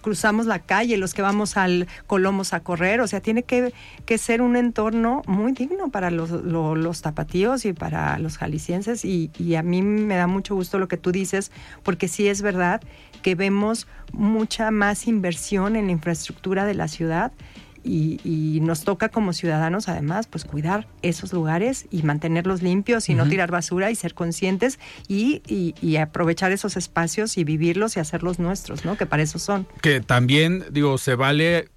cruzamos 0.00 0.46
la 0.46 0.58
calle, 0.58 0.96
los 0.96 1.14
que 1.14 1.22
vamos 1.22 1.56
al 1.56 1.86
Colomos 2.08 2.52
a 2.52 2.60
correr. 2.60 3.00
O 3.00 3.06
sea, 3.06 3.20
tiene 3.20 3.44
que, 3.44 3.72
que 4.04 4.18
ser 4.18 4.42
un 4.42 4.56
entorno 4.56 5.22
muy 5.28 5.52
digno 5.52 5.90
para 5.90 6.10
los, 6.10 6.30
los, 6.30 6.76
los 6.76 7.02
tapatíos 7.02 7.64
y 7.66 7.72
para 7.72 8.18
los 8.18 8.36
jaliscienses. 8.36 9.04
Y, 9.04 9.30
y 9.38 9.54
a 9.54 9.62
mí 9.62 9.80
me 9.80 10.16
da 10.16 10.26
mucho 10.26 10.56
gusto 10.56 10.80
lo 10.80 10.88
que 10.88 10.96
tú 10.96 11.12
dices, 11.12 11.52
porque 11.84 12.08
sí 12.08 12.26
es 12.26 12.42
verdad 12.42 12.82
que 13.22 13.34
vemos 13.34 13.86
mucha 14.12 14.70
más 14.70 15.06
inversión 15.08 15.76
en 15.76 15.86
la 15.86 15.92
infraestructura 15.92 16.64
de 16.64 16.74
la 16.74 16.88
ciudad 16.96 17.32
y, 17.84 18.20
y, 18.24 18.60
nos 18.60 18.82
toca 18.82 19.10
como 19.10 19.32
ciudadanos 19.32 19.88
además 19.88 20.26
pues 20.26 20.44
cuidar 20.44 20.88
esos 21.02 21.32
lugares 21.32 21.86
y 21.90 22.02
mantenerlos 22.02 22.60
limpios 22.62 23.08
y 23.08 23.12
uh 23.12 23.14
-huh. 23.14 23.18
no 23.18 23.28
tirar 23.28 23.50
basura 23.52 23.92
y 23.92 23.94
ser 23.94 24.14
conscientes 24.14 24.80
y, 25.06 25.42
y, 25.46 25.74
y, 25.80 25.96
aprovechar 25.96 26.50
esos 26.50 26.76
espacios 26.76 27.38
y 27.38 27.44
vivirlos 27.44 27.96
y 27.96 28.00
hacerlos 28.00 28.40
nuestros, 28.40 28.84
¿no? 28.84 28.96
Que 28.96 29.06
para 29.06 29.22
eso 29.22 29.38
son. 29.38 29.68
Que 29.82 30.00
también, 30.00 30.64
digo, 30.72 30.98
se 30.98 31.14
vale 31.14 31.68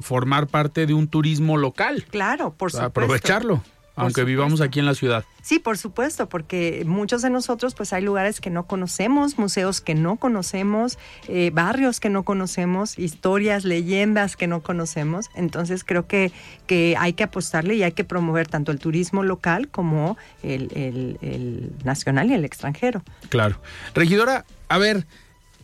formar 0.00 0.48
parte 0.48 0.86
de 0.86 0.92
un 0.92 1.08
turismo 1.08 1.56
local. 1.56 2.04
Claro, 2.10 2.52
por 2.52 2.70
supuesto. 2.70 3.00
Aprovecharlo 3.00 3.62
aunque 3.96 4.24
vivamos 4.24 4.60
aquí 4.60 4.80
en 4.80 4.86
la 4.86 4.94
ciudad. 4.94 5.24
Sí, 5.42 5.58
por 5.58 5.78
supuesto, 5.78 6.28
porque 6.28 6.82
muchos 6.86 7.22
de 7.22 7.30
nosotros 7.30 7.74
pues 7.74 7.92
hay 7.92 8.02
lugares 8.02 8.40
que 8.40 8.50
no 8.50 8.66
conocemos, 8.66 9.38
museos 9.38 9.80
que 9.80 9.94
no 9.94 10.16
conocemos, 10.16 10.98
eh, 11.28 11.50
barrios 11.52 12.00
que 12.00 12.10
no 12.10 12.24
conocemos, 12.24 12.98
historias, 12.98 13.64
leyendas 13.64 14.36
que 14.36 14.46
no 14.46 14.62
conocemos. 14.62 15.30
Entonces 15.34 15.84
creo 15.84 16.06
que, 16.06 16.32
que 16.66 16.96
hay 16.98 17.12
que 17.12 17.24
apostarle 17.24 17.74
y 17.74 17.82
hay 17.82 17.92
que 17.92 18.04
promover 18.04 18.48
tanto 18.48 18.72
el 18.72 18.78
turismo 18.78 19.22
local 19.22 19.68
como 19.68 20.16
el, 20.42 20.70
el, 20.74 21.18
el 21.20 21.72
nacional 21.84 22.30
y 22.30 22.34
el 22.34 22.44
extranjero. 22.44 23.02
Claro. 23.28 23.60
Regidora, 23.94 24.44
a 24.68 24.78
ver, 24.78 25.06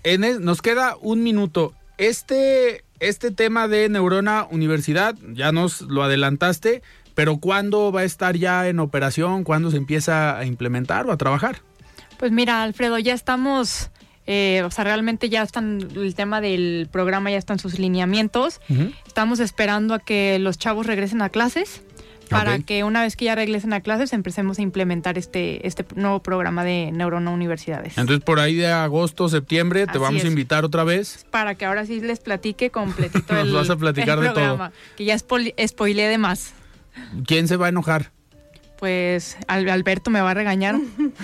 en 0.04 0.24
el, 0.24 0.44
nos 0.44 0.62
queda 0.62 0.96
un 1.00 1.22
minuto. 1.22 1.74
Este 1.98 2.84
este 3.00 3.30
tema 3.30 3.66
de 3.66 3.88
Neurona 3.88 4.46
Universidad, 4.50 5.16
ya 5.32 5.52
nos 5.52 5.80
lo 5.80 6.02
adelantaste, 6.02 6.82
pero 7.14 7.38
¿cuándo 7.38 7.92
va 7.92 8.00
a 8.00 8.04
estar 8.04 8.36
ya 8.36 8.68
en 8.68 8.78
operación? 8.80 9.44
¿Cuándo 9.44 9.70
se 9.70 9.76
empieza 9.76 10.38
a 10.38 10.44
implementar 10.44 11.06
o 11.06 11.12
a 11.12 11.16
trabajar? 11.16 11.62
Pues 12.18 12.32
mira, 12.32 12.62
Alfredo, 12.62 12.98
ya 12.98 13.14
estamos, 13.14 13.90
eh, 14.26 14.62
o 14.64 14.70
sea, 14.70 14.84
realmente 14.84 15.28
ya 15.28 15.42
están, 15.42 15.88
el 15.94 16.14
tema 16.14 16.40
del 16.40 16.88
programa 16.90 17.30
ya 17.30 17.38
están 17.38 17.58
sus 17.58 17.78
lineamientos. 17.78 18.60
Estamos 19.06 19.40
esperando 19.40 19.94
a 19.94 19.98
que 19.98 20.38
los 20.38 20.58
chavos 20.58 20.86
regresen 20.86 21.22
a 21.22 21.30
clases 21.30 21.82
para 22.30 22.58
que 22.60 22.84
una 22.84 23.02
vez 23.02 23.16
que 23.16 23.26
ya 23.26 23.34
regresen 23.34 23.72
a 23.72 23.80
clases 23.80 24.12
empecemos 24.12 24.58
a 24.58 24.62
implementar 24.62 25.18
este, 25.18 25.66
este 25.66 25.84
nuevo 25.96 26.22
programa 26.22 26.64
de 26.64 26.90
Neurona 26.92 27.30
Universidades. 27.30 27.98
Entonces 27.98 28.24
por 28.24 28.40
ahí 28.40 28.54
de 28.54 28.68
agosto, 28.68 29.28
septiembre, 29.28 29.86
te 29.86 29.92
Así 29.92 29.98
vamos 29.98 30.24
a 30.24 30.26
invitar 30.28 30.64
otra 30.64 30.84
vez. 30.84 31.26
Para 31.30 31.54
que 31.56 31.66
ahora 31.66 31.84
sí 31.86 32.00
les 32.00 32.20
platique 32.20 32.70
completito 32.70 33.34
Nos 33.34 33.46
el, 33.46 33.52
vas 33.52 33.70
a 33.70 33.76
platicar 33.76 34.18
el 34.18 34.24
de 34.24 34.30
todo. 34.30 34.36
programa, 34.36 34.72
Que 34.96 35.04
ya 35.04 35.16
de 35.16 36.18
más. 36.18 36.52
¿Quién 37.26 37.48
se 37.48 37.56
va 37.56 37.66
a 37.66 37.70
enojar? 37.70 38.10
Pues 38.78 39.36
Al- 39.46 39.68
Alberto 39.68 40.10
me 40.10 40.22
va 40.22 40.30
a 40.30 40.34
regañar. 40.34 40.76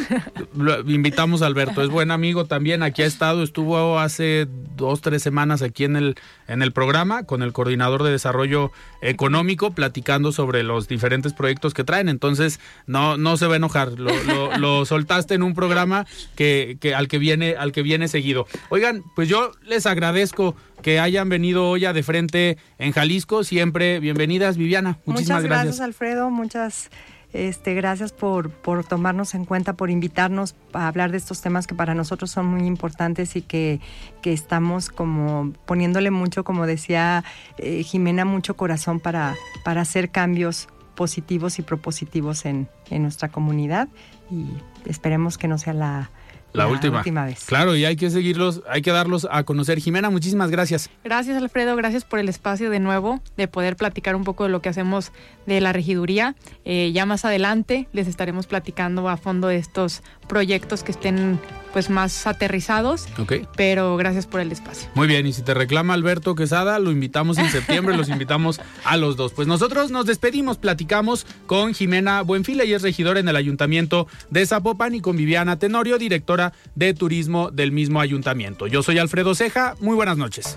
Lo- 0.54 0.80
invitamos 0.80 1.40
a 1.40 1.46
Alberto, 1.46 1.82
es 1.82 1.88
buen 1.88 2.10
amigo 2.10 2.44
también, 2.44 2.82
aquí 2.82 3.00
ha 3.00 3.06
estado, 3.06 3.42
estuvo 3.42 3.98
hace 3.98 4.46
dos, 4.76 5.00
tres 5.00 5.22
semanas 5.22 5.62
aquí 5.62 5.84
en 5.84 5.96
el, 5.96 6.16
en 6.48 6.60
el 6.60 6.72
programa 6.72 7.22
con 7.24 7.42
el 7.42 7.54
coordinador 7.54 8.02
de 8.02 8.10
desarrollo 8.10 8.72
económico, 9.00 9.70
platicando 9.70 10.32
sobre 10.32 10.64
los 10.64 10.86
diferentes 10.86 11.32
proyectos 11.32 11.72
que 11.72 11.82
traen, 11.82 12.10
entonces 12.10 12.60
no, 12.86 13.16
no 13.16 13.38
se 13.38 13.46
va 13.46 13.54
a 13.54 13.56
enojar, 13.56 13.92
lo, 13.98 14.10
lo- 14.24 14.58
lo 14.58 14.84
soltaste 14.84 15.32
en 15.32 15.42
un 15.42 15.54
programa 15.54 16.06
que, 16.34 16.76
que 16.78 16.94
al 16.94 17.08
que 17.08 17.16
viene, 17.18 17.56
al 17.56 17.72
que 17.72 17.80
viene 17.82 18.08
seguido. 18.08 18.46
Oigan, 18.68 19.02
pues 19.14 19.30
yo 19.30 19.52
les 19.64 19.86
agradezco 19.86 20.54
que 20.86 21.00
hayan 21.00 21.28
venido 21.28 21.68
hoy 21.68 21.84
a 21.84 21.92
de 21.92 22.04
frente 22.04 22.58
en 22.78 22.92
Jalisco, 22.92 23.42
siempre 23.42 23.98
bienvenidas, 23.98 24.56
Viviana, 24.56 25.00
muchísimas 25.04 25.42
Muchas 25.42 25.42
gracias, 25.42 25.80
Alfredo. 25.80 26.30
Muchas 26.30 26.90
este, 27.32 27.74
gracias 27.74 28.12
por, 28.12 28.50
por 28.50 28.84
tomarnos 28.84 29.34
en 29.34 29.46
cuenta, 29.46 29.72
por 29.72 29.90
invitarnos 29.90 30.54
a 30.72 30.86
hablar 30.86 31.10
de 31.10 31.16
estos 31.16 31.40
temas 31.40 31.66
que 31.66 31.74
para 31.74 31.96
nosotros 31.96 32.30
son 32.30 32.46
muy 32.46 32.68
importantes 32.68 33.34
y 33.34 33.42
que, 33.42 33.80
que 34.22 34.32
estamos 34.32 34.88
como 34.88 35.54
poniéndole 35.66 36.12
mucho, 36.12 36.44
como 36.44 36.68
decía 36.68 37.24
eh, 37.58 37.82
Jimena, 37.82 38.24
mucho 38.24 38.56
corazón 38.56 39.00
para, 39.00 39.34
para 39.64 39.80
hacer 39.80 40.10
cambios 40.10 40.68
positivos 40.94 41.58
y 41.58 41.62
propositivos 41.62 42.44
en, 42.44 42.68
en 42.90 43.02
nuestra 43.02 43.28
comunidad. 43.28 43.88
Y 44.30 44.46
esperemos 44.88 45.36
que 45.36 45.48
no 45.48 45.58
sea 45.58 45.72
la, 45.72 46.10
La, 46.56 46.68
última. 46.68 47.24
vez. 47.24 47.44
Claro, 47.44 47.76
y 47.76 47.84
hay 47.84 47.96
que 47.96 48.10
seguirlos, 48.10 48.62
hay 48.68 48.82
que 48.82 48.90
darlos 48.90 49.26
a 49.30 49.44
conocer. 49.44 49.78
Jimena, 49.78 50.10
muchísimas 50.10 50.50
gracias. 50.50 50.90
Gracias 51.04 51.36
Alfredo, 51.40 51.76
gracias 51.76 52.04
por 52.04 52.18
el 52.18 52.28
espacio 52.28 52.70
de 52.70 52.80
nuevo, 52.80 53.20
de 53.36 53.48
poder 53.48 53.76
platicar 53.76 54.16
un 54.16 54.24
poco 54.24 54.44
de 54.44 54.50
lo 54.50 54.60
que 54.62 54.68
hacemos 54.68 55.12
de 55.46 55.60
la 55.60 55.72
regiduría. 55.72 56.34
Eh, 56.64 56.92
ya 56.92 57.06
más 57.06 57.24
adelante 57.24 57.88
les 57.92 58.08
estaremos 58.08 58.46
platicando 58.46 59.08
a 59.08 59.16
fondo 59.16 59.48
de 59.48 59.56
estos 59.56 60.02
proyectos 60.28 60.82
que 60.82 60.92
estén 60.92 61.38
pues 61.72 61.90
más 61.90 62.26
aterrizados, 62.26 63.06
Ok. 63.18 63.34
pero 63.54 63.98
gracias 63.98 64.26
por 64.26 64.40
el 64.40 64.50
espacio. 64.50 64.88
Muy 64.94 65.06
bien, 65.06 65.26
y 65.26 65.34
si 65.34 65.42
te 65.42 65.52
reclama 65.52 65.92
Alberto 65.92 66.34
Quesada, 66.34 66.78
lo 66.78 66.90
invitamos 66.90 67.36
en 67.36 67.50
septiembre, 67.50 67.94
los 67.94 68.08
invitamos 68.16 68.60
a 68.84 68.96
los 68.96 69.16
dos. 69.16 69.34
Pues 69.34 69.46
nosotros 69.46 69.90
nos 69.90 70.06
despedimos, 70.06 70.56
platicamos 70.56 71.26
con 71.46 71.74
Jimena 71.74 72.22
Buenfila, 72.22 72.64
y 72.64 72.72
es 72.72 72.80
regidora 72.80 73.20
en 73.20 73.28
el 73.28 73.36
Ayuntamiento 73.36 74.06
de 74.30 74.46
Zapopan, 74.46 74.94
y 74.94 75.00
con 75.02 75.18
Viviana 75.18 75.58
Tenorio, 75.58 75.98
directora 75.98 76.54
de 76.74 76.94
turismo 76.94 77.50
del 77.50 77.72
mismo 77.72 78.00
ayuntamiento. 78.00 78.66
Yo 78.66 78.82
soy 78.82 78.96
Alfredo 78.98 79.34
Ceja, 79.34 79.74
muy 79.80 79.94
buenas 79.96 80.16
noches. 80.16 80.56